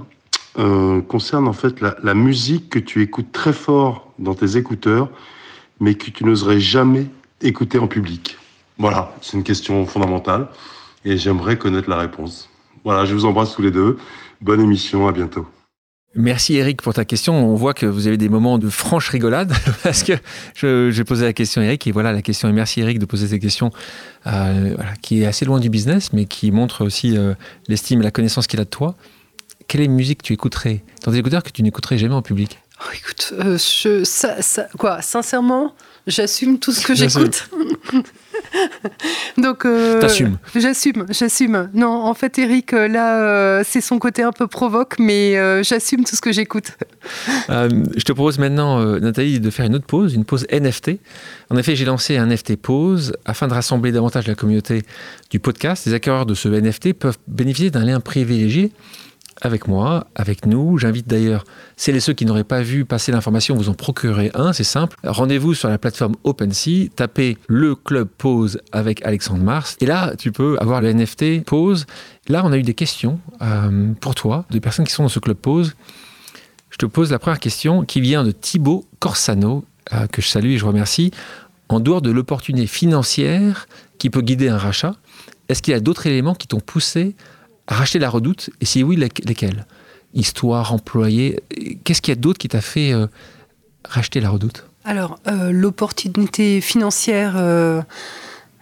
euh, 0.58 1.02
concerne 1.02 1.48
en 1.48 1.54
fait 1.54 1.82
la, 1.82 2.14
musique 2.14 2.70
que 2.70 2.80
tu 2.80 3.02
écoutes 3.02 3.32
très 3.32 3.54
fort 3.54 4.12
dans 4.18 4.34
tes 4.34 4.58
écouteurs, 4.58 5.10
mais 5.80 5.94
que 5.94 6.10
tu 6.10 6.24
n'oserais 6.24 6.60
jamais 6.60 7.06
écouter 7.42 7.78
en 7.78 7.88
public. 7.88 8.38
Voilà, 8.78 9.14
c'est 9.22 9.38
une 9.38 9.44
question 9.44 9.86
fondamentale 9.86 10.48
et 11.06 11.18
j'aimerais 11.18 11.58
connaître 11.58 11.90
la 11.90 11.98
réponse. 11.98 12.50
Voilà, 12.84 13.06
je 13.06 13.14
vous 13.14 13.26
embrasse 13.26 13.54
tous 13.54 13.62
les 13.62 13.72
deux. 13.72 13.98
Bonne 14.42 14.62
émission, 14.62 15.08
à 15.08 15.12
bientôt. 15.12 15.46
Merci 16.16 16.56
Eric 16.56 16.82
pour 16.82 16.96
ta 16.96 17.06
question. 17.06 17.36
On 17.36 17.54
voit 17.54 17.76
que 17.76 17.86
vous 17.86 18.08
avez 18.08 18.18
des 18.18 18.30
moments 18.30 18.58
de 18.58 18.70
franche 18.70 19.10
rigolade 19.10 19.54
parce 19.84 20.04
que 20.04 20.14
j'ai 20.92 21.04
posé 21.04 21.26
la 21.26 21.34
question 21.34 21.62
à 21.62 21.66
Eric 21.66 21.86
et 21.86 21.92
voilà 21.92 22.12
la 22.12 22.24
question. 22.24 22.50
Et 22.50 22.54
merci 22.54 22.82
Eric 22.82 22.98
de 22.98 23.06
poser 23.06 23.28
cette 23.28 23.42
question 23.42 23.72
euh, 24.26 24.76
qui 25.04 25.22
est 25.22 25.28
assez 25.28 25.46
loin 25.46 25.60
du 25.60 25.70
business 25.70 26.14
mais 26.14 26.26
qui 26.26 26.52
montre 26.52 26.84
aussi 26.84 27.16
euh, 27.16 27.36
l'estime 27.68 28.02
et 28.02 28.04
la 28.04 28.10
connaissance 28.10 28.48
qu'il 28.48 28.60
a 28.60 28.64
de 28.64 28.70
toi 28.70 28.96
quelle 29.68 29.82
est 29.82 29.88
la 29.88 29.92
musique 29.92 30.20
que 30.20 30.28
tu 30.28 30.34
écouterais 30.34 30.84
dans 31.04 31.12
des 31.12 31.20
écouteurs 31.20 31.44
que 31.44 31.50
tu 31.50 31.62
n'écouterais 31.62 31.98
jamais 31.98 32.16
en 32.16 32.22
public 32.22 32.60
oh, 32.82 32.90
Écoute, 32.96 33.34
euh, 33.40 33.58
je, 33.58 34.04
ça, 34.04 34.38
quoi, 34.78 35.02
sincèrement, 35.02 35.74
j'assume 36.06 36.60
tout 36.60 36.72
ce 36.72 36.86
que 36.86 36.96
j'écoute. 36.96 37.50
Donc, 39.38 39.66
euh, 39.66 40.00
t'assumes 40.00 40.38
J'assume, 40.56 41.06
j'assume. 41.10 41.70
Non, 41.74 41.90
en 41.90 42.14
fait, 42.14 42.38
Eric, 42.40 42.74
euh, 42.74 42.88
là, 42.88 43.64
c'est 43.64 43.82
son 43.82 44.00
côté 44.00 44.24
un 44.24 44.32
peu 44.32 44.48
provoque, 44.48 45.00
mais 45.00 45.64
j'assume 45.64 46.06
tout 46.06 46.16
ce 46.16 46.22
que 46.22 46.32
j'écoute. 46.32 46.72
je 47.50 48.04
te 48.04 48.12
propose 48.14 48.40
maintenant, 48.40 48.82
Nathalie, 49.00 49.40
de 49.40 49.50
faire 49.50 49.66
une 49.66 49.76
autre 49.76 49.86
pause, 49.86 50.14
une 50.14 50.24
pause 50.26 50.46
NFT. 50.52 50.92
En 51.50 51.58
effet, 51.58 51.76
j'ai 51.76 51.86
lancé 51.86 52.18
un 52.18 52.28
NFT 52.28 52.56
pause 52.56 53.14
afin 53.26 53.48
de 53.48 53.54
rassembler 53.54 53.92
davantage 53.92 54.28
la 54.28 54.36
communauté 54.36 54.84
du 55.30 55.40
podcast. 55.40 55.86
Les 55.86 55.94
acquéreurs 55.94 56.26
de 56.26 56.36
ce 56.36 56.48
NFT 56.48 56.94
peuvent 56.94 57.18
bénéficier 57.28 57.70
d'un 57.70 57.84
lien 57.84 58.00
privilégié 58.00 58.72
avec 59.42 59.68
moi, 59.68 60.08
avec 60.16 60.46
nous. 60.46 60.78
J'invite 60.78 61.08
d'ailleurs 61.08 61.44
celles 61.76 61.96
et 61.96 62.00
ceux 62.00 62.14
qui 62.14 62.26
n'auraient 62.26 62.44
pas 62.44 62.62
vu 62.62 62.86
passer 62.86 63.12
l'information, 63.12 63.56
vous 63.56 63.70
en 63.70 63.74
procurez 63.74 64.32
un, 64.34 64.54
c'est 64.54 64.64
simple. 64.64 64.98
Rendez-vous 65.04 65.54
sur 65.54 65.70
la 65.70 65.78
plateforme 65.78 66.16
OpenSea, 66.24 66.90
tapez 66.96 67.38
le 67.48 67.76
club 67.76 68.08
pause 68.18 68.60
avec 68.72 69.06
Alexandre 69.06 69.44
Mars, 69.44 69.78
et 69.80 69.86
là, 69.86 70.14
tu 70.18 70.32
peux 70.32 70.58
avoir 70.60 70.82
le 70.82 70.94
NFT 70.94 71.44
pause. 71.46 71.86
Là, 72.28 72.42
on 72.46 72.52
a 72.52 72.58
eu 72.58 72.64
des 72.64 72.74
questions 72.74 73.20
euh, 73.42 73.94
pour 74.02 74.16
toi, 74.16 74.46
des 74.50 74.60
personnes 74.60 74.86
qui 74.86 74.94
sont 74.94 75.04
dans 75.04 75.10
ce 75.10 75.20
club 75.20 75.38
pause. 75.38 75.76
Je 76.70 76.78
te 76.78 76.86
pose 76.86 77.12
la 77.12 77.20
première 77.20 77.40
question 77.40 77.86
qui 77.86 78.02
vient 78.02 78.24
de 78.24 78.32
Thibaut 78.32 78.86
Corsano, 79.00 79.64
euh, 79.94 80.08
que 80.08 80.22
je 80.22 80.28
salue 80.28 80.52
et 80.52 80.58
je 80.58 80.66
remercie. 80.66 81.12
En 81.70 81.80
dehors 81.80 82.02
de 82.02 82.12
l'opportunité 82.12 82.68
financière 82.68 83.68
qui 84.00 84.10
peut 84.10 84.22
guider 84.22 84.50
un 84.50 84.58
rachat, 84.58 84.96
est-ce 85.50 85.62
qu'il 85.62 85.74
y 85.74 85.76
a 85.76 85.80
d'autres 85.80 86.08
éléments 86.08 86.36
qui 86.36 86.48
t'ont 86.48 86.60
poussé 86.60 87.16
racheter 87.68 88.00
la 88.00 88.10
redoute 88.10 88.50
Et 88.62 88.66
si 88.66 88.84
oui, 88.84 88.96
lesquels 88.96 89.66
Histoire, 90.14 90.74
employé 90.74 91.40
Qu'est-ce 91.84 92.02
qu'il 92.02 92.12
y 92.12 92.18
a 92.18 92.20
d'autre 92.20 92.40
qui 92.40 92.48
t'a 92.48 92.62
fait 92.62 92.94
euh, 92.94 93.08
racheter 93.88 94.20
la 94.20 94.30
redoute? 94.30 94.68
Alors, 94.88 95.20
euh, 95.28 95.52
l'opportunité 95.52 96.62
financière. 96.62 97.34
Euh, 97.36 97.82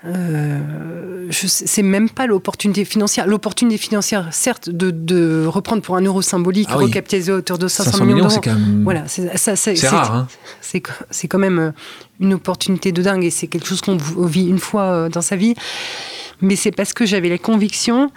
euh, 0.06 1.30
c'est 1.32 1.84
même 1.84 2.10
pas 2.10 2.26
l'opportunité 2.26 2.84
financière. 2.84 3.28
L'opportunité 3.28 3.78
financière, 3.78 4.28
certes, 4.32 4.70
de, 4.70 5.46
reprendre 5.46 5.84
pour 5.84 5.98
un 5.98 6.02
euro 6.02 6.24
symbolique, 6.24 6.68
ah 6.72 6.78
recapitaliser 6.78 7.32
à 7.32 7.36
hauteur 7.36 7.60
de 7.60 7.68
500, 7.68 8.06
millions, 8.06 8.28
d'euros. 8.28 8.42
Voilà, 8.84 9.04
c'est 9.08 9.88
rare. 9.88 10.14
Hein. 10.14 10.28
C'est 10.62 11.28
quand 11.28 11.40
même 11.40 11.74
une 12.20 12.34
opportunité 12.34 12.92
de 12.92 13.04
dingue 13.04 13.24
et 13.24 13.32
c'est 13.32 13.48
quelque 13.48 13.68
chose 13.68 13.82
qu'on 13.82 13.98
vit 14.26 14.48
une 14.48 14.60
fois 14.60 15.10
dans 15.10 15.22
sa 15.22 15.36
vie. 15.36 15.54
Mais 16.42 16.56
c'est 16.56 16.72
parce 16.72 16.94
que 16.94 17.06
j'avais 17.06 17.30
la 17.30 17.38
conviction 17.38 18.12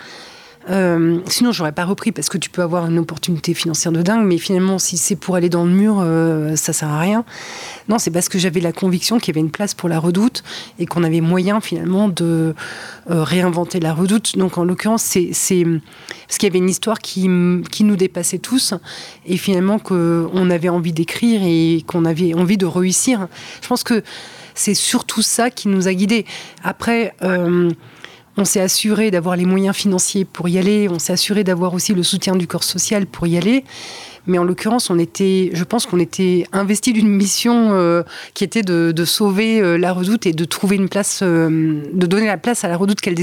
euh, 0.71 1.21
sinon, 1.27 1.53
j'aurais 1.53 1.73
pas 1.73 1.85
repris 1.85 2.13
parce 2.13 2.29
que 2.29 2.39
tu 2.39 2.51
peux 2.51 2.63
avoir 2.63 2.87
une 2.87 2.99
opportunité 2.99 3.55
financière 3.55 3.93
de 3.93 4.03
dingue, 4.03 4.27
mais 4.27 4.39
finalement, 4.39 4.79
si 4.79 4.97
c'est 4.97 5.17
pour 5.17 5.37
aller 5.37 5.49
dans 5.49 5.65
le 5.65 5.71
mur, 5.71 6.01
euh, 6.01 6.57
ça 6.57 6.73
sert 6.73 6.89
à 6.89 7.01
rien. 7.01 7.25
Non, 7.89 7.99
c'est 7.99 8.11
parce 8.11 8.29
que 8.29 8.39
j'avais 8.39 8.61
la 8.61 8.73
conviction 8.73 9.19
qu'il 9.19 9.35
y 9.35 9.39
avait 9.39 9.45
une 9.45 9.51
place 9.51 9.75
pour 9.75 9.89
la 9.89 9.99
redoute 9.99 10.43
et 10.79 10.87
qu'on 10.87 11.05
avait 11.05 11.21
moyen 11.21 11.61
finalement 11.61 12.09
de 12.09 12.55
euh, 13.11 13.23
réinventer 13.23 13.81
la 13.81 13.95
redoute. 13.95 14.37
Donc, 14.37 14.59
en 14.59 14.65
l'occurrence, 14.65 15.03
c'est 15.03 15.31
parce 15.33 16.39
qu'il 16.39 16.49
y 16.49 16.51
avait 16.51 16.59
une 16.59 16.71
histoire 16.71 16.99
qui, 16.99 17.29
qui 17.71 17.85
nous 17.85 17.97
dépassait 17.97 18.39
tous 18.39 18.75
et 19.27 19.37
finalement 19.37 19.79
qu'on 19.79 20.51
avait 20.51 20.69
envie 20.69 20.93
d'écrire 20.93 21.41
et 21.45 21.83
qu'on 21.87 22.05
avait 22.05 22.35
envie 22.35 22.59
de 22.59 22.67
réussir. 22.67 23.29
Je 23.63 23.69
pense 23.69 23.85
que 23.85 24.03
c'est 24.55 24.75
surtout 24.75 25.23
ça 25.23 25.51
qui 25.51 25.69
nous 25.69 25.89
a 25.89 25.95
guidés. 25.95 26.27
Après. 26.63 27.15
On 28.41 28.45
s'est 28.45 28.61
assuré 28.61 29.11
d'avoir 29.11 29.35
les 29.35 29.45
moyens 29.45 29.75
financiers 29.75 30.25
pour 30.25 30.49
y 30.49 30.59
aller, 30.59 30.89
on 30.89 31.01
s'est 31.01 31.13
assuré 31.13 31.43
d'avoir 31.43 31.75
aussi 31.75 31.93
le 31.93 32.05
soutien 32.05 32.37
du 32.37 32.47
corps 32.47 32.63
social 32.63 33.05
pour 33.05 33.27
y 33.27 33.37
aller. 33.37 33.65
Mais 34.29 34.39
en 34.39 34.45
l'occurrence, 34.45 34.91
on 34.91 34.99
était, 34.99 35.51
je 35.55 35.65
pense 35.65 35.87
qu'on 35.87 35.99
était 35.99 36.47
investi 36.53 36.93
d'une 36.93 37.09
mission 37.09 37.73
euh, 37.73 38.05
qui 38.35 38.45
était 38.45 38.63
de, 38.63 39.05
sauver 39.05 39.61
euh, 39.61 39.77
la 39.77 39.93
redoute 39.93 40.25
et 40.27 40.33
de 40.33 40.45
trouver 40.45 40.77
une 40.77 40.89
place, 40.89 41.19
euh, 41.25 41.83
de 41.93 42.07
donner 42.07 42.27
la 42.27 42.37
place 42.37 42.63
à 42.63 42.69
la 42.69 42.77
redoute 42.77 43.01
qu'elle 43.01 43.17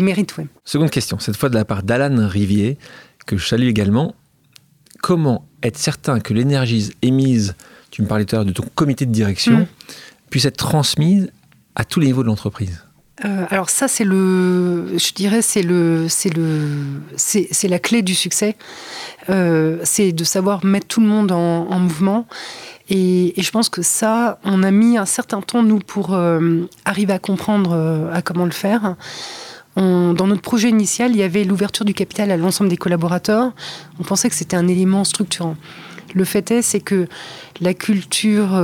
mérite. 0.00 0.34
Seconde 0.64 0.90
question, 0.90 1.20
cette 1.20 1.36
fois 1.36 1.50
de 1.50 1.54
la 1.54 1.64
part 1.64 1.84
d'Alan 1.84 2.26
Rivier, 2.26 2.78
que 3.26 3.36
je 3.36 3.46
salue 3.46 3.68
également. 3.68 4.16
Comment 5.02 5.46
être 5.62 5.78
certain 5.78 6.18
que 6.18 6.34
l'énergie 6.34 6.90
émise, 7.02 7.54
tu 7.92 8.02
me 8.02 8.08
parlais 8.08 8.24
tout 8.24 8.34
à 8.34 8.38
l'heure 8.40 8.46
de 8.46 8.52
ton 8.52 8.64
comité 8.74 9.06
de 9.06 9.12
direction, 9.12 9.58
mm. 9.58 9.66
puisse 10.30 10.46
être 10.46 10.56
transmise 10.56 11.30
à 11.74 11.84
tous 11.84 12.00
les 12.00 12.06
niveaux 12.06 12.22
de 12.22 12.28
l'entreprise 12.28 12.82
euh, 13.24 13.44
alors 13.50 13.70
ça 13.70 13.88
c'est 13.88 14.04
le, 14.04 14.96
je 14.96 15.12
dirais 15.12 15.42
c'est 15.42 15.62
le, 15.62 16.06
c'est 16.08 16.34
le, 16.34 17.02
c'est, 17.16 17.68
la 17.68 17.78
clé 17.78 18.02
du 18.02 18.14
succès. 18.14 18.56
Euh, 19.30 19.78
c'est 19.84 20.12
de 20.12 20.24
savoir 20.24 20.64
mettre 20.64 20.86
tout 20.88 21.00
le 21.00 21.06
monde 21.06 21.30
en, 21.30 21.78
mouvement. 21.78 22.26
Et, 22.88 23.34
je 23.36 23.50
pense 23.50 23.68
que 23.68 23.82
ça, 23.82 24.38
on 24.44 24.62
a 24.62 24.70
mis 24.70 24.98
un 24.98 25.04
certain 25.04 25.40
temps 25.40 25.62
nous 25.62 25.78
pour 25.78 26.14
euh, 26.14 26.62
arriver 26.84 27.12
à 27.12 27.18
comprendre 27.18 28.08
à 28.12 28.22
comment 28.22 28.44
le 28.44 28.50
faire. 28.50 28.96
dans 29.76 30.26
notre 30.26 30.42
projet 30.42 30.68
initial, 30.68 31.12
il 31.12 31.18
y 31.18 31.22
avait 31.22 31.44
l'ouverture 31.44 31.84
du 31.84 31.94
capital 31.94 32.30
à 32.30 32.36
l'ensemble 32.36 32.70
des 32.70 32.76
collaborateurs. 32.76 33.52
On 34.00 34.02
pensait 34.02 34.28
que 34.30 34.34
c'était 34.34 34.56
un 34.56 34.66
élément 34.68 35.04
structurant. 35.04 35.56
Le 36.14 36.24
fait 36.24 36.50
est, 36.50 36.62
c'est 36.62 36.80
que 36.80 37.06
la 37.60 37.72
culture 37.72 38.60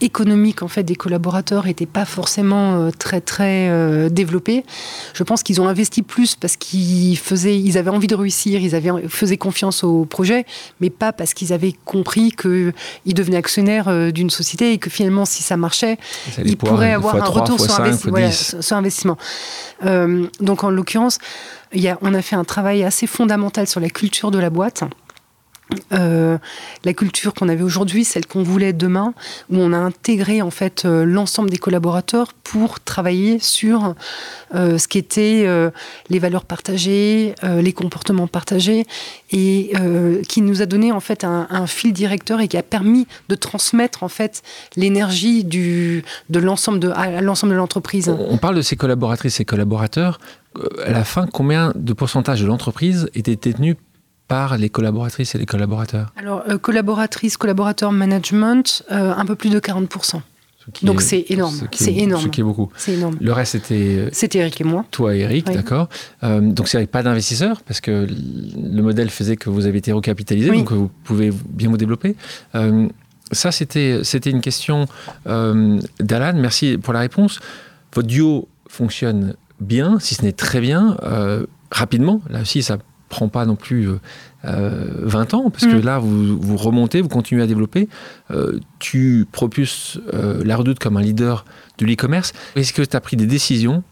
économique 0.00 0.62
en 0.62 0.68
fait 0.68 0.82
des 0.82 0.94
collaborateurs 0.94 1.64
n'était 1.64 1.86
pas 1.86 2.04
forcément 2.04 2.74
euh, 2.74 2.90
très 2.90 3.20
très 3.20 3.68
euh, 3.68 4.08
développée. 4.08 4.64
Je 5.14 5.22
pense 5.22 5.42
qu'ils 5.42 5.60
ont 5.60 5.68
investi 5.68 6.02
plus 6.02 6.34
parce 6.34 6.56
qu'ils 6.56 7.16
faisaient, 7.16 7.58
ils 7.58 7.78
avaient 7.78 7.90
envie 7.90 8.06
de 8.06 8.14
réussir, 8.14 8.60
ils 8.60 8.74
avaient 8.74 9.08
faisaient 9.08 9.38
confiance 9.38 9.84
au 9.84 10.04
projet, 10.04 10.44
mais 10.80 10.90
pas 10.90 11.12
parce 11.12 11.32
qu'ils 11.32 11.52
avaient 11.52 11.74
compris 11.84 12.32
qu'ils 12.32 13.14
devenaient 13.14 13.36
actionnaires 13.36 13.88
euh, 13.88 14.10
d'une 14.10 14.30
société 14.30 14.72
et 14.72 14.78
que 14.78 14.90
finalement 14.90 15.24
si 15.24 15.42
ça 15.42 15.56
marchait, 15.56 15.96
ils 16.44 16.56
pourraient 16.56 16.92
avoir 16.92 17.16
un 17.16 17.24
retour 17.24 17.58
sur, 17.60 18.76
investissement. 18.76 19.16
donc 20.40 20.64
en 20.64 20.70
l'occurrence, 20.70 21.18
on 22.02 22.14
a 22.14 22.22
fait 22.22 22.36
un 22.36 22.44
travail 22.44 22.84
assez 22.84 23.06
fondamental 23.06 23.66
sur 23.66 23.80
la 23.80 23.88
culture 23.88 24.30
de 24.30 24.38
la 24.38 24.50
boîte. 24.50 24.84
Euh, 25.92 26.38
la 26.84 26.94
culture 26.94 27.34
qu'on 27.34 27.48
avait 27.48 27.62
aujourd'hui, 27.62 28.04
celle 28.04 28.26
qu'on 28.26 28.44
voulait 28.44 28.72
demain, 28.72 29.14
où 29.50 29.56
on 29.58 29.72
a 29.72 29.78
intégré 29.78 30.40
en 30.40 30.50
fait 30.50 30.84
euh, 30.84 31.04
l'ensemble 31.04 31.50
des 31.50 31.58
collaborateurs 31.58 32.34
pour 32.44 32.78
travailler 32.78 33.40
sur 33.40 33.94
euh, 34.54 34.78
ce 34.78 34.86
qui 34.86 34.98
était 34.98 35.46
les 36.08 36.18
valeurs 36.18 36.44
partagées, 36.44 37.34
les 37.42 37.72
comportements 37.72 38.26
partagés, 38.26 38.86
et 39.32 39.72
qui 40.28 40.42
nous 40.42 40.62
a 40.62 40.66
donné 40.66 40.92
en 40.92 41.00
fait 41.00 41.24
un, 41.24 41.66
fil 41.66 41.92
directeur 41.92 42.40
et 42.40 42.48
qui 42.48 42.56
a 42.56 42.62
permis 42.62 43.06
de 43.28 43.34
transmettre 43.34 44.02
en 44.02 44.08
fait 44.08 44.42
l'énergie 44.76 45.44
de 45.44 46.02
l'ensemble 46.38 46.78
de 46.78 46.92
l'ensemble 47.20 47.52
de 47.52 47.58
l'entreprise. 47.58 48.08
On 48.08 48.38
parle 48.38 48.56
de 48.56 48.62
ces 48.62 48.76
collaboratrices 48.76 49.40
et 49.40 49.44
collaborateurs. 49.44 50.18
À 50.84 50.90
la 50.90 51.04
fin, 51.04 51.26
combien 51.26 51.72
de 51.74 51.92
pourcentage 51.92 52.40
de 52.40 52.46
l'entreprise 52.46 53.10
était 53.14 53.36
détenu 53.36 53.76
par 54.28 54.58
les 54.58 54.68
collaboratrices 54.68 55.34
et 55.34 55.38
les 55.38 55.46
collaborateurs 55.46 56.12
Alors, 56.16 56.42
euh, 56.48 56.58
collaboratrices, 56.58 57.36
collaborateurs, 57.36 57.92
management, 57.92 58.82
euh, 58.90 59.14
un 59.14 59.24
peu 59.24 59.36
plus 59.36 59.50
de 59.50 59.60
40%. 59.60 60.20
Donc 60.82 61.00
c'est 61.00 61.26
énorme, 61.28 61.54
c'est 61.70 61.94
énorme. 61.94 62.24
Ce 62.24 62.28
qui 62.28 62.40
est 62.40 62.44
beaucoup. 62.44 62.72
C'est 62.76 62.94
énorme. 62.94 63.16
Le 63.20 63.32
reste 63.32 63.52
c'était. 63.52 63.98
Euh, 63.98 64.08
c'était 64.10 64.40
Eric 64.40 64.60
et 64.60 64.64
moi. 64.64 64.84
Toi 64.90 65.14
et 65.14 65.20
Eric, 65.20 65.46
d'accord. 65.46 65.88
donc 66.22 66.66
c'est 66.66 66.84
pas 66.88 67.04
d'investisseurs 67.04 67.62
parce 67.62 67.80
que 67.80 68.04
le 68.10 68.82
modèle 68.82 69.10
faisait 69.10 69.36
que 69.36 69.48
vous 69.48 69.66
avez 69.66 69.78
été 69.78 69.92
recapitalisé, 69.92 70.50
donc 70.50 70.72
vous 70.72 70.90
pouvez 71.04 71.30
bien 71.48 71.68
vous 71.70 71.76
développer. 71.76 72.16
ça 73.30 73.52
c'était 73.52 74.00
c'était 74.02 74.30
une 74.30 74.40
question 74.40 74.86
d'Alan. 75.24 76.32
Merci 76.34 76.78
pour 76.78 76.92
la 76.92 76.98
réponse. 77.00 77.38
Votre 77.94 78.08
duo 78.08 78.48
fonctionne 78.68 79.36
bien, 79.60 80.00
si 80.00 80.16
ce 80.16 80.22
n'est 80.22 80.32
très 80.32 80.60
bien, 80.60 80.96
rapidement. 81.70 82.22
Là 82.28 82.40
aussi 82.40 82.64
ça 82.64 82.78
prend 83.08 83.28
pas 83.28 83.46
non 83.46 83.56
plus 83.56 83.88
20 84.44 85.34
euh, 85.34 85.36
ans, 85.36 85.50
parce 85.50 85.66
que 85.66 85.76
mm. 85.76 85.84
là, 85.84 85.98
vous, 85.98 86.38
vous, 86.38 86.56
remontez, 86.56 87.00
vous 87.00 87.08
continuez 87.08 87.42
à 87.42 87.46
développer. 87.46 87.88
Euh, 88.30 88.58
tu 88.78 89.26
propulses 89.30 89.98
euh, 90.14 90.42
la 90.44 90.56
redoute 90.56 90.78
comme 90.78 90.96
un 90.96 91.02
leader 91.02 91.44
de 91.78 91.86
l'e-commerce. 91.86 92.32
Est-ce 92.54 92.72
que 92.72 92.82
tu 92.82 92.96
as 92.96 93.00
pris 93.00 93.16
des 93.16 93.26
décisions, 93.26 93.82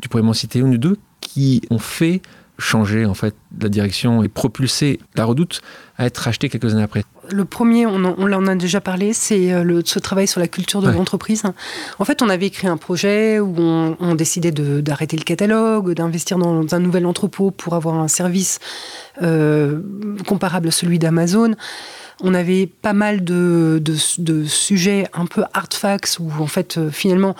tu 0.00 0.08
pourrais 0.08 0.22
m'en 0.22 0.32
citer 0.32 0.60
une 0.60 0.74
ou 0.74 0.78
deux, 0.78 0.96
qui 1.20 1.62
ont 1.70 1.78
fait 1.78 2.22
changer 2.58 3.06
en 3.06 3.14
fait 3.14 3.34
la 3.58 3.68
direction 3.68 4.22
et 4.22 4.28
propulser 4.28 5.00
la 5.16 5.24
redoute 5.24 5.62
à 5.96 6.06
être 6.06 6.18
rachetée 6.18 6.48
quelques 6.48 6.72
années 6.74 6.82
après? 6.82 7.04
Le 7.32 7.44
premier, 7.44 7.86
on 7.86 8.04
en, 8.04 8.46
a 8.46 8.54
déjà 8.54 8.80
parlé, 8.80 9.12
c'est 9.12 9.52
euh, 9.52 9.82
ce 9.84 9.98
travail 9.98 10.26
sur 10.26 10.40
la 10.40 10.48
culture 10.48 10.82
de 10.82 10.90
l'entreprise. 10.90 11.42
En 11.98 12.04
fait, 12.04 12.22
on 12.22 12.28
avait 12.28 12.46
écrit 12.46 12.66
un 12.66 12.76
projet 12.76 13.40
où 13.40 13.54
on, 13.58 14.14
décidait 14.14 14.50
d'arrêter 14.50 15.16
le 15.16 15.22
catalogue, 15.22 15.92
d'investir 15.92 16.38
dans 16.38 16.74
un 16.74 16.78
nouvel 16.78 17.06
entrepôt 17.06 17.50
pour 17.50 17.74
avoir 17.74 17.94
un 17.94 18.08
service 18.08 18.58
euh, 19.22 19.80
comparable 20.26 20.68
à 20.68 20.70
celui 20.70 20.98
d'Amazon. 20.98 21.54
On 22.22 22.34
avait 22.34 22.66
pas 22.66 22.92
mal 22.92 23.24
de, 23.24 23.80
sujets 24.46 25.06
un 25.14 25.24
peu 25.24 25.42
hard 25.54 25.72
facts 25.72 26.18
où 26.20 26.30
en 26.38 26.46
fait 26.46 26.76
euh, 26.76 26.90
finalement 26.90 27.34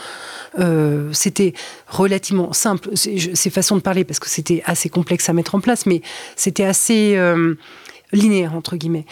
c'était 1.13 1.55
relativement 1.87 2.53
simple. 2.53 2.91
C'est 2.95 3.51
façon 3.51 3.77
de 3.77 3.83
parler 3.83 4.05
parce 4.05 4.19
que 4.19 4.29
c'était 4.29 4.63
assez 4.65 4.89
complexe 4.89 5.29
à 5.29 5.33
mettre 5.33 5.55
en 5.55 5.61
place, 5.61 5.87
mais 5.87 6.03
c'était 6.37 6.65
assez 6.65 7.19
linéaire 8.13 8.55
entre 8.55 8.77
guillemets. 8.77 9.07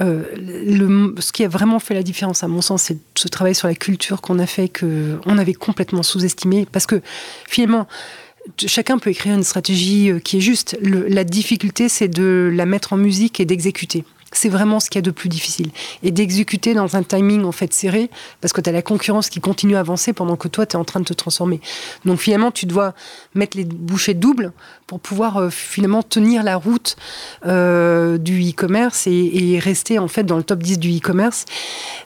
Euh, 0.00 1.12
ce 1.20 1.32
qui 1.32 1.44
a 1.44 1.48
vraiment 1.48 1.78
fait 1.78 1.94
la 1.94 2.02
différence, 2.02 2.42
à 2.42 2.48
mon 2.48 2.60
sens, 2.60 2.82
c'est 2.82 2.98
ce 3.14 3.28
travail 3.28 3.54
sur 3.54 3.68
la 3.68 3.74
culture 3.74 4.20
qu'on 4.20 4.38
a 4.38 4.46
fait, 4.46 4.68
qu'on 4.68 5.38
avait 5.38 5.54
complètement 5.54 6.02
sous-estimé. 6.02 6.66
Parce 6.70 6.86
que 6.86 7.00
finalement, 7.48 7.86
chacun 8.66 8.98
peut 8.98 9.10
écrire 9.10 9.34
une 9.34 9.44
stratégie 9.44 10.10
euh, 10.10 10.18
qui 10.18 10.38
est 10.38 10.40
juste. 10.40 10.76
la 10.82 11.24
difficulté, 11.24 11.88
c'est 11.88 12.08
de 12.08 12.50
la 12.52 12.66
mettre 12.66 12.92
en 12.92 12.96
musique 12.96 13.40
et 13.40 13.44
d'exécuter 13.44 14.04
c'est 14.34 14.48
vraiment 14.48 14.80
ce 14.80 14.90
qu'il 14.90 14.98
y 14.98 15.02
a 15.02 15.02
de 15.02 15.10
plus 15.10 15.28
difficile. 15.28 15.70
Et 16.02 16.10
d'exécuter 16.10 16.74
dans 16.74 16.96
un 16.96 17.02
timing 17.02 17.44
en 17.44 17.52
fait 17.52 17.72
serré, 17.72 18.10
parce 18.40 18.52
que 18.52 18.60
tu 18.60 18.68
as 18.68 18.72
la 18.72 18.82
concurrence 18.82 19.28
qui 19.28 19.40
continue 19.40 19.76
à 19.76 19.80
avancer 19.80 20.12
pendant 20.12 20.36
que 20.36 20.48
toi, 20.48 20.66
tu 20.66 20.76
es 20.76 20.78
en 20.78 20.84
train 20.84 21.00
de 21.00 21.04
te 21.04 21.12
transformer. 21.12 21.60
Donc 22.04 22.18
finalement, 22.18 22.50
tu 22.50 22.66
dois 22.66 22.94
mettre 23.34 23.56
les 23.56 23.64
bouchées 23.64 24.14
doubles 24.14 24.52
pour 24.86 25.00
pouvoir 25.00 25.38
euh, 25.38 25.50
finalement 25.50 26.02
tenir 26.02 26.42
la 26.42 26.56
route 26.56 26.96
euh, 27.46 28.18
du 28.18 28.50
e-commerce 28.50 29.06
et, 29.06 29.58
rester 29.62 29.98
en 29.98 30.08
fait 30.08 30.24
dans 30.24 30.36
le 30.36 30.42
top 30.42 30.62
10 30.62 30.78
du 30.78 30.96
e-commerce. 30.96 31.44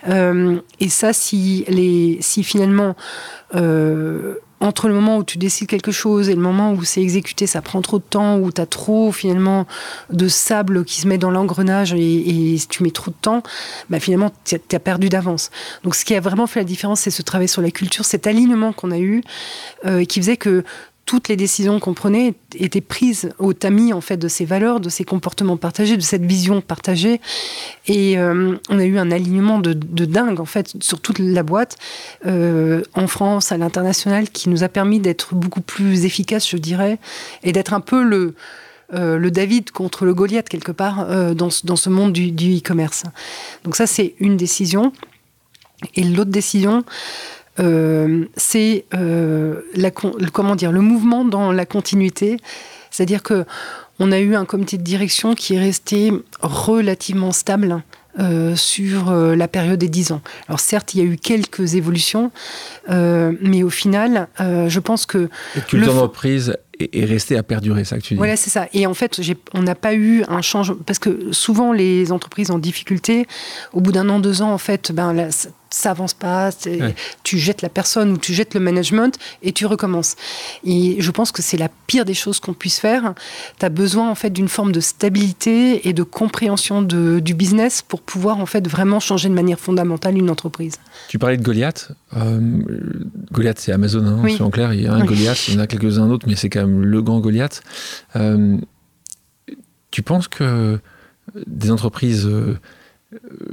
Euh, 0.09 0.61
et 0.81 0.89
ça, 0.89 1.12
si, 1.12 1.64
les, 1.68 2.18
si 2.20 2.45
finalement 2.45 2.95
entre 4.61 4.89
le 4.89 4.95
moment 4.95 5.19
où 5.19 5.25
tu 5.25 5.39
décides 5.39 5.69
quelque 5.69 5.93
chose 5.93 6.29
et 6.29 6.35
le 6.35 6.41
moment 6.41 6.73
où 6.73 6.83
c'est 6.85 7.03
exécuté, 7.03 7.47
ça 7.47 7.63
prend 7.63 7.81
trop 7.81 7.99
de 7.99 8.05
temps, 8.05 8.39
où 8.39 8.51
tu 8.51 8.61
as 8.61 8.67
trop 8.67 9.13
finalement 9.13 9.67
de 10.11 10.29
sable 10.29 10.85
qui 10.85 11.01
se 11.01 11.07
met 11.07 11.19
dans 11.19 11.31
l'engrenage 11.31 11.95
et, 11.95 12.57
tu 12.69 12.83
mets 12.83 12.91
trop 12.91 13.11
de 13.11 13.17
temps, 13.21 13.43
bah 13.89 14.01
finalement 14.01 14.33
tu 14.45 14.57
as, 14.57 14.81
perdu 14.81 15.09
d'avance. 15.09 15.51
Donc 15.85 15.95
ce 15.95 16.05
qui 16.05 16.15
a 16.15 16.21
vraiment 16.21 16.47
fait 16.47 16.61
la 16.61 16.65
différence, 16.65 17.01
c'est 17.01 17.11
ce 17.11 17.23
travail 17.23 17.49
sur 17.49 17.63
la 17.63 17.71
culture, 17.71 18.05
cet 18.05 18.27
alignement 18.27 18.73
qu'on 18.73 18.91
a 18.91 18.99
eu, 18.99 19.23
euh, 19.87 20.05
qui 20.05 20.21
faisait 20.21 20.37
que 20.37 20.65
toutes 21.09 21.29
les 21.29 21.37
décisions 21.37 21.81
qu'on 21.81 21.95
prenait 21.95 22.35
étaient 22.55 22.83
prises 22.83 23.31
au 23.39 23.55
tamis 23.55 23.95
en 23.95 24.03
fait 24.03 24.19
de 24.19 24.29
ces 24.29 24.45
valeurs, 24.45 24.79
de 24.79 24.91
ces 24.91 25.05
comportements 25.05 25.57
partagés, 25.57 25.97
de 25.97 26.03
cette 26.03 26.27
vision 26.27 26.61
partagée. 26.61 27.23
Et 27.87 28.19
euh, 28.19 28.59
on 28.69 28.79
a 28.79 28.85
eu 28.85 28.99
un 28.99 29.11
alignement 29.11 29.59
de, 29.59 29.73
dingue 29.73 30.39
en 30.39 30.45
fait 30.45 30.75
sur 30.83 31.01
toute 31.01 31.19
la 31.19 31.43
boîte 31.43 31.79
euh, 32.27 32.83
en 32.93 33.07
France, 33.07 33.53
à 33.53 33.57
l'international, 33.57 34.29
qui 34.29 34.51
nous 34.51 34.65
a 34.65 34.69
permis 34.69 35.01
d'être 35.01 35.35
beaucoup 35.35 35.63
plus 35.63 36.05
efficaces, 36.05 36.47
je 36.47 36.59
dirais, 36.59 36.99
et 37.43 37.53
d'être 37.53 37.73
un 37.73 37.81
peu 37.81 38.03
le 38.03 38.35
euh, 38.93 39.31
David 39.31 39.71
contre 39.71 40.05
le 40.05 40.13
Goliath 40.13 40.51
quelque 40.51 40.73
part 40.73 41.07
dans, 41.35 41.49
ce 41.49 41.89
monde 41.89 42.13
du 42.13 42.59
e-commerce. 42.59 43.05
Donc 43.65 43.77
ça 43.77 43.87
c'est 43.87 44.15
une 44.19 44.37
décision. 44.37 44.93
Et 45.95 46.03
l'autre 46.03 46.31
décision, 46.31 46.85
c'est 48.37 48.85
euh, 48.95 49.61
comment 50.33 50.57
dire 50.57 50.73
le 50.73 50.81
mouvement 50.81 51.25
dans 51.25 51.53
la 51.53 51.67
continuité, 51.67 52.39
c'est-à-dire 52.91 53.23
que 53.23 53.45
on 54.01 54.13
a 54.13 54.21
eu 54.21 54.37
un 54.37 54.45
comité 54.45 54.79
de 54.79 54.83
direction 54.83 55.35
qui 55.35 55.55
est 55.55 55.59
resté 55.59 56.13
relativement 56.41 57.33
stable. 57.33 57.83
Euh, 58.21 58.57
sur 58.57 59.13
la 59.13 59.47
période 59.47 59.79
des 59.79 59.89
10 59.89 60.11
ans. 60.11 60.23
Alors 60.49 60.59
certes, 60.59 60.93
il 60.93 60.99
y 60.99 61.03
a 61.03 61.05
eu 61.05 61.17
quelques 61.17 61.77
évolutions, 61.77 62.33
mais 62.89 63.63
au 63.63 63.71
final, 63.71 64.27
je 64.41 64.81
pense 64.81 65.07
que... 65.07 65.29
Et 65.57 65.61
que 65.61 65.77
l'entreprise 65.77 66.57
est 66.81 67.05
resté 67.05 67.37
à 67.37 67.43
perdurer, 67.43 67.85
ça 67.85 67.97
que 67.97 68.03
tu 68.03 68.15
dis. 68.15 68.19
Voilà, 68.19 68.37
c'est 68.37 68.51
ça. 68.51 68.69
Et 68.73 68.87
en 68.87 68.95
fait, 68.95 69.21
on 69.55 69.63
n'a 69.63 69.75
pas 69.75 69.95
eu 69.95 70.25
un 70.29 70.43
changement... 70.43 70.77
Parce 70.87 70.99
que 70.99 71.33
souvent, 71.33 71.73
les 71.73 72.13
entreprises 72.13 72.51
en 72.51 72.59
difficulté, 72.59 73.27
au 73.73 73.81
bout 73.81 73.93
d'un 73.93 74.09
an, 74.09 74.21
deux 74.21 74.43
ans, 74.43 74.53
en 74.53 74.59
fait, 74.59 74.93
ben, 74.93 75.13
ça 75.71 75.91
avance 75.91 76.14
pas, 76.14 76.51
tu 77.23 77.39
jettes 77.39 77.62
la 77.62 77.69
personne 77.69 78.12
ou 78.12 78.19
tu 78.19 78.35
jettes 78.35 78.55
le 78.55 78.61
management 78.61 79.19
et 79.43 79.53
tu 79.53 79.66
recommences. 79.66 80.16
Et 80.64 80.97
je 81.01 81.11
pense 81.11 81.33
que 81.33 81.43
c'est 81.43 81.57
la 81.57 81.69
pire 81.87 82.05
des 82.05 82.14
choses 82.14 82.41
qu'on 82.41 82.55
puisse 82.55 82.79
faire. 82.79 83.14
Tu 83.59 83.66
as 83.66 83.69
besoin 83.69 84.11
en 84.11 84.14
fait 84.14 84.31
d'une 84.31 84.49
forme 84.49 84.73
de 84.73 84.81
stabilité 84.81 85.89
et 85.89 85.93
de 85.93 86.03
compréhension 86.03 86.83
de, 86.83 87.21
du 87.21 87.35
business 87.35 87.83
pour 87.83 88.01
pouvoir 88.01 88.39
en 88.39 88.47
fait 88.47 88.66
vraiment 88.69 89.01
changer 89.01 89.29
de 89.29 89.35
manière 89.35 89.59
fondamentale 89.59 90.16
une 90.16 90.31
entreprise. 90.31 90.75
Tu 91.09 91.19
parlais 91.19 91.37
de 91.37 91.43
Goliath. 91.43 91.93
Euh, 92.16 92.41
Goliath, 93.33 93.59
c'est 93.59 93.73
Amazon, 93.73 94.07
hein, 94.07 94.37
en 94.41 94.51
clair. 94.51 94.73
Il 94.73 94.83
y 94.83 94.87
a 94.87 94.93
un 94.93 95.05
Goliath, 95.05 95.49
il 95.49 95.55
y 95.55 95.57
en 95.57 95.61
a 95.61 95.66
quelques-uns 95.66 96.09
d'autres, 96.09 96.27
mais 96.29 96.37
c'est 96.37 96.49
quand 96.49 96.61
même 96.61 96.83
le 96.83 97.03
grand 97.03 97.21
Goliath. 97.21 97.62
Euh, 98.16 98.57
tu 99.91 100.03
penses 100.03 100.29
que 100.29 100.79
des 101.47 101.71
entreprises 101.71 102.27
euh, 102.27 102.59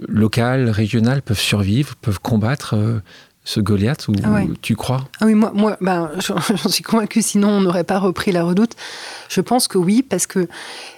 locales, 0.08 0.70
régionales 0.70 1.22
peuvent 1.22 1.40
survivre, 1.40 1.96
peuvent 1.96 2.20
combattre 2.20 2.76
euh, 2.76 3.00
ce 3.48 3.60
Goliath 3.60 4.08
ou 4.08 4.14
Ah 4.24 4.32
ouais. 4.32 4.50
tu 4.62 4.76
crois? 4.76 5.08
Ah 5.22 5.26
oui, 5.28 5.36
moi, 5.36 5.52
moi 5.54 5.78
ben, 5.80 6.10
j'en 6.20 6.70
suis 6.70 6.84
convaincue, 6.84 7.22
sinon 7.22 7.50
on 7.50 7.62
n'aurait 7.62 7.84
pas 7.84 8.00
repris 8.00 8.32
la 8.32 8.44
redoute. 8.44 8.72
Je 9.30 9.40
pense 9.40 9.68
que 9.68 9.78
oui, 9.78 10.02
parce 10.04 10.26
qu'il 10.28 10.48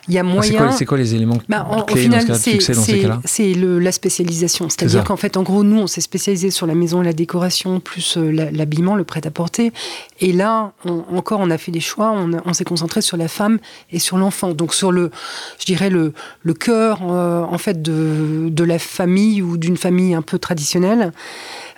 y 0.10 0.18
a 0.18 0.22
Ah, 0.22 0.24
C'est 0.24 0.34
moyen. 0.34 0.58
quoi, 0.58 0.72
c'est 0.72 0.86
quoi 0.86 0.98
les 0.98 1.14
éléments 1.14 1.38
Ben, 1.50 1.66
en- 1.70 1.82
au 1.82 1.84
clés 1.86 2.04
final, 2.04 2.26
dans 2.26 2.34
ce 2.36 2.52
succès 2.52 2.74
ces 2.74 2.82
c'est- 2.82 3.00
cas-là? 3.02 3.22
c'est 3.26 3.54
le- 3.54 3.80
la 3.80 3.92
spécialisation. 3.92 4.70
C'est-à-dire 4.70 5.04
qu'en 5.04 5.18
fait, 5.18 5.36
en 5.38 5.44
gros, 5.44 5.64
nous, 5.64 5.78
on 5.80 5.88
s'est 5.88 6.02
spécialisé 6.02 6.50
sur 6.50 6.66
la 6.68 6.74
maison 6.76 7.02
et 7.02 7.06
la 7.06 7.14
décoration, 7.14 7.80
plus 7.82 8.16
euh, 8.18 8.32
l'habillement, 8.52 8.96
le 8.96 9.04
prêt-à-porter. 9.04 9.74
Et 10.22 10.32
là, 10.34 10.72
on- 10.86 11.04
encore, 11.18 11.42
on 11.42 11.50
a 11.52 11.58
fait 11.58 11.72
des 11.72 11.80
choix. 11.82 12.12
On, 12.46 12.54
s'est 12.54 12.64
concentré 12.64 13.02
sur 13.02 13.18
la 13.18 13.28
femme 13.28 13.60
et 13.92 14.00
sur 14.00 14.18
l'enfant. 14.18 14.54
Donc, 14.54 14.74
sur 14.74 14.92
le, 14.94 15.12
je 15.60 15.66
dirais, 15.66 15.90
le, 15.90 16.14
le 16.44 16.54
cœur, 16.54 17.00
euh, 17.04 17.44
en 17.44 17.58
fait, 17.58 17.82
de, 17.82 18.48
de 18.50 18.64
la 18.64 18.80
famille 18.80 19.42
ou 19.42 19.58
d'une 19.58 19.78
famille 19.78 20.14
un 20.14 20.22
peu 20.22 20.40
traditionnelle. 20.40 21.12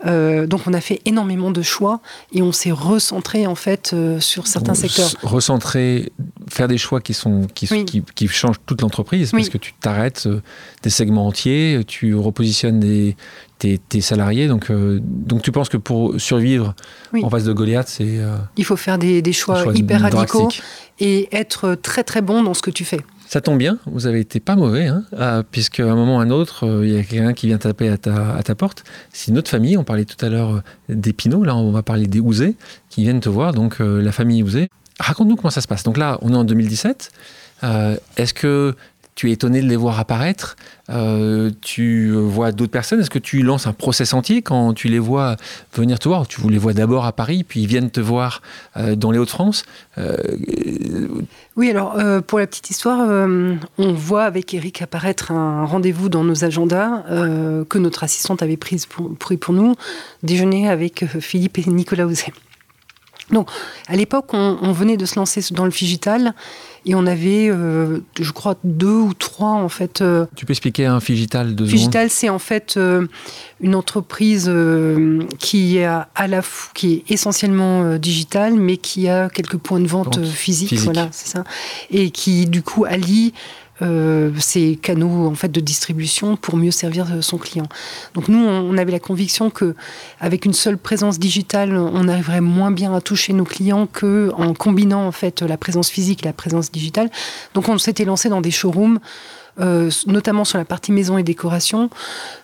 Euh, 0.06 0.48
donc, 0.48 0.62
on 0.68 0.74
a 0.74 0.82
fait 0.82 1.02
énormément 1.06 1.52
de 1.52 1.62
choix 1.62 2.00
et 2.34 2.42
on 2.42 2.52
s'est 2.52 2.72
recentré, 2.72 3.48
en 3.48 3.56
fait, 3.56 3.92
euh, 3.94 4.20
sur 4.20 4.48
certains 4.48 4.74
secteurs. 4.74 5.12
Recentrer, 5.24 6.12
faire 6.50 6.68
des 6.68 6.78
choix 6.78 7.02
qui, 7.02 7.14
sont, 7.14 7.48
qui, 7.54 7.68
Oui. 7.72 7.86
qui, 7.86 8.04
qui 8.16 8.28
changent 8.28 8.60
toute 8.66 8.82
l'entreprise 8.82 9.32
Oui. 9.34 9.42
parce 9.42 9.50
que 9.50 9.58
tu 9.58 9.74
t'arrêtes 9.74 10.24
euh, 10.28 10.42
des 10.84 10.90
segments 10.90 11.28
entiers, 11.28 11.82
tu 11.88 12.16
repositionnes 12.16 12.80
des, 12.80 13.16
tes, 13.58 13.78
tes 13.78 14.02
salariés. 14.02 14.48
Donc, 14.48 14.72
euh, 14.72 15.00
donc 15.04 15.42
tu 15.42 15.52
penses 15.52 15.70
que 15.70 15.78
pour 15.78 16.20
survivre 16.20 16.76
Oui. 17.14 17.24
en 17.24 17.30
face 17.30 17.44
de 17.44 17.54
Goliath, 17.54 17.88
c'est 17.90 18.20
euh, 18.20 18.38
Il 18.58 18.66
faut 18.66 18.78
faire 18.78 18.98
des, 18.98 19.22
des 19.22 19.34
choix, 19.34 19.60
un 19.60 19.64
choix 19.64 19.74
hyper 19.76 20.02
radicaux 20.02 20.50
et 21.00 21.28
être 21.36 21.76
très, 21.76 22.04
très 22.04 22.22
bon 22.22 22.44
dans 22.44 22.54
ce 22.54 22.62
que 22.62 22.72
tu 22.72 22.86
fais. 22.86 23.02
Ça 23.30 23.42
tombe 23.42 23.60
bien, 23.60 23.78
vous 23.86 24.08
avez 24.08 24.22
été 24.22 24.40
pas 24.40 24.56
mauvais, 24.56 24.88
hein, 24.88 25.04
euh, 25.14 25.44
puisque 25.52 25.82
à 25.82 25.84
un 25.84 25.94
moment 25.94 26.18
ou 26.18 26.20
à 26.20 26.24
un 26.24 26.32
autre, 26.32 26.66
euh, 26.66 26.84
il 26.84 26.96
y 26.96 26.98
a 26.98 27.04
quelqu'un 27.04 27.34
qui 27.34 27.46
vient 27.46 27.60
taper 27.60 27.88
à 27.88 27.98
ta, 28.00 28.56
porte. 28.56 28.84
C'est 29.14 29.30
une 29.30 29.38
autre 29.38 29.52
famille, 29.52 29.78
on 29.78 29.84
parlait 29.84 30.06
tout 30.06 30.18
à 30.26 30.30
l'heure 30.30 30.56
euh, 30.56 30.62
des 30.90 31.14
Pinots, 31.14 31.44
là 31.44 31.56
on 31.56 31.70
va 31.70 31.84
parler 31.84 32.08
des 32.08 32.22
Ouzés, 32.22 32.56
qui 32.90 33.04
viennent 33.04 33.20
te 33.20 33.30
voir, 33.30 33.54
donc 33.54 33.82
euh, 33.82 34.02
la 34.02 34.12
famille 34.12 34.42
Ouzé. 34.42 34.68
Raconte-nous 35.00 35.36
comment 35.36 35.52
ça 35.52 35.62
se 35.62 35.68
passe. 35.68 35.84
Donc 35.84 35.98
là, 35.98 36.18
on 36.24 36.34
est 36.34 36.38
en 36.38 36.44
2017. 36.44 37.12
Euh, 37.64 37.98
Est-ce 38.18 38.34
que 38.34 38.76
tu 39.20 39.30
es 39.30 39.34
étonné 39.34 39.62
de 39.62 39.68
les 39.68 39.76
voir 39.76 40.00
apparaître 40.00 40.56
Euh, 40.90 41.52
Tu 41.60 42.10
vois 42.14 42.54
d'autres 42.54 42.72
personnes 42.72 43.02
Est-ce 43.02 43.10
que 43.10 43.20
tu 43.20 43.42
lances 43.42 43.68
un 43.68 43.74
process 43.74 44.14
entier 44.14 44.42
quand 44.42 44.74
tu 44.74 44.88
les 44.88 44.98
vois 44.98 45.36
venir 45.74 46.00
te 46.00 46.08
voir 46.08 46.26
Tu 46.26 46.40
les 46.50 46.58
vois 46.58 46.72
d'abord 46.72 47.04
à 47.06 47.12
Paris, 47.12 47.44
puis 47.44 47.60
ils 47.60 47.68
viennent 47.68 47.92
te 47.92 48.00
voir 48.00 48.42
euh, 48.78 48.96
dans 48.96 49.12
les 49.12 49.20
Hauts-de-France 49.20 49.66
Euh, 49.98 50.16
Oui, 51.58 51.70
alors 51.70 51.98
pour 52.28 52.40
la 52.40 52.48
petite 52.48 52.70
histoire, 52.70 53.00
on 53.78 53.94
voit 53.94 54.24
avec 54.24 54.54
Eric 54.54 54.82
apparaître 54.82 55.32
un 55.34 55.66
rendez-vous 55.66 56.08
dans 56.08 56.24
nos 56.24 56.46
agendas 56.46 57.04
que 57.68 57.78
notre 57.78 58.06
assistante 58.06 58.42
avait 58.42 58.56
prise 58.56 58.86
pour, 58.86 59.14
pris 59.18 59.36
pour 59.36 59.54
nous, 59.54 59.76
déjeuner 60.24 60.70
avec 60.70 61.04
Philippe 61.20 61.58
et 61.58 61.70
Nicolas 61.70 62.06
Ouzet. 62.06 62.32
Donc, 63.32 63.50
à 63.88 63.96
l'époque, 63.98 64.34
on, 64.34 64.58
on 64.62 64.72
venait 64.72 64.98
de 64.98 65.06
se 65.06 65.20
lancer 65.20 65.42
dans 65.52 65.66
le 65.66 65.72
figital 65.72 66.34
et 66.86 66.96
on 66.96 67.06
avait, 67.06 67.50
euh, 67.50 68.00
je 68.20 68.32
crois, 68.32 68.56
deux 68.64 68.88
ou 68.88 69.14
trois 69.14 69.52
en 69.52 69.70
fait. 69.70 70.02
euh, 70.02 70.26
Tu 70.36 70.46
peux 70.46 70.52
expliquer 70.52 70.86
un 70.86 71.00
Figital 71.00 71.56
de 71.56 71.66
Figital, 71.66 72.10
c'est 72.10 72.30
en 72.30 72.40
fait 72.40 72.76
euh, 72.78 73.08
une 73.62 73.76
entreprise 73.76 74.52
qui, 75.38 75.78
est 75.78 75.86
à, 75.86 76.08
la 76.28 76.42
qui 76.74 76.94
est 76.94 77.12
essentiellement 77.12 77.98
digitale, 77.98 78.54
mais 78.54 78.78
qui 78.78 79.10
a 79.10 79.30
quelques 79.30 79.58
points 79.58 79.80
de 79.80 79.88
vente 79.88 80.24
physiques, 80.26 80.70
physique. 80.70 80.86
voilà, 80.86 81.10
c'est 81.12 81.30
ça, 81.30 81.44
et 81.92 82.12
qui 82.12 82.46
du 82.46 82.62
coup 82.62 82.86
allie 82.86 83.34
euh, 83.82 84.32
ces 84.40 84.76
canaux 84.76 85.28
en 85.28 85.36
fait 85.36 85.50
de 85.50 85.60
distribution 85.60 86.36
pour 86.36 86.58
mieux 86.58 86.72
servir 86.72 87.08
euh, 87.12 87.22
son 87.22 87.38
client. 87.38 87.68
Donc 88.14 88.28
nous, 88.28 88.40
on, 88.40 88.78
avait 88.78 88.92
la 88.92 89.00
conviction 89.00 89.50
que 89.50 89.76
avec 90.20 90.46
une 90.46 90.54
seule 90.54 90.78
présence 90.78 91.20
digitale, 91.20 91.76
on 91.76 92.08
arriverait 92.08 92.42
moins 92.42 92.72
bien 92.72 92.94
à 92.94 93.02
toucher 93.02 93.34
nos 93.34 93.44
clients 93.44 93.88
que 93.88 94.32
en 94.36 94.54
combinant 94.54 95.06
en 95.06 95.12
fait 95.12 95.42
la 95.42 95.58
présence 95.58 95.90
physique 95.90 96.24
et 96.24 96.26
la 96.26 96.34
présence 96.34 96.72
digitale. 96.72 97.10
Donc 97.54 97.70
on 97.70 97.78
s'était 97.78 98.06
lancé 98.06 98.30
dans 98.30 98.42
des 98.42 98.52
showrooms 98.52 99.00
euh, 99.60 99.90
notamment 100.08 100.46
sur 100.46 100.58
la 100.58 100.64
partie 100.64 100.94
maison 100.94 101.18
et 101.18 101.24
décoration, 101.24 101.90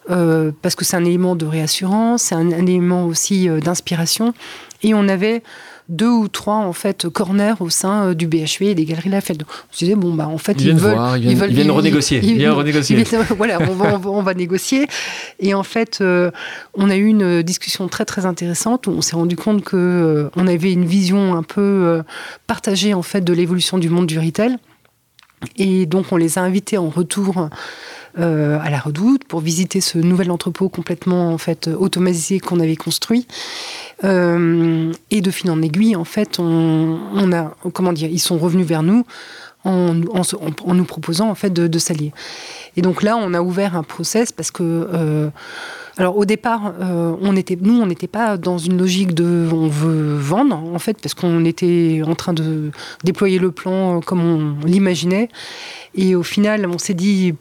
euh, 0.10 0.52
parce 0.62 0.76
que 0.76 0.84
c'est 0.84 0.98
un 0.98 1.06
élément 1.06 1.36
de 1.36 1.46
réassurance, 1.46 2.24
c'est 2.24 2.36
un, 2.36 2.52
un 2.52 2.66
élément 2.66 3.06
aussi 3.06 3.48
euh, 3.48 3.62
d'inspiration. 3.62 4.34
Et 4.84 4.94
on 4.94 5.08
avait 5.08 5.42
deux 5.88 6.10
ou 6.10 6.28
trois 6.28 6.56
en 6.56 6.74
fait 6.74 7.08
corners 7.10 7.56
au 7.60 7.70
sein 7.70 8.08
euh, 8.08 8.14
du 8.16 8.26
BHV 8.28 8.64
et 8.64 8.76
des 8.76 8.86
galeries 8.86 9.10
Lafayette. 9.10 9.40
Donc, 9.42 9.50
On 9.70 9.74
se 9.74 9.80
disait 9.86 9.96
bon 9.96 10.14
bah 10.14 10.28
en 10.28 10.38
fait 10.38 10.54
Ils 10.54 10.64
viennent 10.64 10.78
veulent, 10.78 10.94
voir, 10.94 11.18
ils 11.18 11.28
viennent- 11.36 11.50
ils 11.50 11.56
viennent 11.56 11.72
renégocier. 11.72 12.20
Ils 12.24 12.36
viennent 12.38 12.52
renégocier. 12.52 12.98
ils 12.98 13.04
viennent- 13.04 13.26
voilà, 13.38 13.60
on 13.62 13.74
va, 13.76 13.94
on 13.96 13.98
va- 14.00 14.10
on 14.10 14.22
va 14.24 14.34
négocier. 14.34 14.88
Et 15.40 15.54
en 15.54 15.64
fait, 15.64 16.00
euh, 16.02 16.32
on 16.74 16.90
a 16.90 16.96
eu 16.96 17.06
une 17.06 17.44
discussion 17.44 17.88
très 17.88 18.06
très 18.06 18.26
intéressante 18.26 18.88
où 18.88 18.92
on 18.92 19.02
s'est 19.02 19.16
rendu 19.16 19.36
compte 19.36 19.64
que 19.64 19.76
euh, 19.78 20.30
on 20.36 20.48
avait 20.48 20.72
une 20.74 20.86
vision 20.86 21.36
un 21.36 21.44
peu 21.44 21.62
euh, 21.62 22.04
partagée 22.48 22.94
en 22.94 23.04
fait 23.04 23.22
de 23.22 23.34
l'évolution 23.34 23.78
du 23.78 23.90
monde 23.90 24.08
du 24.08 24.18
retail. 24.20 24.58
Et 25.58 25.86
donc 25.86 26.08
on 26.12 26.18
les 26.18 26.40
a 26.40 26.42
invités 26.42 26.78
en 26.78 26.90
retour 26.90 27.50
euh, 28.20 28.58
à 28.62 28.70
la 28.70 28.80
Redoute 28.80 29.26
pour 29.26 29.40
visiter 29.40 29.82
ce 29.82 29.98
nouvel 29.98 30.32
entrepôt 30.32 30.70
complètement 30.70 31.34
en 31.34 31.38
fait 31.38 31.68
automatisé 31.68 32.40
qu'on 32.40 32.60
avait 32.60 32.76
construit. 32.76 33.28
Euh, 34.04 34.92
et 35.12 35.22
de 35.22 35.32
fil 35.32 35.50
en 35.52 35.62
aiguille, 35.62 35.96
en 35.96 36.04
fait, 36.04 36.40
on, 36.40 37.32
a 37.32 37.56
comment 37.74 37.94
dire, 37.94 38.10
ils 38.10 38.20
sont 38.20 38.38
revenus 38.38 38.66
vers 38.66 38.84
nous 38.84 39.06
en, 39.64 39.94
nous 39.94 40.86
proposant 40.86 41.30
en 41.30 41.36
fait 41.36 41.52
de, 41.52 41.80
s'allier. 41.80 42.14
Et 42.78 42.82
donc 42.82 43.04
là, 43.04 43.18
on 43.18 43.34
a 43.34 43.42
ouvert 43.42 43.76
un 43.76 43.84
process 43.84 44.32
parce 44.32 44.52
que 44.52 44.64
euh, 44.64 45.30
alors 45.98 46.18
au 46.18 46.26
départ, 46.26 46.74
euh, 46.82 47.16
on 47.22 47.36
était, 47.36 47.58
nous, 47.60 47.82
on 47.82 47.86
n'était 47.86 48.08
pas 48.08 48.38
dans 48.38 48.58
une 48.58 48.78
logique 48.78 49.14
de 49.14 49.48
on 49.52 49.68
veut 49.68 50.16
vendre 50.18 50.58
en 50.58 50.80
fait 50.80 50.98
parce 51.02 51.14
qu'on 51.14 51.46
était 51.46 52.02
en 52.06 52.16
train 52.16 52.34
de 52.34 52.72
déployer 53.04 53.40
le 53.40 53.52
plan 53.52 53.98
euh, 53.98 54.00
comme 54.02 54.22
on 54.22 54.66
l'imaginait. 54.66 55.30
Et 55.96 56.16
au 56.16 56.24
final, 56.24 56.68
on 56.68 56.78
s'est 56.78 56.94
dit 56.94 57.34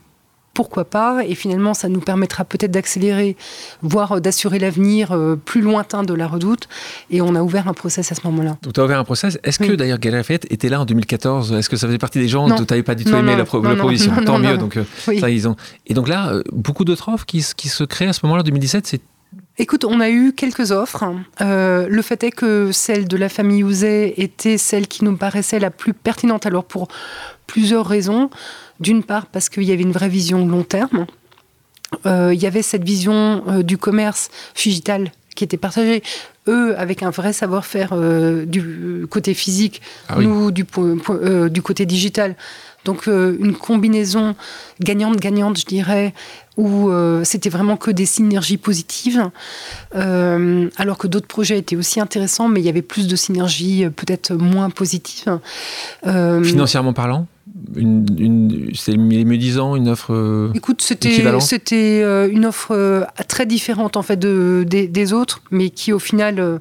pourquoi 0.54 0.84
pas 0.84 1.24
Et 1.26 1.34
finalement, 1.34 1.74
ça 1.74 1.88
nous 1.88 2.00
permettra 2.00 2.44
peut-être 2.44 2.70
d'accélérer, 2.70 3.36
voire 3.82 4.20
d'assurer 4.20 4.58
l'avenir 4.58 5.12
euh, 5.12 5.36
plus 5.36 5.60
lointain 5.60 6.02
de 6.04 6.14
la 6.14 6.26
redoute. 6.26 6.68
Et 7.10 7.20
on 7.20 7.34
a 7.34 7.42
ouvert 7.42 7.68
un 7.68 7.74
process 7.74 8.12
à 8.12 8.14
ce 8.14 8.20
moment-là. 8.24 8.56
Donc 8.62 8.72
tu 8.72 8.80
as 8.80 8.84
ouvert 8.84 8.98
un 8.98 9.04
process. 9.04 9.38
Est-ce 9.44 9.58
que 9.58 9.72
d'ailleurs 9.74 9.98
Galerie 9.98 10.20
Lafayette 10.20 10.46
était 10.50 10.68
là 10.68 10.80
en 10.80 10.84
2014 10.84 11.52
Est-ce 11.52 11.68
que 11.68 11.76
ça 11.76 11.86
faisait 11.88 11.98
partie 11.98 12.18
des 12.20 12.28
gens 12.28 12.48
dont 12.48 12.56
tu 12.56 12.64
n'avais 12.70 12.82
pas 12.82 12.94
du 12.94 13.04
tout 13.04 13.10
Non, 13.10 13.18
aimé 13.18 13.32
non, 13.32 13.38
la, 13.38 13.44
pro- 13.44 13.60
non, 13.60 13.70
la 13.70 14.22
Tant 14.24 14.38
mieux. 14.38 14.56
Donc, 14.56 14.78
Oui. 15.08 15.18
ça, 15.20 15.28
ils 15.30 15.48
ont... 15.48 15.56
Et 15.86 15.94
donc 15.94 16.08
là, 16.08 16.32
euh, 16.32 16.42
beaucoup 16.52 16.84
d'autres 16.84 17.08
offres 17.12 17.26
qui, 17.26 17.42
se- 17.42 17.54
qui 17.54 17.68
se 17.68 17.84
créent 17.84 18.06
à 18.08 18.12
ce 18.12 18.20
moment-là, 18.24 18.42
2017. 18.42 18.86
C'est 18.86 19.00
Écoute, 19.56 19.84
on 19.84 20.00
a 20.00 20.10
eu 20.10 20.32
quelques 20.32 20.72
offres. 20.72 21.04
Euh, 21.40 21.86
le 21.88 22.02
fait 22.02 22.24
est 22.24 22.30
que 22.32 22.72
celle 22.72 23.06
de 23.06 23.16
la 23.16 23.28
famille 23.28 23.62
Ouzet 23.62 24.14
était 24.16 24.58
celle 24.58 24.88
qui 24.88 25.04
nous 25.04 25.16
paraissait 25.16 25.60
la 25.60 25.70
plus 25.70 25.92
pertinente. 25.94 26.44
Alors 26.46 26.64
pour 26.64 26.88
plusieurs 27.46 27.86
raisons. 27.86 28.30
D'une 28.80 29.02
part 29.02 29.26
parce 29.26 29.48
qu'il 29.48 29.64
y 29.64 29.72
avait 29.72 29.82
une 29.82 29.92
vraie 29.92 30.08
vision 30.08 30.46
long 30.46 30.62
terme. 30.64 31.06
Euh, 32.06 32.34
il 32.34 32.42
y 32.42 32.46
avait 32.46 32.62
cette 32.62 32.84
vision 32.84 33.44
euh, 33.46 33.62
du 33.62 33.78
commerce 33.78 34.30
digital 34.56 35.12
qui 35.34 35.44
était 35.44 35.56
partagée. 35.56 36.02
Eux, 36.46 36.74
avec 36.78 37.02
un 37.02 37.10
vrai 37.10 37.32
savoir-faire 37.32 37.90
euh, 37.92 38.44
du 38.44 39.06
côté 39.08 39.34
physique, 39.34 39.80
Ah 40.08 40.16
oui. 40.18 40.26
nous 40.26 40.50
du, 40.50 40.64
euh, 40.76 41.48
côté 41.62 41.86
digital. 41.86 42.36
Donc 42.84 43.08
euh, 43.08 43.36
une 43.40 43.54
combinaison 43.54 44.36
gagnante-gagnante, 44.80 45.58
je 45.58 45.64
dirais, 45.64 46.12
où 46.58 46.88
c'était 47.24 47.48
vraiment 47.48 47.76
que 47.76 47.90
des 47.90 48.06
synergies 48.06 48.58
positives, 48.58 49.28
alors 49.92 50.98
que 50.98 51.08
d'autres 51.08 51.26
projets 51.26 51.58
étaient 51.58 51.74
aussi 51.74 51.98
intéressants, 51.98 52.48
mais 52.48 52.60
il 52.60 52.66
y 52.66 52.68
avait 52.68 52.80
plus 52.82 53.08
de 53.08 53.16
synergies 53.16 53.86
peut-être 53.96 54.34
moins 54.34 54.70
positives. 54.70 55.40
Financièrement 56.04 56.92
parlant 56.92 57.26
une, 57.76 58.06
une, 58.18 58.70
C'est 58.74 58.96
mieux 58.96 59.36
disant 59.36 59.76
une 59.76 59.88
offre. 59.88 60.12
euh, 60.12 60.50
Écoute, 60.54 60.82
c'était 60.82 62.02
euh, 62.02 62.28
une 62.30 62.46
offre 62.46 62.72
euh, 62.72 63.04
très 63.28 63.46
différente 63.46 63.96
en 63.96 64.02
fait 64.02 64.16
de, 64.16 64.64
des, 64.68 64.88
des 64.88 65.12
autres, 65.12 65.42
mais 65.50 65.70
qui 65.70 65.92
au 65.92 65.98
final 65.98 66.60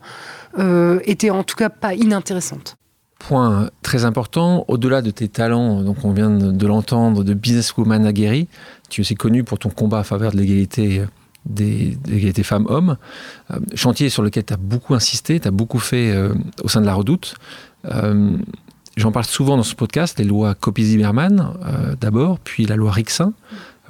euh, 0.59 0.99
était 1.05 1.29
en 1.29 1.43
tout 1.43 1.55
cas 1.55 1.69
pas 1.69 1.93
inintéressante. 1.93 2.75
Point 3.19 3.69
très 3.83 4.03
important, 4.03 4.65
au-delà 4.67 5.01
de 5.01 5.09
tes 5.09 5.29
talents, 5.29 5.81
donc 5.81 6.03
on 6.03 6.11
vient 6.11 6.29
de, 6.29 6.67
l'entendre, 6.67 7.23
de 7.23 7.33
businesswoman 7.33 8.05
aguerrie, 8.05 8.49
tu 8.89 8.99
es 8.99 9.01
aussi 9.01 9.15
connu 9.15 9.45
pour 9.45 9.59
ton 9.59 9.69
combat 9.69 9.99
à 9.99 10.03
faveur 10.03 10.33
de 10.33 10.37
l'égalité 10.37 11.03
des, 11.45 11.97
de 12.05 12.11
l'égalité 12.11 12.43
femmes-hommes. 12.43 12.97
Euh, 13.51 13.59
chantier 13.75 14.09
sur 14.09 14.23
lequel 14.23 14.43
tu 14.43 14.53
as 14.53 14.57
beaucoup 14.57 14.93
insisté, 14.93 15.39
tu 15.39 15.47
as 15.47 15.51
beaucoup 15.51 15.79
fait 15.79 16.11
euh, 16.11 16.33
au 16.63 16.67
sein 16.67 16.81
de 16.81 16.85
la 16.85 16.93
Redoute. 16.93 17.35
Euh, 17.85 18.31
J'en 18.95 19.11
parle 19.11 19.25
souvent 19.25 19.57
dans 19.57 19.63
ce 19.63 19.75
podcast, 19.75 20.19
les 20.19 20.25
lois 20.25 20.53
Copy-Zimmermann 20.55 21.53
euh, 21.65 21.95
d'abord, 21.99 22.39
puis 22.39 22.65
la 22.65 22.75
loi 22.75 22.91
Rixin, 22.91 23.33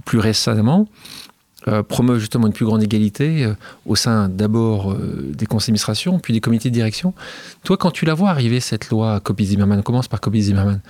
plus 0.06 0.20
récemment, 0.20 0.88
euh, 1.70 1.82
promeut 1.82 2.20
justement 2.20 2.47
une 2.47 2.54
plus 2.54 2.66
grande 2.66 2.84
égalité 2.84 3.45
euh, 3.45 3.54
au 3.86 3.95
sein 3.95 4.28
d'abord 4.28 4.91
euh, 4.91 5.32
des 5.34 5.45
conseils 5.45 5.68
d'administration, 5.68 6.20
puis 6.20 6.34
des 6.34 6.41
comités 6.41 6.70
de 6.70 6.74
direction. 6.74 7.14
Toi, 7.64 7.78
quand 7.78 7.91
tu 7.91 8.04
la 8.04 8.14
vois 8.14 8.30
arriver, 8.32 8.60
cette 8.60 8.89
loi 8.89 9.22
Copy-Zimmermann, 9.22 9.82
commence 9.82 10.10
par 10.10 10.20
Copy-Zimmermann, 10.20 10.82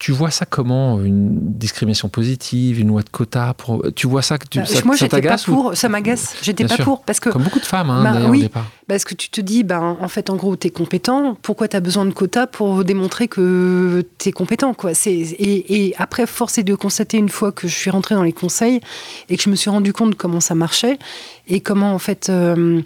tu 0.00 0.12
vois 0.12 0.30
ça 0.30 0.46
comment 0.46 0.98
Une 1.00 1.28
discrimination 1.56 2.08
positive, 2.08 2.80
une 2.80 2.88
loi 2.88 3.02
de 3.02 3.10
quota 3.10 3.54
pour... 3.54 3.84
Tu 3.94 4.06
vois 4.08 4.22
ça 4.22 4.38
que 4.38 4.46
tu, 4.48 4.58
Bah, 4.58 4.64
ça, 4.66 4.80
moi, 4.86 4.96
j'étais 4.96 5.08
pas 5.10 5.16
t'agace 5.20 5.46
ou- 5.46 5.52
pour. 5.52 5.76
Ça 5.76 5.88
m'agace. 5.90 6.34
J'étais 6.42 6.64
pas 6.64 6.74
sûr. 6.74 6.84
pour 6.86 7.02
parce 7.02 7.20
que 7.20 7.28
Comme 7.28 7.42
beaucoup 7.44 7.60
de 7.60 7.66
femmes, 7.66 7.90
hein, 7.90 8.02
Bah, 8.02 8.12
d'ailleurs, 8.14 8.30
oui. 8.30 8.38
au 8.38 8.42
départ. 8.42 8.64
Parce 8.88 9.04
que 9.04 9.14
tu 9.14 9.28
te 9.28 9.40
dis, 9.42 9.62
ben, 9.62 9.98
en 10.00 10.08
fait, 10.08 10.30
en 10.30 10.36
gros, 10.36 10.56
tu 10.56 10.66
es 10.68 10.70
compétent. 10.70 11.36
Pourquoi 11.42 11.68
tu 11.68 11.76
as 11.76 11.80
besoin 11.80 12.06
de 12.06 12.12
quotas 12.12 12.46
pour 12.46 12.82
démontrer 12.82 13.28
que 13.28 14.02
tu 14.18 14.30
es 14.30 14.32
compétent 14.32 14.72
quoi? 14.74 14.94
C'est- 14.94 15.10
Et, 15.12 15.84
et 15.88 15.94
après, 15.98 16.26
force 16.26 16.56
est 16.56 16.62
de 16.64 16.74
constater, 16.74 17.18
une 17.18 17.28
fois 17.28 17.52
que 17.52 17.68
je 17.68 17.74
suis 17.76 17.90
rentrée 17.90 18.14
dans 18.14 18.22
les 18.24 18.32
conseils 18.32 18.80
et 19.28 19.36
que 19.36 19.42
je 19.42 19.50
me 19.50 19.54
suis 19.54 19.68
rendu 19.70 19.92
compte 19.92 20.14
comment 20.16 20.40
ça 20.40 20.54
marchait 20.54 20.98
et 21.46 21.60
comment, 21.60 21.92
en 21.94 21.98
fait, 21.98 22.28
euh, 22.30 22.80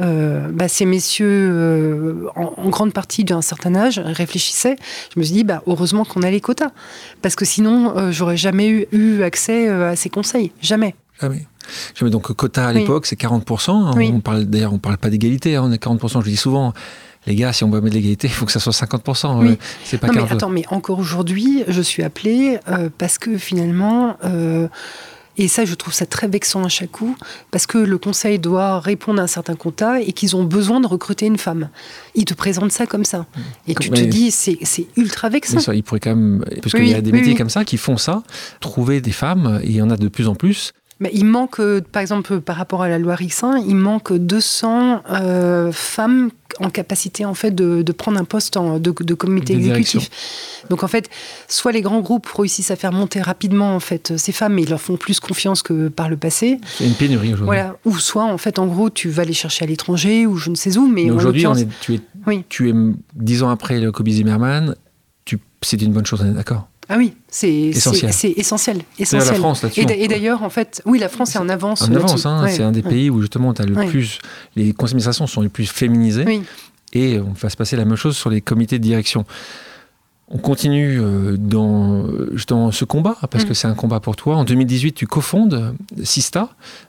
euh, 0.00 0.48
bah, 0.52 0.68
ces 0.68 0.84
messieurs, 0.86 1.26
euh, 1.28 2.26
en, 2.36 2.52
en 2.56 2.68
grande 2.68 2.92
partie 2.92 3.24
d'un 3.24 3.42
certain 3.42 3.74
âge, 3.74 3.98
réfléchissaient, 3.98 4.76
je 5.14 5.20
me 5.20 5.24
suis 5.24 5.34
dit, 5.34 5.44
bah, 5.44 5.62
heureusement 5.66 6.04
qu'on 6.04 6.22
a 6.22 6.30
les 6.30 6.40
quotas. 6.40 6.70
Parce 7.22 7.36
que 7.36 7.44
sinon, 7.44 7.96
euh, 7.96 8.12
j'aurais 8.12 8.36
jamais 8.36 8.68
eu, 8.68 8.86
eu 8.92 9.22
accès 9.22 9.68
euh, 9.68 9.90
à 9.92 9.96
ces 9.96 10.10
conseils. 10.10 10.52
Jamais. 10.60 10.94
Jamais. 11.20 11.46
Jamais. 11.94 12.10
Donc, 12.10 12.32
quota 12.34 12.66
à 12.68 12.72
Oui. 12.72 12.80
l'époque, 12.80 13.06
c'est 13.06 13.18
40%. 13.18 13.96
Oui. 13.96 14.10
On 14.14 14.20
parle, 14.20 14.44
d'ailleurs, 14.44 14.72
on 14.72 14.78
parle 14.78 14.98
pas 14.98 15.10
d'égalité, 15.10 15.56
hein, 15.56 15.62
on 15.64 15.72
est 15.72 15.82
40%. 15.82 16.12
Je 16.20 16.24
le 16.26 16.30
dis 16.30 16.36
souvent, 16.36 16.72
les 17.26 17.36
gars, 17.36 17.52
si 17.54 17.64
on 17.64 17.70
veut 17.70 17.80
mettre 17.80 17.92
de 17.94 17.98
l'égalité, 18.00 18.26
il 18.26 18.32
faut 18.34 18.44
que 18.44 18.52
ça 18.52 18.60
soit 18.60 18.72
50%. 18.72 19.38
Oui. 19.40 19.48
euh, 19.52 19.56
C'est 19.84 19.98
pas 19.98 20.08
Non, 20.08 20.12
mais 20.14 20.20
40%. 20.22 20.32
attends, 20.34 20.50
mais 20.50 20.64
encore 20.70 20.98
aujourd'hui, 20.98 21.64
je 21.68 21.80
suis 21.80 22.02
appelée 22.02 22.58
euh, 22.68 22.90
parce 22.98 23.16
que 23.18 23.38
finalement, 23.38 24.16
euh, 24.24 24.68
et 25.36 25.48
ça, 25.48 25.64
je 25.64 25.74
trouve 25.74 25.92
ça 25.92 26.06
très 26.06 26.28
vexant 26.28 26.64
à 26.64 26.68
chaque 26.68 26.92
coup, 26.92 27.16
parce 27.50 27.66
que 27.66 27.78
le 27.78 27.98
conseil 27.98 28.38
doit 28.38 28.80
répondre 28.80 29.20
à 29.20 29.24
un 29.24 29.28
certain 29.28 29.54
quota 29.54 30.00
et 30.00 30.12
qu'ils 30.12 30.36
ont 30.36 30.44
besoin 30.44 30.80
de 30.80 30.86
recruter 30.86 31.26
une 31.26 31.38
femme. 31.38 31.68
Ils 32.14 32.24
te 32.24 32.34
présentent 32.34 32.72
ça 32.72 32.86
comme 32.86 33.04
ça. 33.04 33.26
Et 33.66 33.74
tu 33.74 33.90
te 33.90 34.00
dis, 34.00 34.30
c'est 34.30 34.58
c'est 34.62 34.86
ultra 34.96 35.28
vexant. 35.28 35.54
Bien 35.54 35.60
sûr, 35.60 35.74
il 35.74 35.82
pourrait 35.82 36.00
quand 36.00 36.14
même, 36.14 36.44
parce 36.62 36.74
qu'il 36.74 36.88
y 36.88 36.94
a 36.94 37.00
des 37.00 37.10
oui, 37.10 37.18
métiers 37.18 37.32
oui. 37.32 37.38
comme 37.38 37.50
ça 37.50 37.64
qui 37.64 37.76
font 37.76 37.96
ça, 37.96 38.22
trouver 38.60 39.00
des 39.00 39.12
femmes, 39.12 39.60
et 39.62 39.68
il 39.68 39.76
y 39.76 39.82
en 39.82 39.90
a 39.90 39.96
de 39.96 40.08
plus 40.08 40.28
en 40.28 40.34
plus. 40.34 40.72
Il 41.12 41.24
manque, 41.26 41.58
euh, 41.60 41.80
par 41.80 42.00
exemple, 42.02 42.40
par 42.40 42.56
rapport 42.56 42.82
à 42.82 42.88
la 42.88 42.98
loi 42.98 43.14
Rixin, 43.16 43.58
il 43.66 43.74
manque 43.76 44.12
200 44.12 45.02
euh, 45.10 45.72
femmes 45.72 46.30
en 46.60 46.70
capacité 46.70 47.24
en 47.24 47.34
fait 47.34 47.50
de, 47.50 47.82
de 47.82 47.92
prendre 47.92 48.16
un 48.18 48.24
poste 48.24 48.56
en- 48.56 48.78
de, 48.78 48.94
de 49.00 49.14
comité 49.14 49.54
exécutif. 49.54 50.64
Donc 50.70 50.84
en 50.84 50.88
fait, 50.88 51.10
soit 51.48 51.72
les 51.72 51.82
grands 51.82 52.00
groupes 52.00 52.26
réussissent 52.28 52.70
à 52.70 52.76
faire 52.76 52.92
monter 52.92 53.20
rapidement 53.20 53.74
en 53.74 53.80
fait 53.80 54.16
ces 54.16 54.30
femmes, 54.30 54.54
mais 54.54 54.62
ils 54.62 54.70
leur 54.70 54.80
font 54.80 54.96
plus 54.96 55.18
confiance 55.18 55.62
que 55.62 55.88
par 55.88 56.08
le 56.08 56.16
passé. 56.16 56.60
A 56.80 56.84
une 56.84 56.94
pénurie 56.94 57.28
aujourd'hui. 57.34 57.46
Voilà. 57.46 57.76
Ou 57.84 57.98
soit 57.98 58.24
en 58.24 58.38
fait, 58.38 58.60
en 58.60 58.66
gros, 58.66 58.88
tu 58.88 59.08
vas 59.10 59.24
les 59.24 59.32
chercher 59.32 59.64
à 59.64 59.66
l'étranger 59.68 60.26
ou 60.26 60.36
je 60.36 60.48
ne 60.50 60.54
sais 60.54 60.76
où, 60.78 60.86
mais 60.86 61.10
aujourd'hui, 61.10 61.42
tu 61.80 61.94
es, 61.94 62.00
tu 62.48 62.70
es 62.70 62.74
dix 63.14 63.42
ans 63.42 63.50
après 63.50 63.80
le 63.80 63.90
Kobe 63.90 64.08
Zimmerman, 64.08 64.76
c'est 65.62 65.80
une 65.80 65.92
bonne 65.94 66.04
chose, 66.04 66.20
on 66.22 66.30
est 66.30 66.34
d'accord. 66.34 66.68
Ah 66.88 66.96
oui, 66.98 67.14
c'est 67.28 67.50
Essentiel. 67.50 68.12
c'est- 68.12 68.30
essentiel, 68.36 68.82
la 69.10 69.20
France. 69.20 69.64
Et 69.76 69.84
d'a- 69.86 69.96
et 69.96 70.06
d'ailleurs, 70.08 70.42
en 70.42 70.50
fait, 70.50 70.82
oui, 70.84 70.98
la 70.98 71.08
France 71.08 71.34
est 71.34 71.38
en 71.38 71.48
avance. 71.48 71.82
En 71.82 71.94
avance, 71.94 72.26
hein, 72.26 72.42
Ouais, 72.42 72.50
c'est 72.52 72.62
un 72.62 72.72
des 72.72 72.82
ouais. 72.82 72.90
pays 72.90 73.10
où 73.10 73.20
justement 73.20 73.52
as 73.52 73.64
le 73.64 73.74
Ouais. 73.74 73.86
plus. 73.86 74.18
Les 74.56 74.72
conseils 74.74 74.92
d'administration 74.94 75.26
sont 75.26 75.40
les 75.40 75.48
plus 75.48 75.66
féminisés. 75.66 76.24
Oui. 76.26 76.42
Et 76.92 77.18
on 77.18 77.32
va 77.32 77.48
se 77.50 77.56
passer 77.56 77.76
la 77.76 77.84
même 77.84 77.96
chose 77.96 78.16
sur 78.16 78.28
les 78.30 78.40
comités 78.40 78.78
de 78.78 78.84
direction. 78.84 79.24
On 80.28 80.38
continue 80.38 80.98
euh, 81.00 81.36
dans, 81.38 82.06
euh, 82.06 82.34
dans 82.48 82.70
ce 82.70 82.84
combat, 82.86 83.16
parce 83.30 83.44
Mm. 83.44 83.48
que 83.48 83.54
c'est 83.54 83.66
un 83.68 83.74
combat 83.74 84.00
pour 84.00 84.16
toi. 84.16 84.36
En 84.36 84.44
2018, 84.44 84.92
tu 84.94 85.06
cofondes 85.06 85.74
Sista, 86.02 86.48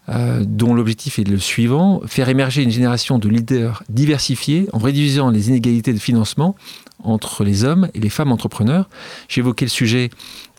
euh, 0.09 0.43
dont 0.47 0.73
l'objectif 0.73 1.19
est 1.19 1.27
le 1.27 1.37
suivant, 1.37 2.01
faire 2.05 2.29
émerger 2.29 2.63
une 2.63 2.71
génération 2.71 3.19
de 3.19 3.27
leaders 3.27 3.83
diversifiés 3.89 4.67
en 4.71 4.77
réduisant 4.79 5.29
les 5.31 5.49
inégalités 5.49 5.91
de 5.93 5.99
financement 5.99 6.55
entre 7.05 7.43
les 7.43 7.63
hommes 7.63 7.89
et 7.93 7.99
les 7.99 8.09
femmes 8.09 8.31
entrepreneurs. 8.31 8.89
J'ai 9.27 9.39
évoqué 9.39 9.65
le 9.65 9.69
sujet, 9.69 10.09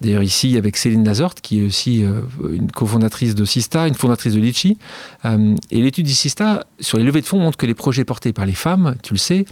d'ailleurs 0.00 0.22
ici, 0.22 0.56
avec 0.56 0.76
Céline 0.76 1.04
Lazorte, 1.04 1.40
qui 1.40 1.60
est 1.60 1.66
aussi 1.66 2.04
euh, 2.04 2.22
une 2.50 2.70
cofondatrice 2.70 3.34
de 3.34 3.44
Sista, 3.44 3.86
une 3.86 3.94
fondatrice 3.94 4.34
de 4.34 4.40
Litchi. 4.40 4.78
Euh, 5.24 5.54
et 5.70 5.82
l'étude 5.82 6.06
d'Issista 6.06 6.64
sur 6.80 6.98
les 6.98 7.04
levées 7.04 7.20
de 7.20 7.26
fonds 7.26 7.38
montre 7.38 7.58
que 7.58 7.66
les 7.66 7.74
projets 7.74 8.04
portés 8.04 8.32
par 8.32 8.46
les 8.46 8.54
femmes, 8.54 8.96
tu 9.02 9.14
le 9.14 9.18
sais, 9.18 9.44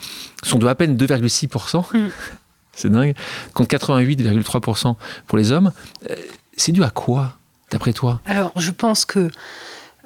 sont 0.43 0.59
de 0.59 0.67
à 0.67 0.75
peine 0.75 0.97
2,6%. 0.97 1.97
Mm. 1.97 2.09
C'est 2.73 2.91
dingue. 2.91 3.15
Contre 3.53 3.77
88,3% 3.77 4.97
pour 5.27 5.39
les 5.39 5.53
hommes. 5.53 5.73
Euh, 6.11 6.17
C'est 6.57 6.73
dû 6.73 6.83
à 6.83 6.91
quoi, 6.91 7.37
d'après 7.71 7.93
toi? 7.93 8.21
Alors, 8.27 8.53
je 8.57 8.71
pense 8.71 9.05
que 9.05 9.31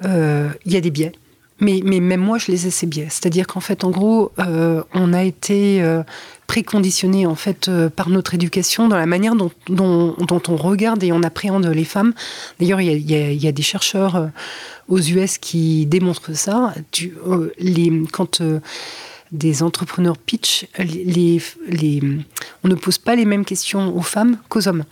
il 0.01 0.71
y 0.71 0.77
a 0.77 0.81
des 0.81 0.91
biais. 0.91 1.11
Mais, 1.59 1.81
mais 1.83 1.99
même 1.99 2.21
moi, 2.21 2.37
je 2.37 2.51
les 2.51 2.67
ai 2.67 2.71
ces 2.71 2.87
biais. 2.87 3.07
C'est-à-dire 3.09 3.47
qu'en 3.47 3.59
fait, 3.59 3.83
en 3.83 3.89
gros, 3.89 4.31
euh, 4.39 4.81
on 4.93 5.13
a 5.13 5.23
été 5.23 5.81
euh, 5.81 6.03
préconditionné 6.47 7.25
en 7.25 7.35
fait 7.35 7.67
euh, 7.67 7.89
par 7.89 8.09
notre 8.09 8.33
éducation 8.33 8.87
dans 8.87 8.97
la 8.97 9.05
manière 9.05 9.35
dont, 9.35 9.51
dont, 9.67 10.15
dont 10.17 10.41
on 10.47 10.55
regarde 10.55 11.03
et 11.03 11.11
on 11.11 11.21
appréhende 11.21 11.67
les 11.67 11.83
femmes. 11.83 12.13
D'ailleurs, 12.59 12.81
il 12.81 12.91
y 12.91 13.13
y 13.13 13.35
y 13.35 13.47
a 13.47 13.51
des 13.51 13.61
chercheurs 13.61 14.15
euh, 14.15 14.27
aux 14.87 14.99
US 14.99 15.37
qui 15.37 15.85
démontrent 15.85 16.33
ça. 16.33 16.73
Tu, 16.91 17.13
euh, 17.27 17.53
les, 17.59 17.91
quand 18.11 18.41
euh, 18.41 18.59
des 19.31 19.61
entrepreneurs 19.61 20.17
pitch, 20.17 20.65
les, 20.79 21.39
les, 21.67 22.01
on 22.63 22.67
ne 22.67 22.73
pose 22.75 22.97
pas 22.97 23.15
les 23.15 23.25
mêmes 23.25 23.45
questions 23.45 23.95
aux 23.95 24.01
femmes 24.01 24.37
qu'aux 24.49 24.67
hommes. 24.67 24.83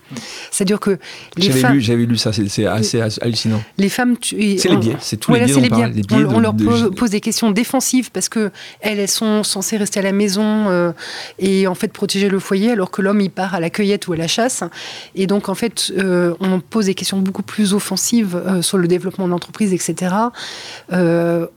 C'est-à-dire 0.52 0.80
que 0.80 1.00
les 1.38 1.48
J'avais 1.48 1.60
femmes, 1.60 1.74
lu, 1.74 1.82
j'avais 1.82 2.06
lu 2.06 2.18
ça, 2.18 2.32
c'est 2.34 2.48
c'est 2.48 2.66
assez 2.68 3.02
hallucinant. 3.22 3.64
les 3.78 3.90
femmes, 3.90 4.16
tu- 4.18 4.58
C'est 4.60 4.70
les 4.70 4.78
biais, 4.78 4.96
c'est 5.00 5.18
tous 5.18 5.32
voilà, 5.32 5.46
les 5.48 5.54
c'est 5.54 5.60
biais 5.62 5.70
on 5.72 5.76
les 5.76 5.82
parle. 5.82 5.92
biais. 5.92 6.02
Les 6.02 6.08
biais 6.08 6.26
on, 6.26 6.36
on 6.36 6.38
de- 6.38 6.42
leur 6.44 6.54
de- 6.54 6.90
pose, 6.90 7.10
des 7.10 7.20
questions 7.22 7.50
défensives 7.52 8.12
parce 8.12 8.30
que 8.30 8.52
elles, 8.82 9.00
elles 9.00 9.08
sont 9.08 9.44
censées 9.44 9.78
rester 9.78 10.00
à 10.00 10.04
la 10.04 10.12
maison 10.12 10.70
euh, 10.70 10.92
et 11.40 11.66
en 11.68 11.74
fait 11.76 11.92
protéger 11.92 12.30
le 12.30 12.40
foyer, 12.40 12.72
alors 12.72 12.92
que 12.92 13.02
l'homme 13.02 13.22
il 13.22 13.32
part 13.32 13.56
à 13.56 13.60
la 13.60 13.70
cueillette 13.72 14.08
ou 14.08 14.14
à 14.14 14.18
la 14.18 14.28
chasse. 14.28 14.64
Et 15.16 15.26
donc 15.26 15.50
en 15.50 15.56
fait, 15.56 15.92
euh, 15.98 16.36
on 16.42 16.60
pose 16.60 16.86
des 16.86 16.94
questions 16.96 17.18
beaucoup 17.20 17.44
plus 17.44 17.74
offensives 17.74 18.36
euh, 18.36 18.62
sur 18.62 18.78
le 18.78 18.88
développement 18.88 19.26
de 19.26 19.32
l'entreprise, 19.32 19.74
etc. 19.74 20.14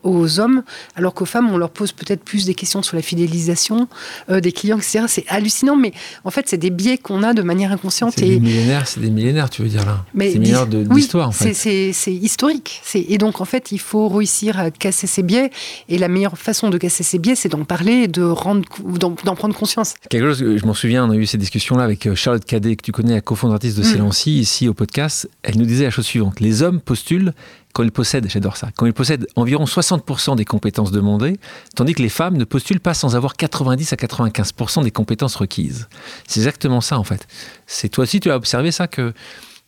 aux 0.03 0.41
hommes, 0.41 0.63
alors 0.97 1.15
qu'aux 1.15 1.25
femmes 1.25 1.51
on 1.51 1.59
leur 1.59 1.71
pose 1.71 1.93
peut-être 1.93 2.23
plus 2.25 2.47
des 2.47 2.55
questions 2.55 2.70
sur 2.83 2.97
la 2.97 3.03
fidélisation 3.03 3.89
euh, 4.31 4.41
des 4.41 4.53
clients, 4.53 4.79
etc. 4.79 5.05
C'est 5.09 5.25
hallucinant, 5.29 5.77
mais 5.77 5.93
en 6.25 6.31
fait 6.31 6.49
c'est 6.49 6.57
des 6.59 6.71
biais 6.71 6.99
qu'on 6.99 7.23
a 7.23 7.35
de 7.35 7.43
manière 7.43 7.73
inconsciente 7.73 8.15
C'est 8.17 8.27
et 8.27 8.31
des 8.31 8.41
millénaires, 8.41 8.87
c'est 8.87 9.01
des 9.01 9.11
millénaires, 9.11 9.51
tu 9.51 9.63
veux 9.63 9.69
dire 9.69 9.85
là. 9.85 10.05
C'est 10.19 10.33
des 10.35 10.39
millénaires 10.39 10.67
oui, 10.73 11.01
d'histoire, 11.03 11.29
en 11.29 11.33
c'est- 11.33 11.55
fait. 11.55 11.93
C'est 11.93 12.13
historique. 12.15 12.81
C'est- 12.85 13.05
Et 13.09 13.19
donc, 13.19 13.41
en 13.41 13.45
fait, 13.45 13.73
il 13.73 13.79
faut 13.81 14.09
réussir 14.09 14.59
à 14.59 14.71
casser 14.71 15.07
ces 15.07 15.23
biais. 15.23 15.51
Et 15.89 15.99
la 15.99 16.09
meilleure 16.09 16.39
façon 16.39 16.71
de 16.71 16.79
casser 16.79 17.03
ces 17.03 17.19
biais, 17.19 17.35
c'est 17.35 17.49
d'en 17.49 17.65
parler 17.65 17.93
et 18.05 18.09
de 18.09 18.23
rendre, 18.23 18.63
d'en 18.85 19.15
d'en 19.25 19.35
prendre 19.35 19.55
conscience. 19.55 19.95
Quelque 20.09 20.27
chose, 20.33 20.57
je 20.57 20.67
m'en 20.67 20.75
souviens, 20.75 21.05
on 21.07 21.11
a 21.11 21.17
eu 21.17 21.27
ces 21.27 21.39
discussions-là 21.39 21.85
avec 21.85 22.07
euh, 22.07 22.15
Charlotte 22.15 22.45
Cadet, 22.45 22.77
que 22.77 22.83
tu 22.83 22.93
connais, 22.93 23.15
la 23.15 23.21
cofondatrice 23.21 23.75
de 23.75 23.81
Mm. 23.83 23.85
Célancy, 23.85 24.39
ici 24.41 24.69
au 24.69 24.75
podcast. 24.75 25.29
Elle 25.43 25.59
nous 25.59 25.65
disait 25.67 25.85
la 25.85 25.91
chose 25.91 26.07
suivante. 26.07 26.41
Les 26.41 26.63
hommes 26.63 26.81
postulent 26.81 27.33
quand 27.73 27.83
ils 27.83 27.93
possèdent, 27.93 28.29
j'adore 28.29 28.57
ça, 28.57 28.71
quand 28.77 28.87
ils 28.87 28.93
possèdent 28.93 29.27
environ 29.37 29.65
60% 29.65 30.37
des 30.37 30.45
compétences 30.45 30.91
demandées, 30.91 31.39
tandis 31.77 31.95
que 31.95 32.03
les 32.03 32.09
femmes 32.09 32.37
ne 32.37 32.45
postulent 32.45 32.81
pas 32.81 32.95
sans 32.95 33.17
avoir 33.17 33.37
90 33.37 33.93
à 33.93 33.97
95% 33.97 34.83
des 34.83 34.91
compétences 34.91 35.37
requises. 35.37 35.89
C'est 36.27 36.41
exactement 36.41 36.81
ça, 36.81 36.99
en 36.99 37.05
fait. 37.05 37.27
C'est 37.67 37.89
toi 37.89 38.05
aussi, 38.05 38.21
tu 38.21 38.31
as 38.31 38.37
observé 38.37 38.73
ça, 38.73 38.89
que 38.89 39.13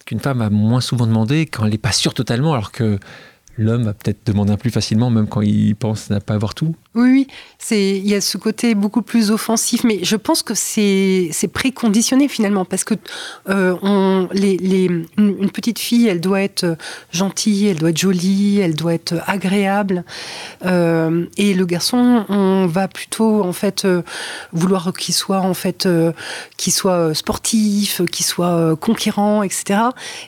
qu'une 0.05 0.21
femme 0.21 0.43
a 0.43 0.51
moins 0.51 0.81
souvent 0.81 1.07
demandé 1.07 1.47
quand 1.47 1.65
elle 1.65 1.71
n'est 1.71 1.79
pas 1.79 1.93
sûre 1.93 2.13
totalement, 2.13 2.55
alors 2.55 2.73
que 2.73 2.99
l'homme 3.57 3.85
va 3.85 3.95
peut-être 3.95 4.27
demander 4.27 4.53
un 4.53 4.57
plus 4.57 4.71
facilement, 4.71 5.11
même 5.11 5.29
quand 5.29 5.43
il 5.43 5.77
pense 5.77 6.11
n'a 6.11 6.21
pas 6.21 6.35
avoir 6.35 6.55
tout? 6.55 6.75
Oui, 6.95 7.11
oui, 7.11 7.27
il 7.71 8.07
y 8.07 8.15
a 8.15 8.21
ce 8.21 8.39
côté 8.39 8.75
beaucoup 8.75 9.03
plus 9.03 9.31
offensif, 9.31 9.85
mais 9.85 10.01
je 10.03 10.17
pense 10.17 10.43
que 10.43 10.55
c'est 10.55 11.31
préconditionné 11.53 12.29
finalement 12.29 12.65
parce 12.65 12.85
que 12.85 12.95
euh, 13.49 13.77
on, 13.83 14.29
les, 14.33 14.57
les, 14.57 14.87
une, 15.17 15.51
petite 15.51 15.79
fille, 15.79 16.09
elle 16.09 16.21
doit 16.21 16.43
être 16.43 16.77
gentille, 17.13 17.69
elle 17.69 17.79
doit 17.79 17.91
être 17.91 17.99
jolie, 17.99 18.59
elle 18.61 18.75
doit 18.75 18.95
être 18.95 19.15
agréable, 19.27 20.05
euh, 20.65 21.27
et 21.37 21.55
le 21.55 21.67
garçon, 21.67 22.25
on 22.29 22.67
va 22.67 22.89
plutôt 22.89 23.43
en 23.43 23.53
fait 23.53 23.85
euh, 23.85 24.03
vouloir 24.53 24.93
qu'il 24.93 25.15
soit 25.15 25.41
en 25.41 25.55
fait 25.55 25.87
euh, 25.87 26.13
qu'il 26.57 26.73
soit 26.73 27.15
sportif, 27.15 28.03
qu'il 28.11 28.27
soit 28.27 28.47
euh, 28.47 28.77
conquérant, 28.77 29.43
etc. 29.43 29.81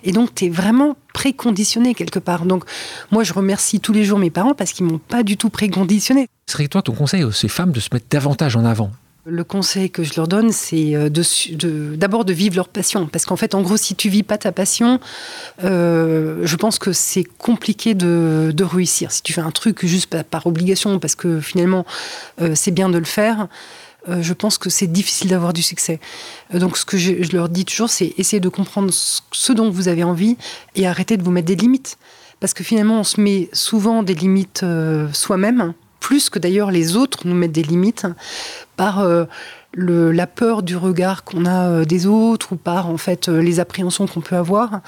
Et 0.03 0.12
donc 0.12 0.35
tu 0.35 0.47
es 0.47 0.49
vraiment 0.49 0.97
préconditionné 1.12 1.95
quelque 1.95 2.18
part. 2.18 2.45
Donc 2.45 2.64
moi 3.11 3.24
je 3.24 3.32
remercie 3.32 3.80
tous 3.80 3.93
les 3.93 4.05
jours 4.05 4.18
mes 4.18 4.30
parents 4.30 4.55
parce 4.55 4.72
qu'ils 4.72 4.87
m'ont 4.87 4.99
pas 4.99 5.22
du 5.22 5.37
tout 5.37 5.51
préconditionné. 5.51 6.28
Serait 6.47 6.68
toi 6.68 6.82
ton 6.82 6.92
conseil 6.92 7.22
à 7.22 7.32
ces 7.32 7.49
femmes 7.49 7.72
de 7.72 7.80
se 7.80 7.88
mettre 7.92 8.07
davantage 8.11 8.57
en 8.57 8.64
avant? 8.64 8.90
Le 9.26 9.42
conseil 9.42 9.90
que 9.90 10.05
je 10.05 10.12
leur 10.16 10.28
donne, 10.28 10.53
c'est 10.53 10.95
euh, 10.95 11.09
d'abord 11.97 12.26
de, 12.26 12.32
vivre 12.34 12.57
leur 12.57 12.68
passion. 12.68 13.07
Parce 13.07 13.24
qu'en 13.24 13.36
fait, 13.36 13.55
en 13.55 13.62
gros, 13.62 13.78
si 13.78 13.95
tu 13.95 14.11
vis 14.11 14.22
pas 14.22 14.36
ta 14.36 14.53
passion, 14.53 15.01
euh, 15.64 16.42
je 16.45 16.57
pense 16.57 16.78
que 16.78 16.92
c'est 16.92 17.24
compliqué 17.24 17.95
de, 17.95 18.55
réussir. 18.62 19.12
Si 19.12 19.22
tu 19.22 19.32
fais 19.32 19.40
un 19.40 19.51
truc 19.51 19.86
juste 19.86 20.22
par, 20.24 20.47
obligation, 20.47 20.99
parce 20.99 21.14
que 21.14 21.40
finalement, 21.40 21.86
euh, 22.42 22.53
c'est 22.55 22.70
bien 22.70 22.90
de 22.90 22.99
le 22.99 23.05
faire, 23.05 23.49
je 24.07 24.34
pense 24.34 24.59
que 24.59 24.68
c'est 24.68 24.86
difficile 24.86 25.30
d'avoir 25.30 25.55
du 25.55 25.62
succès. 25.62 25.99
Donc, 26.53 26.76
ce 26.76 26.84
que 26.84 26.99
je, 26.99 27.34
leur 27.34 27.49
dis 27.49 27.64
toujours, 27.64 27.88
c'est 27.88 28.12
essayer 28.18 28.40
de 28.40 28.51
comprendre 28.51 28.92
ce, 28.92 29.53
dont 29.55 29.70
vous 29.70 29.88
avez 29.88 30.05
envie 30.05 30.36
et 30.74 30.86
arrêter 30.86 31.16
de 31.16 31.22
vous 31.22 31.30
mettre 31.30 31.47
des 31.47 31.57
limites. 31.57 31.97
Parce 32.38 32.53
que 32.53 32.62
finalement, 32.62 33.01
on 33.01 33.05
se 33.05 33.18
met 33.18 33.49
souvent 33.55 34.03
des 34.03 34.12
limites 34.12 34.62
soi-même 35.14 35.72
plus 36.05 36.28
que 36.28 36.38
d'ailleurs 36.38 36.70
les 36.70 36.96
autres 36.96 37.26
nous 37.26 37.34
mettent 37.34 37.52
des 37.52 37.62
limites 37.62 38.07
par 38.76 38.98
euh, 38.98 39.24
la 39.74 40.26
peur 40.26 40.62
du 40.62 40.76
regard 40.76 41.24
qu'on 41.24 41.46
a 41.46 41.66
euh, 41.70 41.84
des 41.86 42.07
autres 42.07 42.52
ou 42.52 42.57
par 42.57 42.90
en 42.90 42.98
fait 42.98 43.30
euh, 43.30 43.40
les 43.40 43.59
appréhensions 43.59 44.07
qu'on 44.07 44.20
peut 44.20 44.36
avoir. 44.36 44.82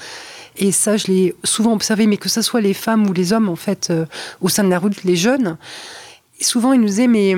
Et 0.57 0.71
ça, 0.71 0.95
je 0.95 1.07
l'ai 1.07 1.35
souvent 1.43 1.73
observé, 1.73 2.05
mais 2.05 2.17
que 2.17 2.29
ce 2.29 2.43
soit 2.43 2.61
les 2.61 2.75
femmes 2.75 3.09
ou 3.09 3.13
les 3.13 3.33
hommes 3.33 3.49
en 3.49 3.55
fait 3.55 3.91
au 4.41 4.49
sein 4.49 4.63
de 4.63 4.69
la 4.69 4.77
route, 4.77 5.03
les 5.05 5.15
jeunes, 5.15 5.57
souvent 6.39 6.71
ils 6.73 6.81
nous 6.81 6.87
disaient 6.87 7.07
mais 7.07 7.33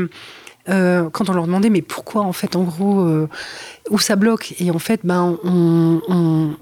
quand 0.68 1.30
on 1.30 1.34
leur 1.34 1.46
demandait 1.46 1.70
mais 1.70 1.82
pourquoi 1.82 2.24
en 2.24 2.34
fait 2.34 2.58
en 2.58 2.64
gros 2.64 3.08
où 3.90 4.00
ça 4.00 4.18
bloque? 4.18 4.56
Et 4.60 4.72
en 4.72 4.80
fait 4.80 5.02
ben 5.06 5.38
on 5.44 6.54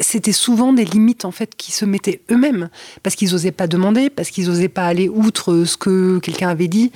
c'était 0.00 0.32
souvent 0.32 0.72
des 0.72 0.84
limites 0.84 1.24
en 1.24 1.30
fait 1.30 1.54
qui 1.56 1.72
se 1.72 1.84
mettaient 1.84 2.22
eux-mêmes 2.30 2.70
parce 3.02 3.16
qu'ils 3.16 3.32
n'osaient 3.32 3.52
pas 3.52 3.66
demander, 3.66 4.10
parce 4.10 4.30
qu'ils 4.30 4.48
n'osaient 4.48 4.68
pas 4.68 4.86
aller 4.86 5.08
outre 5.08 5.64
ce 5.64 5.76
que 5.76 6.18
quelqu'un 6.18 6.48
avait 6.48 6.68
dit. 6.68 6.90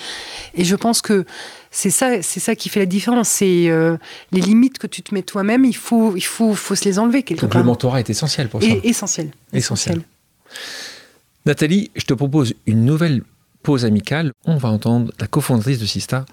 Et 0.55 0.65
je 0.65 0.75
pense 0.75 1.03
que 1.03 1.25
c'est 1.71 1.91
ça, 1.91 2.23
c'est 2.23 2.41
ça 2.41 2.55
qui 2.55 2.69
fait 2.69 2.81
la 2.81 2.87
différence. 2.87 3.29
C'est 3.29 3.69
euh, 3.69 3.97
les 4.33 4.41
limites 4.41 4.79
que 4.79 4.87
tu 4.87 5.03
te 5.03 5.15
mets 5.15 5.23
toi-même. 5.23 5.65
Il 5.65 5.77
faut, 5.77 6.17
il 6.17 6.25
faut, 6.25 6.55
faut 6.55 6.75
se 6.75 6.85
les 6.85 6.99
enlever 6.99 7.23
quelque 7.23 7.43
Donc 7.43 7.51
part. 7.51 7.63
le 7.63 7.67
mentorat 7.67 8.01
est 8.01 8.11
essentiel 8.11 8.49
pour 8.49 8.63
ça. 8.63 8.69
Et, 8.69 8.81
essentiel. 8.89 9.31
Essentiel. 9.53 10.01
Nathalie, 11.47 11.91
je 11.95 12.05
te 12.05 12.15
propose 12.15 12.55
une 12.67 12.85
nouvelle 12.85 13.23
pause 13.63 13.85
amicale. 13.85 14.33
On 14.47 14.57
va 14.57 14.71
entendre 14.71 15.13
la 15.21 15.27
cofondatrice 15.27 15.79
de 15.79 15.87
Sista, 15.87 16.25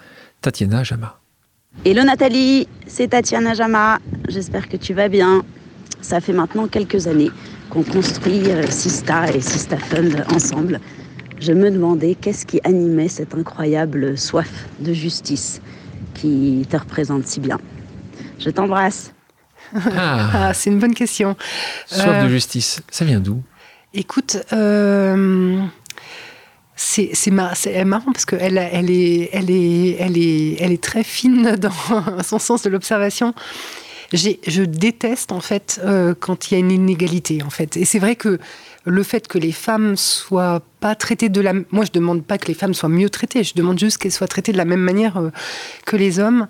Tatiana 0.41 0.83
Jama. 0.83 1.17
Hello 1.85 2.03
Nathalie, 2.03 2.67
c'est 2.85 3.09
Tatiana 3.09 3.53
Jama. 3.53 3.99
J'espère 4.27 4.69
que 4.69 4.77
tu 4.77 4.93
vas 4.93 5.09
bien. 5.09 5.43
Ça 6.01 6.19
fait 6.19 6.33
maintenant 6.33 6.67
quelques 6.67 7.07
années 7.07 7.31
qu'on 7.69 7.83
construit 7.83 8.49
euh, 8.49 8.65
Sista 8.69 9.31
et 9.31 9.41
Sista 9.41 9.77
Fund 9.77 10.25
ensemble. 10.33 10.79
Je 11.39 11.53
me 11.53 11.71
demandais 11.71 12.15
qu'est-ce 12.15 12.45
qui 12.45 12.59
animait 12.63 13.07
cette 13.07 13.33
incroyable 13.33 14.17
soif 14.17 14.49
de 14.79 14.93
justice 14.93 15.61
qui 16.15 16.65
te 16.69 16.77
représente 16.77 17.25
si 17.27 17.39
bien. 17.39 17.59
Je 18.39 18.49
t'embrasse. 18.49 19.13
Ah, 19.73 19.79
ah 20.33 20.53
c'est 20.53 20.69
une 20.69 20.79
bonne 20.79 20.93
question. 20.93 21.35
Soif 21.85 22.07
euh, 22.07 22.23
de 22.23 22.29
justice, 22.29 22.81
ça 22.89 23.05
vient 23.05 23.19
d'où? 23.19 23.41
Écoute, 23.93 24.37
euh, 24.53 25.61
c'est 26.75 27.31
mar 27.31 27.55
marrant 27.85 28.11
parce 28.11 28.25
qu'elle 28.25 28.57
elle 28.57 28.89
est, 28.89 29.29
elle 29.33 29.51
est, 29.51 29.97
elle 29.99 30.17
est, 30.17 30.55
elle 30.59 30.71
est 30.71 30.83
très 30.83 31.03
fine 31.03 31.55
dans 31.57 32.23
son 32.23 32.39
sens 32.39 32.63
de 32.63 32.69
l'observation 32.69 33.33
je 34.17 34.63
déteste 34.63 35.31
en 35.31 35.39
fait 35.39 35.79
euh, 35.83 36.13
quand 36.19 36.49
il 36.49 36.53
y 36.53 36.57
a 36.57 36.59
une 36.59 36.71
inégalité 36.71 37.41
en 37.43 37.49
fait. 37.49 37.77
Et 37.77 37.85
c'est 37.85 37.99
vrai 37.99 38.15
que 38.15 38.39
le 38.83 39.03
fait 39.03 39.27
que 39.27 39.37
les 39.37 39.51
femmes 39.51 39.95
soient 39.95 40.61
pas 40.79 40.95
traitées 40.95 41.29
de 41.29 41.39
la, 41.39 41.53
moi 41.71 41.85
je 41.85 41.91
demande 41.91 42.23
pas 42.23 42.37
que 42.37 42.47
les 42.47 42.53
femmes 42.53 42.73
soient 42.73 42.89
mieux 42.89 43.09
traitées, 43.09 43.43
je 43.43 43.53
demande 43.53 43.79
juste 43.79 43.97
qu'elles 43.99 44.11
soient 44.11 44.27
traitées 44.27 44.51
de 44.51 44.57
la 44.57 44.65
même 44.65 44.81
manière 44.81 45.17
euh, 45.17 45.29
que 45.85 45.95
les 45.95 46.19
hommes. 46.19 46.47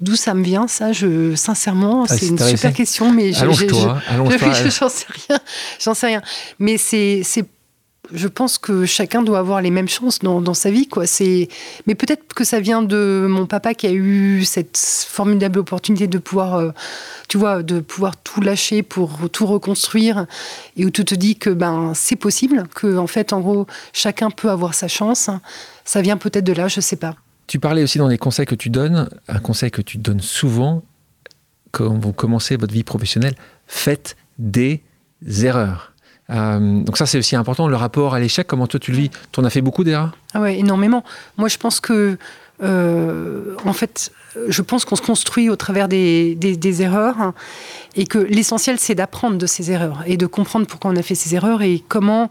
D'où 0.00 0.16
ça 0.16 0.32
me 0.32 0.42
vient, 0.42 0.66
ça, 0.66 0.92
je, 0.92 1.34
sincèrement, 1.34 2.06
ah, 2.08 2.16
c'est 2.16 2.26
une 2.28 2.38
super 2.38 2.72
question, 2.72 3.12
mais 3.12 3.34
je, 3.34 3.44
j'en 4.70 4.88
sais 4.88 5.06
rien, 5.28 5.38
j'en 5.78 5.92
sais 5.92 6.06
rien. 6.06 6.22
Mais 6.58 6.78
c'est, 6.78 7.20
c'est 7.22 7.44
je 8.12 8.28
pense 8.28 8.58
que 8.58 8.86
chacun 8.86 9.22
doit 9.22 9.38
avoir 9.38 9.62
les 9.62 9.70
mêmes 9.70 9.88
chances 9.88 10.18
dans, 10.20 10.54
sa 10.54 10.70
vie. 10.70 10.86
Quoi. 10.88 11.04
Mais 11.86 11.94
peut-être 11.94 12.34
que 12.34 12.44
ça 12.44 12.60
vient 12.60 12.82
de 12.82 13.26
mon 13.28 13.46
papa 13.46 13.74
qui 13.74 13.86
a 13.86 13.92
eu 13.92 14.44
cette 14.44 14.76
formidable 14.76 15.58
opportunité 15.58 16.06
de 16.06 16.18
pouvoir, 16.18 16.54
euh, 16.54 16.70
tu 17.28 17.38
vois, 17.38 17.62
de 17.62 17.80
pouvoir 17.80 18.16
tout 18.16 18.40
lâcher 18.40 18.82
pour 18.82 19.30
tout 19.30 19.46
reconstruire 19.46 20.26
et 20.76 20.84
où 20.84 20.90
tu 20.90 21.04
te 21.04 21.14
dis 21.14 21.36
que 21.36 21.50
ben, 21.50 21.92
c'est 21.94 22.16
possible, 22.16 22.64
que 22.74 22.96
en 22.96 23.06
fait, 23.06 23.32
en 23.32 23.40
gros, 23.40 23.66
chacun 23.92 24.30
peut 24.30 24.50
avoir 24.50 24.74
sa 24.74 24.88
chance. 24.88 25.30
Ça 25.84 26.02
vient 26.02 26.16
peut-être 26.16 26.44
de 26.44 26.52
là, 26.52 26.68
je 26.68 26.80
sais 26.80 26.96
pas. 26.96 27.14
Tu 27.46 27.58
parlais 27.58 27.82
aussi 27.82 27.98
dans 27.98 28.08
les 28.08 28.18
conseils 28.18 28.46
que 28.46 28.54
tu 28.54 28.70
donnes, 28.70 29.08
un 29.28 29.38
conseil 29.40 29.70
que 29.70 29.82
tu 29.82 29.98
donnes 29.98 30.20
souvent 30.20 30.82
quand 31.72 31.98
vous 31.98 32.12
commencez 32.12 32.56
votre 32.56 32.72
vie 32.72 32.84
professionnelle, 32.84 33.34
faites 33.66 34.16
des 34.38 34.82
erreurs. 35.42 35.89
Euh, 36.30 36.82
donc 36.82 36.96
ça, 36.96 37.06
c'est 37.06 37.18
aussi 37.18 37.36
important, 37.36 37.68
le 37.68 37.76
rapport 37.76 38.14
à 38.14 38.20
l'échec. 38.20 38.46
Comment 38.46 38.66
toi, 38.66 38.80
tu 38.80 38.92
le 38.92 38.96
vis? 38.98 39.10
Tu 39.32 39.40
en 39.40 39.44
as 39.44 39.50
fait 39.50 39.60
beaucoup 39.60 39.84
d'erreurs 39.84 40.12
Ah 40.34 40.40
ouais, 40.40 40.58
énormément. 40.58 41.04
Moi, 41.36 41.48
je 41.48 41.58
pense 41.58 41.80
que, 41.80 42.16
euh, 42.62 43.54
en 43.64 43.72
fait, 43.72 44.12
je 44.48 44.62
pense 44.62 44.84
qu'on 44.84 44.96
se 44.96 45.02
construit 45.02 45.50
au 45.50 45.56
travers 45.56 45.88
des, 45.88 46.82
erreurs 46.82 47.32
et 47.96 48.06
que 48.06 48.18
l'essentiel, 48.18 48.78
c'est 48.78 48.94
d'apprendre 48.94 49.38
de 49.38 49.46
ces 49.46 49.70
erreurs 49.70 50.02
et 50.06 50.16
de 50.16 50.26
comprendre 50.26 50.66
pourquoi 50.66 50.90
on 50.90 50.96
a 50.96 51.02
fait 51.02 51.14
ces 51.14 51.34
erreurs 51.34 51.62
et 51.62 51.82
comment 51.88 52.30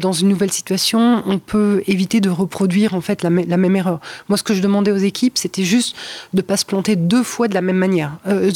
dans 0.00 0.12
une 0.12 0.28
nouvelle 0.28 0.52
situation, 0.52 1.22
on 1.26 1.38
peut 1.38 1.82
éviter 1.86 2.20
de 2.20 2.28
reproduire 2.28 2.94
en 2.94 3.00
fait 3.00 3.22
la, 3.22 3.30
même 3.30 3.76
erreur. 3.76 4.00
Moi, 4.28 4.36
ce 4.36 4.42
que 4.42 4.54
je 4.54 4.60
demandais 4.60 4.90
aux 4.90 4.96
équipes, 4.96 5.38
c'était 5.38 5.64
juste 5.64 5.96
de 6.34 6.42
pas 6.42 6.56
se 6.56 6.64
planter 6.64 6.96
deux 6.96 7.22
fois 7.22 7.48
de 7.48 7.54
la 7.54 7.62
même 7.62 7.76
manière. 7.76 8.18
Euh, 8.26 8.50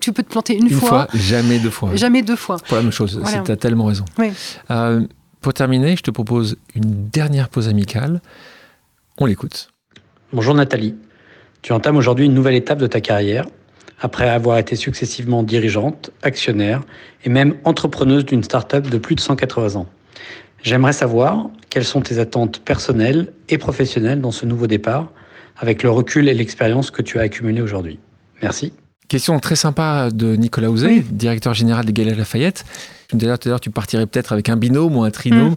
tu 0.00 0.12
peux 0.12 0.22
te 0.22 0.28
planter 0.30 0.56
une, 0.56 0.66
une 0.66 0.72
fois, 0.72 1.06
jamais 1.14 1.58
deux 1.58 1.70
fois. 1.70 1.94
Jamais 1.94 2.22
deux 2.22 2.36
fois. 2.36 2.56
Pour 2.66 2.76
la 2.76 2.82
même 2.82 2.92
chose. 2.92 3.20
Tu 3.44 3.52
as 3.52 3.56
tellement 3.56 3.84
raison. 3.84 4.04
Euh, 4.70 5.06
pour 5.40 5.54
terminer, 5.54 5.96
je 5.96 6.02
te 6.02 6.10
propose 6.10 6.56
une 6.74 7.08
dernière 7.08 7.48
pause 7.48 7.68
amicale. 7.68 8.20
On 9.18 9.26
l'écoute. 9.26 9.68
Bonjour 10.32 10.54
Nathalie. 10.54 10.96
Tu 11.62 11.72
entames 11.72 11.96
aujourd'hui 11.96 12.26
une 12.26 12.34
nouvelle 12.34 12.54
étape 12.54 12.78
de 12.78 12.86
ta 12.86 13.00
carrière 13.00 13.46
après 14.00 14.28
avoir 14.28 14.58
été 14.58 14.76
successivement 14.76 15.42
dirigeante, 15.42 16.10
actionnaire 16.22 16.82
et 17.24 17.28
même 17.28 17.56
entrepreneuse 17.64 18.24
d'une 18.24 18.42
start-up 18.42 18.88
de 18.88 18.98
plus 18.98 19.14
de 19.14 19.20
180 19.20 19.80
ans. 19.80 19.86
J'aimerais 20.66 20.92
savoir 20.92 21.48
quelles 21.70 21.84
sont 21.84 22.00
tes 22.00 22.18
attentes 22.18 22.58
personnelles 22.58 23.32
et 23.48 23.56
professionnelles 23.56 24.20
dans 24.20 24.32
ce 24.32 24.44
nouveau 24.46 24.66
départ, 24.66 25.12
avec 25.56 25.84
le 25.84 25.90
recul 25.90 26.28
et 26.28 26.34
l'expérience 26.34 26.90
que 26.90 27.02
tu 27.02 27.20
as 27.20 27.22
accumulé 27.22 27.60
aujourd'hui. 27.60 28.00
Merci. 28.42 28.72
Question 29.06 29.38
très 29.38 29.54
sympa 29.54 30.10
de 30.12 30.34
Nicolas 30.34 30.68
Ouzet, 30.68 31.04
directeur 31.08 31.54
général 31.54 31.84
des 31.84 31.92
Galeries 31.92 32.18
Lafayette. 32.18 32.64
Je 33.08 33.14
me 33.14 33.20
disais 33.20 33.38
tout 33.38 33.48
à 33.48 33.50
l'heure, 33.50 33.60
tu 33.60 33.70
partirais 33.70 34.06
peut-être 34.06 34.32
avec 34.32 34.48
un 34.48 34.56
binôme 34.56 34.96
ou 34.96 35.04
un 35.04 35.12
trinôme. 35.12 35.52
Mm. 35.52 35.56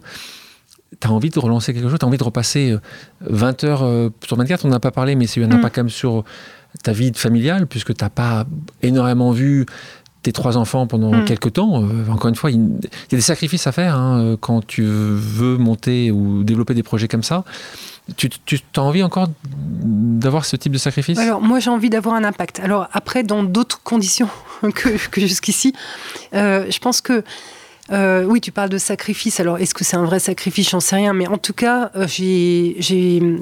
Tu 1.00 1.08
as 1.08 1.10
envie 1.10 1.30
de 1.30 1.38
relancer 1.40 1.74
quelque 1.74 1.88
chose? 1.88 1.98
Tu 1.98 2.04
as 2.04 2.08
envie 2.08 2.18
de 2.18 2.22
repasser 2.22 2.76
20 3.22 3.64
euh, 3.64 3.66
heures 3.66 3.82
euh, 3.82 4.10
sur 4.24 4.36
24 4.36 4.64
On 4.64 4.68
n'a 4.68 4.78
pas 4.78 4.92
parlé, 4.92 5.16
mais 5.16 5.26
c'est 5.26 5.42
un 5.42 5.48
mm. 5.48 5.52
impact 5.54 5.74
quand 5.74 5.82
même 5.82 5.90
sur 5.90 6.22
ta 6.84 6.92
vie 6.92 7.10
familiale, 7.12 7.66
puisque 7.66 7.96
tu 7.96 8.04
n'as 8.04 8.10
pas 8.10 8.46
énormément 8.80 9.32
vu 9.32 9.66
tes 10.22 10.32
trois 10.32 10.56
enfants 10.56 10.86
pendant 10.86 11.12
mm. 11.12 11.24
quelques 11.24 11.54
temps. 11.54 11.82
Euh, 11.82 12.10
encore 12.10 12.28
une 12.28 12.34
fois, 12.34 12.50
il, 12.50 12.60
y 12.60 13.14
a 13.14 13.16
des 13.16 13.20
sacrifices 13.20 13.66
à 13.66 13.72
faire 13.72 13.96
hein, 13.96 14.20
euh, 14.20 14.36
quand 14.38 14.66
tu 14.66 14.82
veux 14.84 15.56
monter 15.56 16.10
ou 16.10 16.42
développer 16.42 16.74
des 16.74 16.82
projets 16.82 17.08
comme 17.08 17.22
ça. 17.22 17.44
Tu, 18.16 18.28
as 18.76 18.80
envie 18.80 19.04
encore 19.04 19.28
d'avoir 19.44 20.44
ce 20.44 20.56
type 20.56 20.72
de 20.72 20.78
sacrifice? 20.78 21.18
Alors, 21.18 21.40
moi, 21.40 21.60
j'ai 21.60 21.70
envie 21.70 21.90
d'avoir 21.90 22.16
un 22.16 22.24
impact. 22.24 22.58
Alors, 22.58 22.88
après, 22.92 23.22
dans 23.22 23.44
d'autres 23.44 23.80
conditions 23.82 24.28
que, 24.74 24.96
jusqu'ici, 25.16 25.74
euh, 26.34 26.66
je 26.68 26.78
pense 26.80 27.00
que. 27.00 27.22
oui, 27.90 28.40
tu 28.40 28.50
parles 28.50 28.68
de 28.68 28.78
sacrifice. 28.78 29.38
Alors, 29.38 29.58
est-ce 29.58 29.74
que 29.74 29.84
c'est 29.84 29.96
un 29.96 30.04
vrai 30.04 30.18
sacrifice? 30.18 30.70
J'en 30.70 30.80
sais 30.80 30.96
rien. 30.96 31.12
Mais 31.12 31.28
en 31.28 31.38
tout 31.38 31.52
cas, 31.52 31.92
j'ai, 32.06 32.76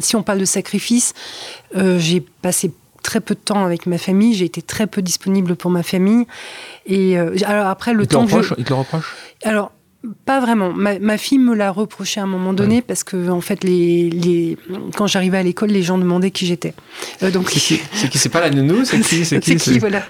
si 0.00 0.16
on 0.16 0.22
parle 0.22 0.38
de 0.38 0.44
sacrifice, 0.44 1.14
j'ai 1.74 2.20
passé 2.20 2.70
très 3.02 3.20
peu 3.20 3.34
de 3.34 3.40
temps 3.40 3.64
avec 3.64 3.86
ma 3.86 3.98
famille, 3.98 4.34
j'ai 4.34 4.44
été 4.44 4.62
très 4.62 4.86
peu 4.86 5.02
disponible 5.02 5.56
pour 5.56 5.70
ma 5.70 5.82
famille. 5.82 6.26
Et 6.86 7.18
euh, 7.18 7.36
alors 7.44 7.66
après, 7.66 7.94
le 7.94 8.06
temps 8.06 8.26
que 8.26 8.42
je... 8.42 8.54
Il 8.58 8.64
te 8.64 8.70
le 8.70 8.76
reproche? 8.76 9.14
Alors, 9.42 9.72
pas 10.24 10.40
vraiment. 10.40 10.72
Ma, 10.72 11.18
fille 11.18 11.38
me 11.38 11.54
l'a 11.54 11.70
reproché 11.70 12.20
à 12.20 12.22
un 12.22 12.26
moment 12.26 12.52
donné 12.52 12.82
parce 12.82 13.02
que 13.04 13.28
en 13.28 13.40
fait, 13.40 13.64
les, 13.64 14.10
les... 14.10 14.56
quand 14.96 15.06
j'arrivais 15.06 15.38
à 15.38 15.42
l'école, 15.42 15.70
les 15.70 15.82
gens 15.82 15.98
demandaient 15.98 16.30
qui 16.30 16.46
j'étais. 16.46 16.74
Euh, 17.22 17.30
donc 17.30 17.50
c'est 17.50 17.60
qui 17.60 17.80
C'est 18.18 18.28
pas 18.28 18.40
la 18.40 18.50
nounou 18.50 18.84
C'est 18.84 19.00
qui 19.00 19.24
C'est 19.24 19.40
qui, 19.40 19.56
qui 19.56 19.78
Voilà. 19.78 20.02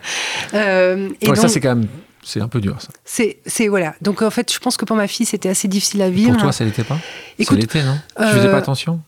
Euh, 0.55 1.09
et 1.21 1.27
donc, 1.27 1.37
ça 1.37 1.49
c'est 1.49 1.61
quand 1.61 1.75
même 1.75 1.89
c'est 2.23 2.43
un 2.43 2.49
peu 2.49 2.61
dur 2.61 2.77
ça. 2.81 2.89
C'est 3.05 3.69
voilà. 3.69 3.95
Donc 4.03 4.21
en 4.21 4.31
fait, 4.31 4.53
je 4.53 4.59
pense 4.59 4.77
que 4.77 4.85
pour 4.85 4.97
ma 4.97 5.09
fille, 5.09 5.25
c'était 5.25 5.49
assez 5.49 5.69
difficile 5.69 6.03
à 6.03 6.11
vivre. 6.11 6.33
Pour 6.33 6.43
toi, 6.43 6.53
ça 6.53 6.65
l'était 6.65 6.85
pas? 6.85 6.99
Écoute, 7.39 7.57
Ça 7.57 7.61
l'était, 7.61 7.83
non? 7.83 7.99
Tu 8.19 8.25
faisais 8.25 8.51
pas 8.51 8.59
attention? 8.59 9.01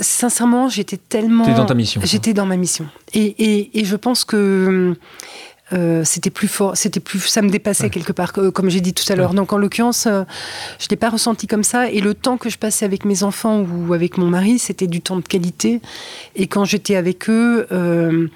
Sincèrement, 0.00 0.68
j'étais 0.68 0.96
tellement. 0.96 1.46
dans 1.54 1.66
ta 1.66 1.74
mission. 1.74 2.00
J'étais 2.04 2.32
dans 2.34 2.46
ma 2.46 2.56
mission. 2.56 2.86
Et, 3.12 3.70
je 3.74 3.96
pense 3.96 4.24
que 4.24 4.96
euh, 5.72 6.02
c'était 6.04 6.30
plus 6.30 6.48
fort, 6.48 6.76
c'était 6.76 7.00
plus, 7.00 7.20
ça 7.20 7.40
me 7.40 7.48
dépassait 7.48 7.88
quelque 7.88 8.12
part, 8.12 8.32
comme 8.32 8.68
j'ai 8.68 8.80
dit 8.80 8.92
tout 8.92 9.10
à 9.10 9.16
l'heure. 9.16 9.34
Donc 9.34 9.52
en 9.52 9.58
l'occurrence, 9.58 10.06
euh, 10.06 10.24
je 10.78 10.86
l'ai 10.90 10.96
pas 10.96 11.08
ressenti 11.08 11.46
comme 11.46 11.64
ça. 11.64 11.90
Et 11.90 12.00
le 12.00 12.14
temps 12.14 12.36
que 12.36 12.50
je 12.50 12.58
passais 12.58 12.84
avec 12.84 13.04
mes 13.04 13.22
enfants 13.22 13.62
ou 13.62 13.94
avec 13.94 14.18
mon 14.18 14.26
mari, 14.26 14.58
c'était 14.58 14.86
du 14.86 15.00
temps 15.00 15.16
de 15.16 15.22
qualité. 15.22 15.80
Et 16.36 16.46
quand 16.46 16.64
j'étais 16.64 16.96
avec 16.96 17.30
eux, 17.30 17.66
euh, 17.72 18.28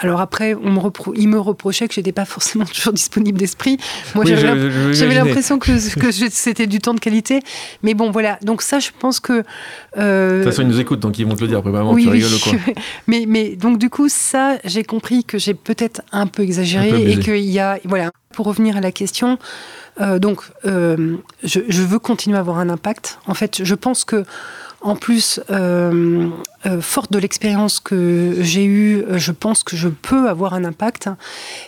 alors 0.00 0.20
après, 0.20 0.54
on 0.54 0.70
me 0.70 0.80
il 1.16 1.28
me 1.28 1.38
reprochait 1.38 1.88
que 1.88 1.94
j'étais 1.94 2.12
pas 2.12 2.24
forcément 2.24 2.64
toujours 2.72 2.92
disponible 2.92 3.38
d'esprit. 3.38 3.78
Moi, 4.14 4.24
j'avais 4.24 5.14
l'impression 5.14 5.58
que, 5.58 5.78
c'était 5.78 6.66
du 6.66 6.78
temps 6.78 6.94
de 6.94 7.00
qualité. 7.00 7.40
Mais 7.82 7.94
bon, 7.94 8.10
voilà. 8.10 8.38
Donc 8.42 8.62
ça, 8.62 8.78
je 8.78 8.90
pense 8.98 9.20
que. 9.20 9.42
Euh... 9.96 10.38
De 10.38 10.44
toute 10.44 10.52
façon, 10.52 10.62
ils 10.62 10.68
nous 10.68 10.80
écoutent, 10.80 11.00
donc 11.00 11.18
ils 11.18 11.26
vont 11.26 11.34
te 11.34 11.40
le 11.42 11.48
dire. 11.48 11.58
Après, 11.58 11.70
vraiment, 11.70 11.96
tu 11.96 12.08
rigoles 12.08 12.38
quoi. 12.42 12.52
mais, 13.06 13.24
mais 13.26 13.56
donc 13.56 13.78
du 13.78 13.90
coup, 13.90 14.08
ça, 14.08 14.58
j'ai 14.64 14.84
compris 14.84 15.24
que 15.24 15.38
j'ai 15.38 15.54
peut-être 15.54 16.02
un 16.12 16.26
peu 16.26 16.42
exagéré 16.42 17.12
et 17.12 17.18
qu'il 17.18 17.38
y 17.38 17.58
a, 17.58 17.78
voilà. 17.84 18.10
Pour 18.34 18.46
revenir 18.46 18.76
à 18.76 18.80
la 18.80 18.92
question, 18.92 19.36
euh, 20.00 20.18
donc, 20.18 20.42
euh, 20.64 21.16
je, 21.42 21.60
je, 21.68 21.82
veux 21.82 21.98
continuer 21.98 22.36
à 22.36 22.40
avoir 22.40 22.58
un 22.58 22.68
impact. 22.68 23.18
En 23.26 23.34
fait, 23.34 23.64
je 23.64 23.74
pense 23.74 24.04
que 24.04 24.24
En 24.80 24.94
plus, 24.94 25.40
euh, 25.50 26.28
euh, 26.64 26.80
forte 26.80 27.10
de 27.10 27.18
l'expérience 27.18 27.80
que 27.80 28.36
j'ai 28.40 28.64
eue, 28.64 29.04
je 29.16 29.32
pense 29.32 29.64
que 29.64 29.76
je 29.76 29.88
peux 29.88 30.28
avoir 30.28 30.54
un 30.54 30.64
impact. 30.64 31.08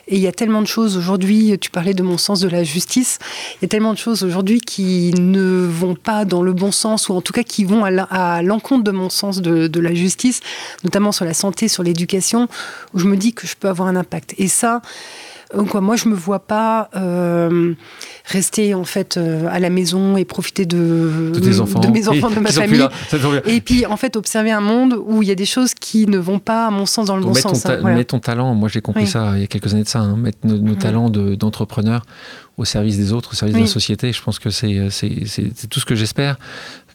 Et 0.07 0.15
il 0.15 0.21
y 0.21 0.29
a 0.29 0.33
tellement 0.33 0.63
de 0.63 0.69
choses 0.69 0.97
aujourd'hui, 0.97 1.59
tu 1.61 1.71
parlais 1.71 1.93
de 1.93 2.05
mon 2.05 2.19
sens 2.19 2.39
de 2.39 2.49
la 2.49 2.63
justice, 2.63 3.19
il 3.55 3.63
y 3.63 3.65
a 3.65 3.69
tellement 3.69 3.95
de 3.95 3.99
choses 3.99 4.23
aujourd'hui 4.23 4.61
qui 4.61 5.13
ne 5.19 5.67
vont 5.67 5.97
pas 5.97 6.25
dans 6.25 6.43
le 6.43 6.53
bon 6.53 6.71
sens, 6.71 7.09
ou 7.09 7.15
en 7.15 7.21
tout 7.21 7.33
cas 7.33 7.43
qui 7.43 7.65
vont 7.65 7.85
à 7.85 8.43
l'encontre 8.43 8.85
de 8.85 8.93
mon 8.93 9.11
sens 9.11 9.41
de, 9.41 9.67
de, 9.67 9.81
la 9.81 9.93
justice, 9.93 10.41
notamment 10.85 11.11
sur 11.11 11.25
la 11.25 11.35
santé, 11.35 11.67
sur 11.67 11.83
l'éducation, 11.83 12.49
où 12.95 13.01
je 13.01 13.07
me 13.07 13.17
dis 13.17 13.33
que 13.33 13.49
je 13.49 13.57
peux 13.57 13.69
avoir 13.69 13.89
un 13.89 13.97
impact. 13.97 14.35
Et 14.39 14.47
ça, 14.47 14.83
Quoi, 15.69 15.81
moi, 15.81 15.97
je 15.97 16.09
me 16.09 16.15
vois 16.15 16.39
pas 16.39 16.89
euh, 16.95 17.75
rester 18.27 18.73
en 18.75 18.85
fait 18.85 19.17
euh, 19.17 19.49
à 19.51 19.59
la 19.59 19.69
maison 19.69 20.17
et 20.17 20.25
profiter 20.25 20.65
de, 20.65 21.33
de, 21.35 21.61
enfants. 21.61 21.81
de 21.81 21.89
mes 21.89 22.09
enfants, 22.09 22.31
de 22.31 22.39
ma 22.39 22.51
famille. 22.51 22.87
et 23.47 23.61
puis 23.61 23.85
en 23.85 23.97
fait 23.97 24.17
observer 24.17 24.53
un 24.53 24.61
monde 24.61 24.97
où 25.05 25.23
il 25.23 25.29
y 25.29 25.33
a 25.33 25.35
des 25.35 25.47
choses 25.47 25.75
qui 25.75 26.07
ne 26.07 26.19
vont 26.19 26.39
pas, 26.39 26.69
à 26.69 26.71
mon 26.71 26.87
sens, 26.87 27.07
dans 27.07 27.17
le 27.17 27.23
bon 27.23 27.35
sens. 27.35 27.63
Ton 27.63 27.85
hein, 27.85 28.05
ton 28.05 28.21
talent, 28.21 28.55
moi 28.55 28.69
j'ai 28.69 28.81
compris 28.81 29.07
ça 29.07 29.33
il 29.35 29.41
y 29.41 29.45
a 29.45 29.47
quelques 29.49 29.73
années 29.75 29.83
de 29.83 29.89
ça, 29.89 30.01
hein, 30.01 30.17
mettre 30.17 30.39
nos, 30.45 30.75
talents 30.75 31.11
d'entrepreneurs 31.11 32.05
au 32.57 32.65
service 32.65 32.97
des 32.97 33.13
autres, 33.13 33.33
au 33.33 33.35
service 33.35 33.57
de 33.57 33.63
la 33.63 33.67
société. 33.67 34.13
Je 34.13 34.23
pense 34.23 34.39
que 34.39 34.51
c'est 34.51 34.91
tout 35.69 35.81
ce 35.81 35.85
que 35.85 35.97
j'espère 35.97 36.37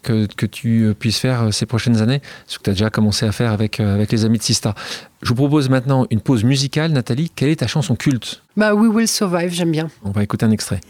que, 0.02 0.46
tu 0.46 0.82
euh, 0.82 0.94
puisses 0.94 1.18
faire 1.18 1.44
euh, 1.44 1.50
ces 1.50 1.66
prochaines 1.66 2.00
années, 2.00 2.20
ce 2.46 2.58
que 2.58 2.64
tu 2.64 2.70
as 2.70 2.72
déjà 2.72 2.90
commencé 2.90 3.26
à 3.26 3.32
faire 3.32 3.52
avec, 3.52 3.80
euh, 3.80 3.94
avec 3.94 4.12
les 4.12 4.24
amis 4.24 4.38
de 4.38 4.42
Sista. 4.42 4.74
Je 5.22 5.28
vous 5.28 5.34
propose 5.34 5.68
maintenant 5.68 6.06
une 6.10 6.20
pause 6.20 6.44
musicale. 6.44 6.92
Nathalie, 6.92 7.30
quelle 7.34 7.50
est 7.50 7.56
ta 7.56 7.66
chanson 7.66 7.96
culte? 7.96 8.42
Bah 8.56 8.74
We 8.74 8.90
Will 8.92 9.08
Survive, 9.08 9.52
j'aime 9.52 9.72
bien. 9.72 9.88
On 10.04 10.10
va 10.10 10.22
écouter 10.22 10.46
un 10.46 10.50
extrait. 10.50 10.80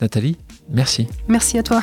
Nathalie, 0.00 0.36
merci. 0.70 1.08
Merci 1.26 1.58
à 1.58 1.62
toi. 1.62 1.82